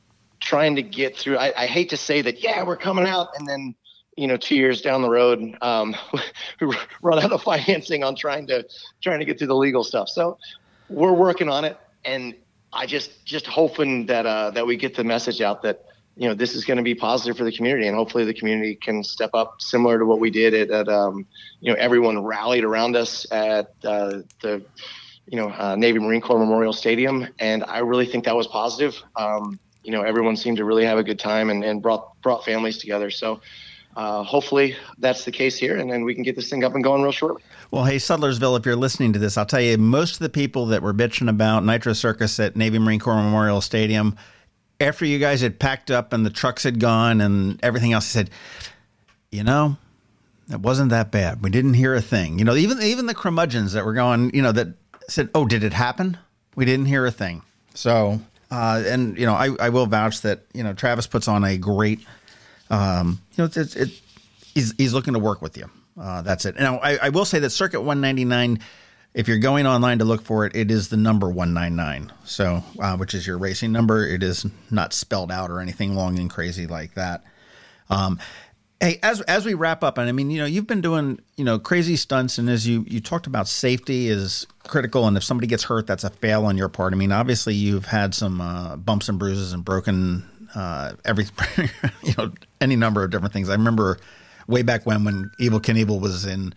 trying 0.41 0.77
to 0.77 0.83
get 0.83 1.17
through. 1.17 1.39
I, 1.39 1.53
I 1.57 1.67
hate 1.67 1.91
to 1.91 1.97
say 1.97 2.23
that. 2.23 2.43
Yeah, 2.43 2.65
we're 2.65 2.77
coming 2.77 3.07
out, 3.07 3.29
and 3.39 3.47
then 3.47 3.75
you 4.17 4.27
know, 4.27 4.37
two 4.39 4.57
years 4.57 4.81
down 4.81 5.03
the 5.03 5.11
road, 5.11 5.57
um, 5.61 5.95
we 6.61 6.75
run 7.03 7.19
out 7.19 7.33
of 7.33 7.43
financing 7.43 8.03
on 8.03 8.17
trying 8.17 8.47
to 8.49 8.67
trying 9.03 9.19
to 9.19 9.25
get 9.25 9.39
through 9.39 9.49
the 9.49 9.57
legal 9.57 9.85
stuff. 9.85 10.09
So 10.09 10.39
we're 10.89 11.13
working 11.13 11.49
on 11.49 11.65
it 11.65 11.77
and 12.07 12.35
I 12.73 12.87
just 12.87 13.25
just 13.27 13.47
hoping 13.47 14.07
that 14.07 14.25
uh, 14.25 14.51
that 14.53 14.67
we 14.67 14.77
get 14.77 14.95
the 14.95 15.05
message 15.05 15.41
out 15.41 15.63
that 15.63 15.85
you 16.17 16.29
know 16.29 16.35
this 16.35 16.55
is 16.55 16.65
going 16.65 16.79
to 16.79 16.83
be 16.83 16.95
positive 16.95 17.37
for 17.37 17.45
the 17.45 17.53
community, 17.53 17.87
and 17.87 17.97
hopefully 17.97 18.25
the 18.25 18.35
community 18.35 18.75
can 18.77 19.03
step 19.05 19.31
up, 19.35 19.61
similar 19.61 19.99
to 19.99 20.07
what 20.07 20.21
we 20.21 20.31
did 20.31 20.55
at, 20.55 20.71
at 20.71 20.89
um, 20.89 21.27
you 21.61 21.73
know 21.73 21.79
everyone 21.79 22.23
rallied 22.23 22.65
around 22.65 22.97
us 22.97 23.27
at 23.31 23.75
uh, 23.85 24.21
the 24.41 24.65
you 25.27 25.37
know 25.37 25.51
uh, 25.51 25.77
Navy 25.77 25.99
Marine 25.99 26.21
Corps 26.21 26.39
Memorial 26.39 26.73
Stadium, 26.73 27.29
and 27.39 27.65
I 27.65 27.79
really 27.79 28.07
think 28.07 28.25
that 28.25 28.37
was 28.37 28.47
positive. 28.47 29.03
Um, 29.17 29.59
you 29.83 29.93
know, 29.93 30.03
everyone 30.03 30.37
seemed 30.37 30.57
to 30.57 30.65
really 30.65 30.85
have 30.85 30.99
a 30.99 31.05
good 31.05 31.19
time 31.19 31.49
and, 31.51 31.65
and 31.65 31.81
brought 31.81 32.21
brought 32.21 32.45
families 32.45 32.79
together. 32.79 33.11
So 33.11 33.41
uh, 33.97 34.23
hopefully 34.23 34.77
that's 34.99 35.25
the 35.25 35.33
case 35.33 35.57
here, 35.57 35.77
and 35.77 35.91
then 35.91 36.05
we 36.05 36.15
can 36.15 36.23
get 36.23 36.37
this 36.37 36.51
thing 36.51 36.65
up 36.65 36.75
and 36.75 36.85
going 36.85 37.03
real 37.03 37.13
shortly. 37.13 37.43
Well, 37.71 37.85
hey, 37.85 37.97
Sudlersville, 37.97 38.59
if 38.59 38.67
you're 38.67 38.77
listening 38.77 39.13
to 39.15 39.19
this, 39.19 39.37
I'll 39.37 39.47
tell 39.47 39.61
you, 39.61 39.79
most 39.79 40.15
of 40.15 40.19
the 40.19 40.29
people 40.29 40.67
that 40.67 40.83
were 40.83 40.93
bitching 40.93 41.29
about 41.29 41.65
Nitro 41.65 41.95
Circus 41.95 42.39
at 42.39 42.57
Navy 42.57 42.79
Marine 42.79 43.01
Corps 43.01 43.17
Memorial 43.17 43.61
Stadium, 43.61 44.17
after 44.81 45.05
you 45.05 45.19
guys 45.19 45.41
had 45.41 45.59
packed 45.59 45.91
up 45.91 46.13
and 46.13 46.27
the 46.27 46.31
trucks 46.31 46.63
had 46.63 46.79
gone 46.79 47.21
and 47.21 47.59
everything 47.65 47.93
else, 47.93 48.07
said, 48.07 48.31
you 49.31 49.43
know, 49.43 49.77
it 50.51 50.61
wasn't 50.61 50.91
that 50.91 51.11
bad. 51.11 51.43
We 51.43 51.51
didn't 51.51 51.75
hear 51.75 51.95
a 51.95 52.03
thing. 52.03 52.39
You 52.39 52.45
know, 52.45 52.55
even 52.55 52.81
even 52.83 53.07
the 53.07 53.15
curmudgeons 53.15 53.73
that 53.73 53.85
were 53.85 53.95
going, 53.95 54.31
you 54.35 54.43
know, 54.43 54.53
that 54.53 54.69
said, 55.09 55.31
"Oh, 55.35 55.47
did 55.47 55.65
it 55.65 55.73
happen?" 55.73 56.19
We 56.55 56.65
didn't 56.65 56.87
hear 56.87 57.05
a 57.07 57.11
thing. 57.11 57.43
So, 57.75 58.21
uh, 58.51 58.83
and 58.87 59.19
you 59.19 59.27
know, 59.27 59.35
I, 59.35 59.51
I 59.61 59.69
will 59.69 59.87
vouch 59.87 60.23
that 60.23 60.41
you 60.53 60.63
know 60.63 60.73
Travis 60.73 61.07
puts 61.07 61.29
on 61.29 61.45
a 61.45 61.57
great 61.59 62.01
um, 62.71 63.21
you 63.37 63.45
know, 63.45 63.51
it's, 63.55 63.77
it, 63.77 63.91
he's, 64.55 64.75
he's 64.77 64.93
looking 64.93 65.15
to 65.15 65.21
work 65.21 65.43
with 65.43 65.57
you. 65.57 65.71
Uh, 66.01 66.23
that's 66.23 66.45
it. 66.45 66.57
Now, 66.57 66.79
I, 66.79 66.97
I 66.97 67.09
will 67.11 67.25
say 67.25 67.39
that 67.41 67.51
Circuit 67.51 67.81
199, 67.81 68.61
if 69.15 69.29
you're 69.29 69.39
going 69.39 69.67
online 69.67 69.99
to 69.99 70.05
look 70.05 70.23
for 70.23 70.45
it, 70.47 70.55
it 70.55 70.71
is 70.71 70.89
the 70.89 70.97
number 70.97 71.29
199. 71.29 72.13
So, 72.25 72.63
uh, 72.79 72.97
which 72.97 73.15
is 73.15 73.27
your 73.27 73.39
racing 73.39 73.73
number. 73.73 74.07
It 74.07 74.23
is 74.23 74.47
not 74.71 74.93
spelled 74.93 75.33
out 75.33 75.51
or 75.51 75.61
anything 75.61 75.95
long 75.95 76.19
and 76.19 76.29
crazy 76.29 76.67
like 76.67 76.95
that. 76.95 77.25
Um, 77.89 78.19
hey, 78.81 78.99
as 79.03 79.21
as 79.23 79.45
we 79.45 79.55
wrap 79.55 79.83
up, 79.83 79.99
and 79.99 80.09
I 80.09 80.13
mean, 80.13 80.31
you 80.31 80.39
know, 80.41 80.47
you've 80.47 80.67
been 80.67 80.81
doing 80.81 81.21
you 81.37 81.45
know 81.45 81.59
crazy 81.59 81.97
stunts, 81.97 82.39
and 82.39 82.49
as 82.49 82.67
you 82.67 82.85
you 82.89 83.01
talked 83.01 83.27
about, 83.27 83.49
safety 83.49 84.09
is 84.09 84.47
critical, 84.65 85.07
and 85.07 85.17
if 85.17 85.25
somebody 85.25 85.47
gets 85.47 85.65
hurt, 85.65 85.87
that's 85.87 86.05
a 86.05 86.11
fail 86.11 86.45
on 86.45 86.57
your 86.57 86.69
part. 86.69 86.93
I 86.93 86.97
mean, 86.97 87.13
obviously, 87.13 87.55
you've 87.55 87.87
had 87.87 88.15
some 88.15 88.41
uh, 88.41 88.77
bumps 88.77 89.09
and 89.09 89.19
bruises 89.19 89.53
and 89.53 89.65
broken 89.65 90.25
uh, 90.55 90.95
every 91.05 91.27
you 92.03 92.15
know 92.19 92.33
any 92.61 92.77
number 92.77 93.05
of 93.05 93.11
different 93.11 93.33
things. 93.33 93.49
I 93.49 93.55
remember 93.55 93.99
way 94.47 94.63
back 94.63 94.87
when 94.87 95.05
when 95.05 95.31
Evel 95.41 95.61
Knievel 95.61 96.01
was 96.01 96.27
in 96.27 96.55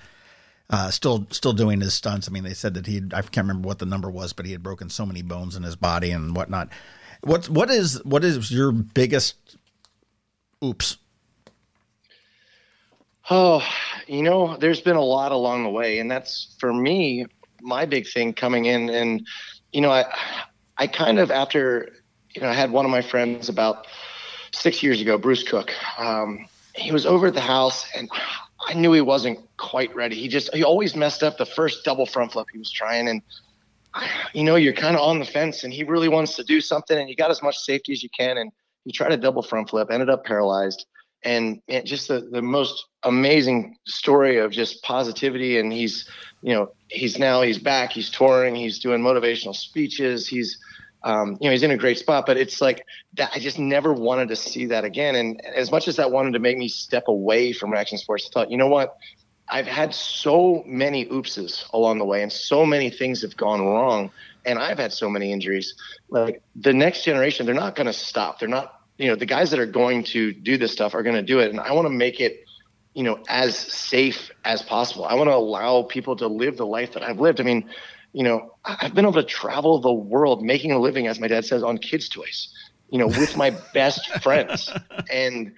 uh, 0.69 0.91
still 0.91 1.27
still 1.31 1.53
doing 1.53 1.81
his 1.81 1.93
stunts. 1.93 2.27
I 2.27 2.31
mean, 2.31 2.43
they 2.43 2.53
said 2.53 2.75
that 2.75 2.85
he 2.85 3.01
I 3.13 3.21
can't 3.21 3.47
remember 3.47 3.67
what 3.67 3.79
the 3.79 3.85
number 3.85 4.09
was, 4.09 4.33
but 4.33 4.45
he 4.45 4.51
had 4.51 4.63
broken 4.63 4.89
so 4.89 5.05
many 5.05 5.21
bones 5.21 5.55
in 5.55 5.63
his 5.63 5.75
body 5.75 6.11
and 6.11 6.35
whatnot. 6.35 6.69
What's 7.21 7.49
what 7.49 7.69
is 7.69 8.03
what 8.03 8.23
is 8.23 8.51
your 8.51 8.71
biggest 8.71 9.57
oops? 10.63 10.97
Oh, 13.29 13.63
you 14.07 14.23
know, 14.23 14.57
there's 14.57 14.81
been 14.81 14.95
a 14.95 15.03
lot 15.03 15.31
along 15.31 15.63
the 15.63 15.69
way, 15.69 15.99
and 15.99 16.09
that's 16.09 16.55
for 16.59 16.73
me 16.73 17.25
my 17.61 17.85
big 17.85 18.07
thing 18.07 18.33
coming 18.33 18.65
in. 18.65 18.89
And 18.89 19.27
you 19.71 19.81
know, 19.81 19.91
I 19.91 20.05
I 20.77 20.87
kind 20.87 21.19
of 21.19 21.29
after 21.29 21.93
you 22.33 22.41
know, 22.41 22.47
I 22.49 22.53
had 22.53 22.71
one 22.71 22.85
of 22.85 22.91
my 22.91 23.01
friends 23.01 23.49
about 23.49 23.85
six 24.53 24.81
years 24.81 25.01
ago, 25.01 25.17
Bruce 25.17 25.43
Cook. 25.43 25.71
Um, 25.97 26.47
he 26.75 26.91
was 26.91 27.05
over 27.05 27.27
at 27.27 27.33
the 27.33 27.41
house, 27.41 27.87
and 27.95 28.09
I 28.67 28.73
knew 28.73 28.93
he 28.93 29.01
wasn't 29.01 29.39
quite 29.57 29.93
ready. 29.95 30.15
He 30.15 30.27
just 30.27 30.53
he 30.53 30.63
always 30.63 30.95
messed 30.95 31.21
up 31.21 31.37
the 31.37 31.45
first 31.45 31.83
double 31.85 32.05
front 32.05 32.31
flip 32.31 32.47
he 32.51 32.57
was 32.57 32.71
trying, 32.71 33.07
and 33.07 33.21
you 34.33 34.43
know 34.43 34.55
you're 34.55 34.73
kind 34.73 34.95
of 34.95 35.01
on 35.01 35.19
the 35.19 35.25
fence, 35.25 35.63
and 35.63 35.71
he 35.71 35.83
really 35.83 36.09
wants 36.09 36.35
to 36.37 36.43
do 36.43 36.61
something, 36.61 36.97
and 36.97 37.09
you 37.09 37.15
got 37.15 37.29
as 37.29 37.43
much 37.43 37.57
safety 37.57 37.93
as 37.93 38.01
you 38.01 38.09
can, 38.09 38.37
and 38.37 38.51
he 38.85 38.91
tried 38.91 39.11
a 39.11 39.17
double 39.17 39.43
front 39.43 39.69
flip, 39.69 39.89
ended 39.91 40.09
up 40.09 40.25
paralyzed, 40.25 40.85
and 41.23 41.61
just 41.83 42.07
the 42.07 42.21
the 42.31 42.41
most 42.41 42.85
amazing 43.03 43.77
story 43.85 44.37
of 44.37 44.51
just 44.51 44.83
positivity, 44.83 45.59
and 45.59 45.71
he's 45.71 46.09
you 46.41 46.53
know 46.53 46.71
he's 46.87 47.19
now 47.19 47.41
he's 47.41 47.59
back, 47.59 47.91
he's 47.91 48.09
touring, 48.09 48.55
he's 48.55 48.79
doing 48.79 49.01
motivational 49.01 49.55
speeches, 49.55 50.27
he's 50.27 50.59
um, 51.03 51.37
you 51.39 51.47
know, 51.47 51.51
he's 51.51 51.63
in 51.63 51.71
a 51.71 51.77
great 51.77 51.97
spot, 51.97 52.25
but 52.25 52.37
it's 52.37 52.59
like 52.59 52.85
that. 53.13 53.31
I 53.33 53.39
just 53.39 53.57
never 53.57 53.93
wanted 53.93 54.29
to 54.29 54.35
see 54.35 54.65
that 54.67 54.83
again. 54.83 55.15
And 55.15 55.45
as 55.45 55.71
much 55.71 55.87
as 55.87 55.95
that 55.95 56.11
wanted 56.11 56.33
to 56.33 56.39
make 56.39 56.57
me 56.57 56.67
step 56.67 57.07
away 57.07 57.53
from 57.53 57.73
action 57.73 57.97
sports, 57.97 58.29
I 58.29 58.33
thought, 58.33 58.51
you 58.51 58.57
know 58.57 58.67
what? 58.67 58.97
I've 59.47 59.65
had 59.65 59.95
so 59.95 60.63
many 60.65 61.05
oopses 61.05 61.63
along 61.73 61.97
the 61.99 62.05
way, 62.05 62.21
and 62.21 62.31
so 62.31 62.65
many 62.65 62.89
things 62.89 63.21
have 63.21 63.35
gone 63.35 63.61
wrong, 63.61 64.11
and 64.45 64.59
I've 64.59 64.77
had 64.77 64.93
so 64.93 65.09
many 65.09 65.31
injuries. 65.31 65.73
Like 66.09 66.43
the 66.55 66.73
next 66.73 67.03
generation, 67.03 67.45
they're 67.45 67.55
not 67.55 67.75
going 67.75 67.87
to 67.87 67.93
stop. 67.93 68.39
They're 68.39 68.49
not, 68.49 68.78
you 68.99 69.07
know, 69.07 69.15
the 69.15 69.25
guys 69.25 69.49
that 69.51 69.59
are 69.59 69.65
going 69.65 70.03
to 70.03 70.33
do 70.33 70.57
this 70.57 70.73
stuff 70.73 70.93
are 70.93 71.01
going 71.01 71.15
to 71.15 71.23
do 71.23 71.39
it, 71.39 71.49
and 71.49 71.59
I 71.59 71.71
want 71.71 71.85
to 71.85 71.89
make 71.89 72.19
it, 72.19 72.43
you 72.93 73.01
know, 73.01 73.23
as 73.29 73.57
safe 73.57 74.29
as 74.43 74.61
possible. 74.61 75.05
I 75.05 75.13
want 75.13 75.29
to 75.29 75.35
allow 75.35 75.83
people 75.83 76.17
to 76.17 76.27
live 76.27 76.57
the 76.57 76.65
life 76.65 76.91
that 76.93 77.01
I've 77.01 77.19
lived. 77.19 77.39
I 77.39 77.45
mean, 77.45 77.69
you 78.11 78.23
know, 78.23 78.55
I've 78.65 78.93
been 78.93 79.05
able 79.05 79.13
to 79.13 79.23
travel 79.23 79.79
the 79.79 79.93
world 79.93 80.43
making 80.43 80.73
a 80.73 80.79
living, 80.79 81.07
as 81.07 81.17
my 81.17 81.29
dad 81.29 81.45
says, 81.45 81.63
on 81.63 81.77
kids' 81.77 82.09
toys, 82.09 82.53
you 82.89 82.99
know, 82.99 83.07
with 83.07 83.37
my 83.37 83.51
best 83.73 84.21
friends. 84.21 84.69
And 85.09 85.53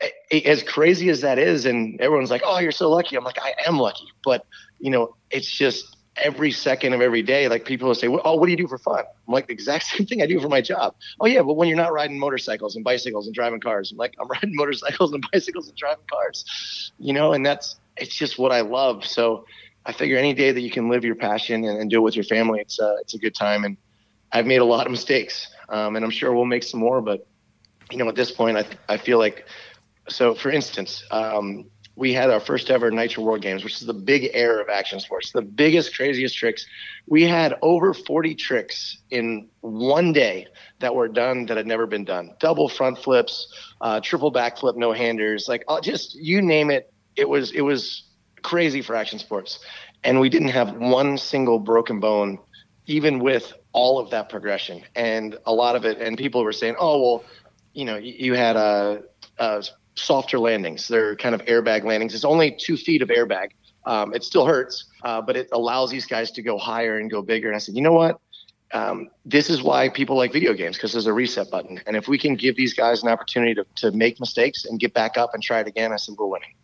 eh, 0.00 0.40
as 0.46 0.62
crazy 0.62 1.10
as 1.10 1.20
that 1.20 1.38
is, 1.38 1.66
and 1.66 2.00
everyone's 2.00 2.30
like, 2.30 2.42
oh, 2.46 2.60
you're 2.60 2.72
so 2.72 2.90
lucky. 2.90 3.14
I'm 3.14 3.24
like, 3.24 3.38
I 3.42 3.52
am 3.66 3.78
lucky. 3.78 4.06
But, 4.24 4.46
you 4.80 4.90
know, 4.90 5.14
it's 5.30 5.50
just 5.50 5.95
every 6.22 6.50
second 6.50 6.92
of 6.92 7.00
every 7.00 7.22
day, 7.22 7.48
like 7.48 7.64
people 7.64 7.88
will 7.88 7.94
say, 7.94 8.08
oh, 8.08 8.36
what 8.36 8.46
do 8.46 8.50
you 8.50 8.56
do 8.56 8.66
for 8.66 8.78
fun? 8.78 9.04
I'm 9.26 9.34
like, 9.34 9.46
the 9.46 9.52
exact 9.52 9.84
same 9.86 10.06
thing 10.06 10.22
I 10.22 10.26
do 10.26 10.40
for 10.40 10.48
my 10.48 10.60
job. 10.60 10.94
Oh, 11.20 11.26
yeah, 11.26 11.42
but 11.42 11.54
when 11.54 11.68
you're 11.68 11.76
not 11.76 11.92
riding 11.92 12.18
motorcycles 12.18 12.76
and 12.76 12.84
bicycles 12.84 13.26
and 13.26 13.34
driving 13.34 13.60
cars, 13.60 13.92
I'm 13.92 13.98
like, 13.98 14.14
I'm 14.20 14.28
riding 14.32 14.54
motorcycles 14.54 15.12
and 15.12 15.26
bicycles 15.32 15.68
and 15.68 15.76
driving 15.76 16.04
cars, 16.10 16.92
you 16.98 17.12
know, 17.12 17.32
and 17.32 17.44
that's, 17.44 17.76
it's 17.96 18.14
just 18.14 18.38
what 18.38 18.52
I 18.52 18.60
love. 18.60 19.04
So, 19.04 19.46
I 19.86 19.92
figure 19.92 20.18
any 20.18 20.34
day 20.34 20.50
that 20.50 20.60
you 20.60 20.70
can 20.70 20.88
live 20.88 21.04
your 21.04 21.14
passion 21.14 21.64
and, 21.64 21.78
and 21.80 21.88
do 21.88 21.98
it 21.98 22.00
with 22.00 22.16
your 22.16 22.24
family, 22.24 22.60
it's 22.60 22.80
uh, 22.80 22.96
it's 23.00 23.14
a 23.14 23.18
good 23.18 23.36
time. 23.36 23.64
And 23.64 23.76
I've 24.32 24.46
made 24.46 24.60
a 24.60 24.64
lot 24.64 24.84
of 24.84 24.90
mistakes, 24.90 25.48
um, 25.68 25.94
and 25.94 26.04
I'm 26.04 26.10
sure 26.10 26.34
we'll 26.34 26.44
make 26.44 26.64
some 26.64 26.80
more. 26.80 27.00
But 27.00 27.26
you 27.92 27.98
know, 27.98 28.08
at 28.08 28.16
this 28.16 28.32
point, 28.32 28.56
I 28.56 28.66
I 28.88 28.96
feel 28.96 29.18
like 29.18 29.46
so. 30.08 30.34
For 30.34 30.50
instance, 30.50 31.04
um, 31.12 31.70
we 31.96 32.12
had 32.12 32.30
our 32.30 32.40
first 32.40 32.70
ever 32.70 32.90
Nitro 32.90 33.24
World 33.24 33.40
Games, 33.40 33.64
which 33.64 33.80
is 33.80 33.86
the 33.86 33.94
big 33.94 34.30
air 34.34 34.60
of 34.60 34.68
action 34.68 35.00
sports, 35.00 35.32
the 35.32 35.40
biggest, 35.40 35.96
craziest 35.96 36.36
tricks. 36.36 36.66
We 37.06 37.22
had 37.22 37.54
over 37.62 37.94
40 37.94 38.34
tricks 38.34 38.98
in 39.10 39.48
one 39.62 40.12
day 40.12 40.46
that 40.80 40.94
were 40.94 41.08
done 41.08 41.46
that 41.46 41.56
had 41.56 41.66
never 41.66 41.86
been 41.86 42.04
done. 42.04 42.34
Double 42.38 42.68
front 42.68 42.98
flips, 42.98 43.48
uh, 43.80 44.00
triple 44.00 44.30
backflip, 44.30 44.76
no 44.76 44.92
handers, 44.92 45.48
like 45.48 45.64
uh, 45.68 45.80
just 45.80 46.14
you 46.14 46.42
name 46.42 46.70
it. 46.70 46.92
It 47.16 47.28
was 47.28 47.50
it 47.52 47.62
was 47.62 48.04
crazy 48.42 48.82
for 48.82 48.94
action 48.94 49.18
sports. 49.18 49.58
And 50.04 50.20
we 50.20 50.28
didn't 50.28 50.48
have 50.48 50.76
one 50.76 51.16
single 51.16 51.58
broken 51.58 51.98
bone, 51.98 52.38
even 52.86 53.18
with 53.18 53.52
all 53.72 53.98
of 53.98 54.10
that 54.10 54.28
progression. 54.28 54.82
And 54.94 55.36
a 55.46 55.52
lot 55.52 55.76
of 55.76 55.84
it, 55.84 55.98
and 55.98 56.16
people 56.16 56.44
were 56.44 56.52
saying, 56.52 56.76
oh, 56.78 57.00
well, 57.00 57.24
you 57.72 57.84
know, 57.84 57.96
you, 57.96 58.34
had 58.34 58.56
a, 58.56 59.02
a, 59.38 59.64
softer 59.96 60.38
landings. 60.38 60.88
They're 60.88 61.16
kind 61.16 61.34
of 61.34 61.42
airbag 61.46 61.84
landings. 61.84 62.14
It's 62.14 62.24
only 62.24 62.56
two 62.58 62.76
feet 62.76 63.02
of 63.02 63.08
airbag. 63.08 63.50
Um, 63.84 64.14
it 64.14 64.24
still 64.24 64.46
hurts, 64.46 64.84
uh, 65.04 65.20
but 65.20 65.36
it 65.36 65.48
allows 65.52 65.90
these 65.90 66.06
guys 66.06 66.30
to 66.32 66.42
go 66.42 66.58
higher 66.58 66.98
and 66.98 67.10
go 67.10 67.22
bigger. 67.22 67.48
And 67.48 67.56
I 67.56 67.58
said, 67.58 67.76
you 67.76 67.82
know 67.82 67.92
what? 67.92 68.20
Um, 68.72 69.10
this 69.24 69.48
is 69.48 69.62
why 69.62 69.88
people 69.88 70.16
like 70.16 70.32
video 70.32 70.52
games 70.52 70.76
because 70.76 70.92
there's 70.92 71.06
a 71.06 71.12
reset 71.12 71.50
button. 71.50 71.80
And 71.86 71.96
if 71.96 72.08
we 72.08 72.18
can 72.18 72.34
give 72.34 72.56
these 72.56 72.74
guys 72.74 73.02
an 73.02 73.08
opportunity 73.08 73.54
to, 73.54 73.64
to 73.76 73.92
make 73.92 74.18
mistakes 74.18 74.64
and 74.64 74.80
get 74.80 74.92
back 74.92 75.16
up 75.16 75.34
and 75.34 75.42
try 75.42 75.60
it 75.60 75.68
again, 75.68 75.92
I 75.92 75.96
said, 75.96 76.16
we're 76.18 76.26
winning 76.26 76.54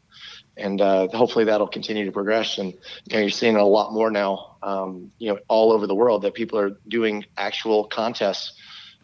and 0.56 0.80
uh, 0.80 1.08
hopefully 1.12 1.44
that'll 1.44 1.68
continue 1.68 2.04
to 2.04 2.12
progress. 2.12 2.58
And 2.58 2.72
you 2.72 3.14
know, 3.14 3.20
you're 3.20 3.30
seeing 3.30 3.56
a 3.56 3.64
lot 3.64 3.92
more 3.92 4.10
now, 4.10 4.56
um, 4.62 5.10
you 5.18 5.32
know, 5.32 5.38
all 5.48 5.72
over 5.72 5.86
the 5.86 5.94
world 5.94 6.22
that 6.22 6.34
people 6.34 6.58
are 6.58 6.76
doing 6.88 7.24
actual 7.36 7.84
contests 7.84 8.52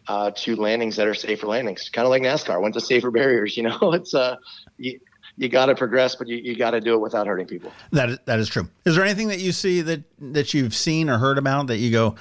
uh, 0.09 0.31
to 0.31 0.55
landings 0.55 0.95
that 0.95 1.07
are 1.07 1.13
safer 1.13 1.45
landings, 1.45 1.87
kind 1.87 2.05
of 2.05 2.09
like 2.09 2.23
NASCAR 2.23 2.59
went 2.59 2.73
to 2.73 2.81
safer 2.81 3.11
barriers. 3.11 3.55
You 3.55 3.63
know, 3.63 3.77
it's 3.93 4.13
uh, 4.13 4.37
you, 4.77 4.99
you 5.37 5.47
got 5.47 5.67
to 5.67 5.75
progress, 5.75 6.15
but 6.15 6.27
you, 6.27 6.37
you 6.37 6.57
got 6.57 6.71
to 6.71 6.81
do 6.81 6.95
it 6.95 6.99
without 6.99 7.27
hurting 7.27 7.45
people. 7.45 7.71
That 7.91 8.09
is, 8.09 8.19
that 8.25 8.39
is 8.39 8.49
true. 8.49 8.67
Is 8.85 8.95
there 8.95 9.05
anything 9.05 9.27
that 9.27 9.39
you 9.39 9.51
see 9.51 9.81
that 9.81 10.01
that 10.33 10.53
you've 10.53 10.75
seen 10.75 11.09
or 11.09 11.19
heard 11.19 11.37
about 11.37 11.67
that 11.67 11.77
you 11.77 11.91
go, 11.91 12.15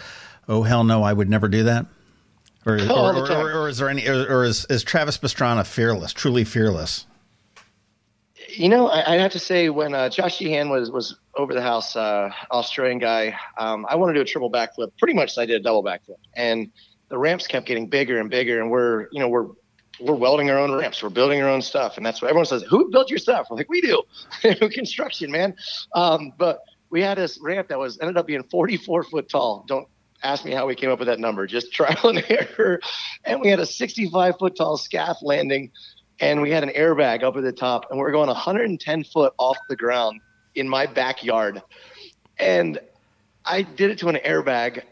oh 0.49 0.63
hell 0.63 0.85
no, 0.85 1.03
I 1.03 1.13
would 1.13 1.31
never 1.31 1.49
do 1.49 1.65
that? 1.65 1.87
Or, 2.67 2.75
or, 2.91 3.31
or, 3.31 3.53
or, 3.63 3.69
is 3.69 3.79
there 3.79 3.89
any, 3.89 4.07
or, 4.07 4.45
is, 4.45 4.67
is 4.69 4.83
Travis 4.83 5.17
Pastrana 5.17 5.67
fearless, 5.67 6.13
truly 6.13 6.45
fearless? 6.45 7.07
you 8.51 8.69
know, 8.69 8.89
I, 8.89 9.15
I 9.15 9.17
have 9.19 9.33
to 9.33 9.39
say 9.39 9.69
when 9.69 9.95
uh, 9.95 10.09
Josh 10.09 10.37
Sheehan 10.37 10.69
was 10.69 10.91
was 10.91 11.17
over 11.37 11.55
the 11.55 11.63
house, 11.63 11.95
uh, 11.97 12.31
Australian 12.51 12.99
guy, 12.99 13.39
um, 13.57 13.87
I 13.89 13.95
wanted 13.97 14.15
to 14.15 14.19
do 14.19 14.23
a 14.23 14.25
triple 14.25 14.51
backflip. 14.51 14.93
Pretty 14.99 15.15
much, 15.15 15.39
I 15.39 15.47
did 15.47 15.61
a 15.61 15.63
double 15.63 15.85
backflip, 15.85 16.19
and 16.35 16.71
the 17.09 17.19
ramps 17.19 17.47
kept 17.47 17.67
getting 17.67 17.89
bigger 17.89 18.19
and 18.19 18.31
bigger, 18.31 18.61
and 18.61 18.71
we're 18.71 19.09
you 19.13 19.21
know 19.21 19.29
we're 19.29 19.49
we're 20.01 20.15
welding 20.15 20.49
our 20.51 20.59
own 20.59 20.73
ramps, 20.73 21.03
we're 21.03 21.09
building 21.09 21.43
our 21.43 21.49
own 21.49 21.63
stuff, 21.63 21.97
and 21.97 22.07
that's 22.07 22.23
what 22.23 22.29
everyone 22.29 22.47
says. 22.47 22.63
Who 22.69 22.91
built 22.91 23.11
your 23.11 23.19
stuff? 23.19 23.49
We're 23.51 23.57
like, 23.57 23.69
we 23.69 23.81
do, 23.81 24.03
construction, 24.71 25.31
man. 25.31 25.57
Um, 25.95 26.33
but 26.39 26.61
we 26.91 27.03
had 27.03 27.19
this 27.19 27.39
ramp 27.43 27.69
that 27.69 27.79
was 27.79 27.99
ended 28.01 28.17
up 28.17 28.27
being 28.27 28.45
44 28.45 29.03
foot 29.05 29.29
tall. 29.29 29.65
Don't 29.67 29.89
ask 30.23 30.45
me 30.45 30.53
how 30.53 30.67
we 30.67 30.75
came 30.75 30.91
up 30.91 31.01
with 31.01 31.09
that 31.09 31.19
number. 31.19 31.47
Just 31.47 31.73
trial 31.73 32.11
and 32.11 32.25
error, 32.29 32.81
and 33.25 33.41
we 33.41 33.49
had 33.49 33.61
a 33.61 33.67
65 33.67 34.39
foot 34.39 34.57
tall 34.57 34.77
scaff 34.77 35.17
landing 35.23 35.73
and 36.21 36.43
we 36.43 36.51
had 36.51 36.63
an 36.63 36.71
airbag 36.71 37.23
up 37.23 37.37
at 37.37 37.43
the 37.43 37.53
top, 37.53 37.87
and 37.91 37.99
we 37.99 38.05
are 38.05 38.11
going 38.11 38.27
110 38.27 39.05
foot 39.05 39.33
off 39.39 39.57
the 39.69 39.77
ground 39.77 40.21
in 40.55 40.69
my 40.69 40.87
backyard. 40.87 41.63
And 42.39 42.79
I 43.45 43.63
did 43.63 43.91
it 43.91 43.99
to 43.99 44.09
an 44.09 44.17
airbag 44.17 44.83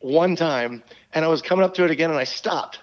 one 0.00 0.36
time, 0.36 0.82
and 1.14 1.24
I 1.24 1.28
was 1.28 1.40
coming 1.40 1.64
up 1.64 1.74
to 1.74 1.84
it 1.84 1.90
again, 1.90 2.10
and 2.10 2.18
I 2.18 2.24
stopped. 2.24 2.80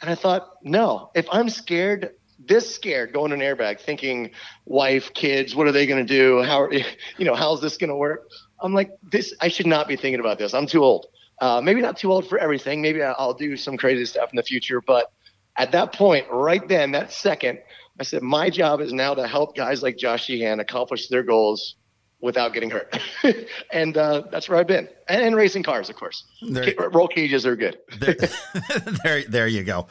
And 0.00 0.10
I 0.10 0.14
thought, 0.14 0.56
no, 0.62 1.10
if 1.14 1.26
I'm 1.32 1.48
scared, 1.48 2.10
this 2.38 2.72
scared 2.72 3.12
going 3.12 3.32
in 3.32 3.40
an 3.40 3.46
airbag, 3.46 3.80
thinking 3.80 4.30
wife, 4.66 5.12
kids, 5.14 5.54
what 5.54 5.66
are 5.66 5.72
they 5.72 5.86
going 5.86 6.04
to 6.04 6.12
do? 6.12 6.42
How 6.42 6.62
are, 6.62 6.72
you 7.18 7.24
know, 7.24 7.34
how's 7.34 7.60
this 7.60 7.76
going 7.76 7.90
to 7.90 7.96
work? 7.96 8.28
I'm 8.60 8.74
like, 8.74 8.90
this, 9.02 9.34
I 9.40 9.48
should 9.48 9.66
not 9.66 9.88
be 9.88 9.96
thinking 9.96 10.20
about 10.20 10.38
this. 10.38 10.54
I'm 10.54 10.66
too 10.66 10.84
old. 10.84 11.06
Uh, 11.40 11.60
maybe 11.60 11.80
not 11.80 11.96
too 11.96 12.12
old 12.12 12.28
for 12.28 12.38
everything. 12.38 12.82
Maybe 12.82 13.02
I'll 13.02 13.34
do 13.34 13.56
some 13.56 13.76
crazy 13.76 14.04
stuff 14.04 14.30
in 14.30 14.36
the 14.36 14.42
future, 14.42 14.80
but 14.80 15.12
at 15.56 15.72
that 15.72 15.92
point, 15.92 16.26
right 16.30 16.66
then, 16.66 16.92
that 16.92 17.12
second, 17.12 17.60
I 18.00 18.04
said, 18.04 18.22
my 18.22 18.50
job 18.50 18.80
is 18.80 18.92
now 18.92 19.14
to 19.14 19.26
help 19.26 19.56
guys 19.56 19.82
like 19.82 19.96
Josh 19.96 20.24
Sheehan 20.24 20.60
accomplish 20.60 21.08
their 21.08 21.24
goals 21.24 21.76
without 22.20 22.52
getting 22.52 22.70
hurt. 22.70 22.98
and 23.72 23.96
uh, 23.96 24.22
that's 24.30 24.48
where 24.48 24.58
I've 24.58 24.66
been. 24.66 24.88
And, 25.08 25.22
and 25.22 25.36
racing 25.36 25.62
cars, 25.62 25.88
of 25.88 25.96
course. 25.96 26.24
There, 26.42 26.74
roll 26.90 27.08
cages 27.08 27.46
are 27.46 27.56
good. 27.56 27.78
there, 27.98 28.14
there, 29.04 29.22
there 29.24 29.48
you 29.48 29.64
go. 29.64 29.86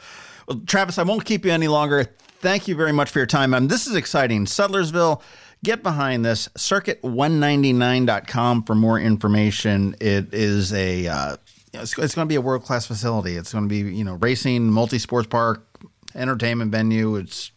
Well, 0.46 0.60
Travis, 0.66 0.98
I 0.98 1.02
won't 1.02 1.24
keep 1.24 1.44
you 1.44 1.52
any 1.52 1.68
longer. 1.68 2.06
Thank 2.40 2.68
you 2.68 2.76
very 2.76 2.92
much 2.92 3.10
for 3.10 3.18
your 3.18 3.26
time. 3.26 3.54
Um, 3.54 3.68
this 3.68 3.86
is 3.86 3.96
exciting. 3.96 4.46
Sudlersville, 4.46 5.20
get 5.64 5.82
behind 5.82 6.24
this. 6.24 6.48
Circuit199.com 6.56 8.62
for 8.62 8.74
more 8.74 9.00
information. 9.00 9.96
It 10.00 10.32
is 10.32 10.72
a 10.72 11.08
uh, 11.08 11.36
it's, 11.74 11.98
it's 11.98 12.14
going 12.14 12.26
to 12.26 12.28
be 12.28 12.36
a 12.36 12.40
world 12.40 12.64
class 12.64 12.86
facility. 12.86 13.36
It's 13.36 13.52
going 13.52 13.64
to 13.64 13.68
be 13.68 13.78
you 13.78 14.04
know 14.04 14.14
racing, 14.14 14.70
multi 14.70 14.98
sports 14.98 15.28
park, 15.28 15.66
entertainment 16.14 16.70
venue. 16.70 17.16
It's 17.16 17.50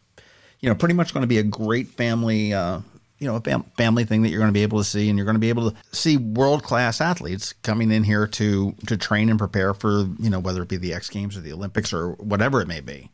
you 0.60 0.70
know 0.70 0.76
pretty 0.76 0.96
much 0.96 1.14
going 1.14 1.22
to 1.22 1.28
be 1.28 1.38
a 1.38 1.44
great 1.44 1.90
family. 1.90 2.54
Uh, 2.54 2.82
you 3.22 3.28
know, 3.28 3.36
a 3.36 3.40
fam- 3.40 3.64
family 3.78 4.04
thing 4.04 4.24
that 4.24 4.30
you're 4.30 4.40
going 4.40 4.50
to 4.50 4.54
be 4.54 4.64
able 4.64 4.80
to 4.80 4.84
see, 4.84 5.08
and 5.08 5.18
you're 5.18 5.26
going 5.26 5.36
to 5.36 5.40
be 5.40 5.50
able 5.50 5.70
to 5.70 5.78
see 5.92 6.18
world 6.18 6.64
class 6.64 7.00
athletes 7.00 7.54
coming 7.62 7.92
in 7.92 8.04
here 8.04 8.26
to 8.26 8.74
to 8.88 8.98
train 8.98 9.30
and 9.30 9.38
prepare 9.38 9.76
for 9.76 10.08
you 10.20 10.30
know 10.30 10.40
whether 10.40 10.64
it 10.64 10.68
be 10.68 10.78
the 10.78 10.94
X 10.94 11.08
Games 11.08 11.38
or 11.38 11.42
the 11.42 11.54
Olympics 11.54 11.94
or 11.94 12.14
whatever 12.14 12.62
it 12.62 12.68
may 12.68 12.82
be. 12.82 13.12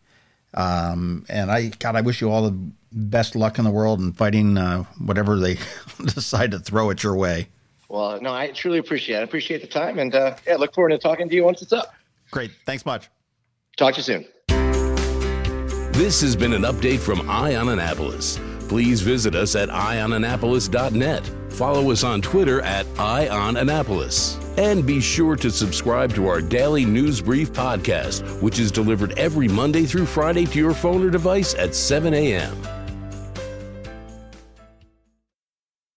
Um, 0.53 1.25
and 1.27 1.51
I, 1.51 1.67
God, 1.79 1.97
I 1.97 2.01
wish 2.01 2.21
you 2.21 2.31
all 2.31 2.49
the 2.49 2.57
best 2.93 3.35
luck 3.35 3.59
in 3.59 3.65
the 3.65 3.69
world 3.69 3.99
in 3.99 4.13
fighting 4.13 4.57
uh, 4.57 4.85
whatever 4.97 5.37
they 5.37 5.55
decide 6.05 6.51
to 6.51 6.59
throw 6.59 6.89
at 6.89 7.03
your 7.03 7.15
way. 7.15 7.49
Well, 7.89 8.19
no, 8.21 8.33
I 8.33 8.47
truly 8.47 8.79
appreciate 8.79 9.17
it. 9.17 9.19
I 9.19 9.23
appreciate 9.23 9.59
the 9.59 9.67
time. 9.67 9.99
And 9.99 10.15
uh, 10.15 10.37
yeah, 10.47 10.55
look 10.55 10.73
forward 10.73 10.89
to 10.89 10.97
talking 10.97 11.27
to 11.27 11.35
you 11.35 11.43
once 11.43 11.61
it's 11.61 11.73
up. 11.73 11.93
Great. 12.31 12.51
Thanks 12.65 12.85
much. 12.85 13.09
Talk 13.75 13.93
to 13.95 13.99
you 13.99 14.03
soon. 14.03 14.25
This 15.91 16.21
has 16.21 16.35
been 16.35 16.53
an 16.53 16.61
update 16.61 16.99
from 16.99 17.29
Eye 17.29 17.55
On 17.55 17.69
Annapolis. 17.69 18.39
Please 18.67 19.01
visit 19.01 19.35
us 19.35 19.55
at 19.55 19.69
eyeonannapolis.net. 19.69 21.31
Follow 21.49 21.91
us 21.91 22.03
on 22.03 22.21
Twitter 22.21 22.61
at 22.61 22.85
eyeonannapolis. 22.95 24.43
And 24.57 24.85
be 24.85 24.99
sure 24.99 25.35
to 25.35 25.51
subscribe 25.51 26.13
to 26.15 26.27
our 26.27 26.41
daily 26.41 26.85
news 26.85 27.21
brief 27.21 27.51
podcast, 27.51 28.41
which 28.41 28.59
is 28.59 28.71
delivered 28.71 29.17
every 29.17 29.47
Monday 29.47 29.85
through 29.85 30.05
Friday 30.05 30.45
to 30.45 30.59
your 30.59 30.73
phone 30.73 31.03
or 31.03 31.09
device 31.09 31.53
at 31.55 31.75
7 31.75 32.13
a.m. 32.13 32.76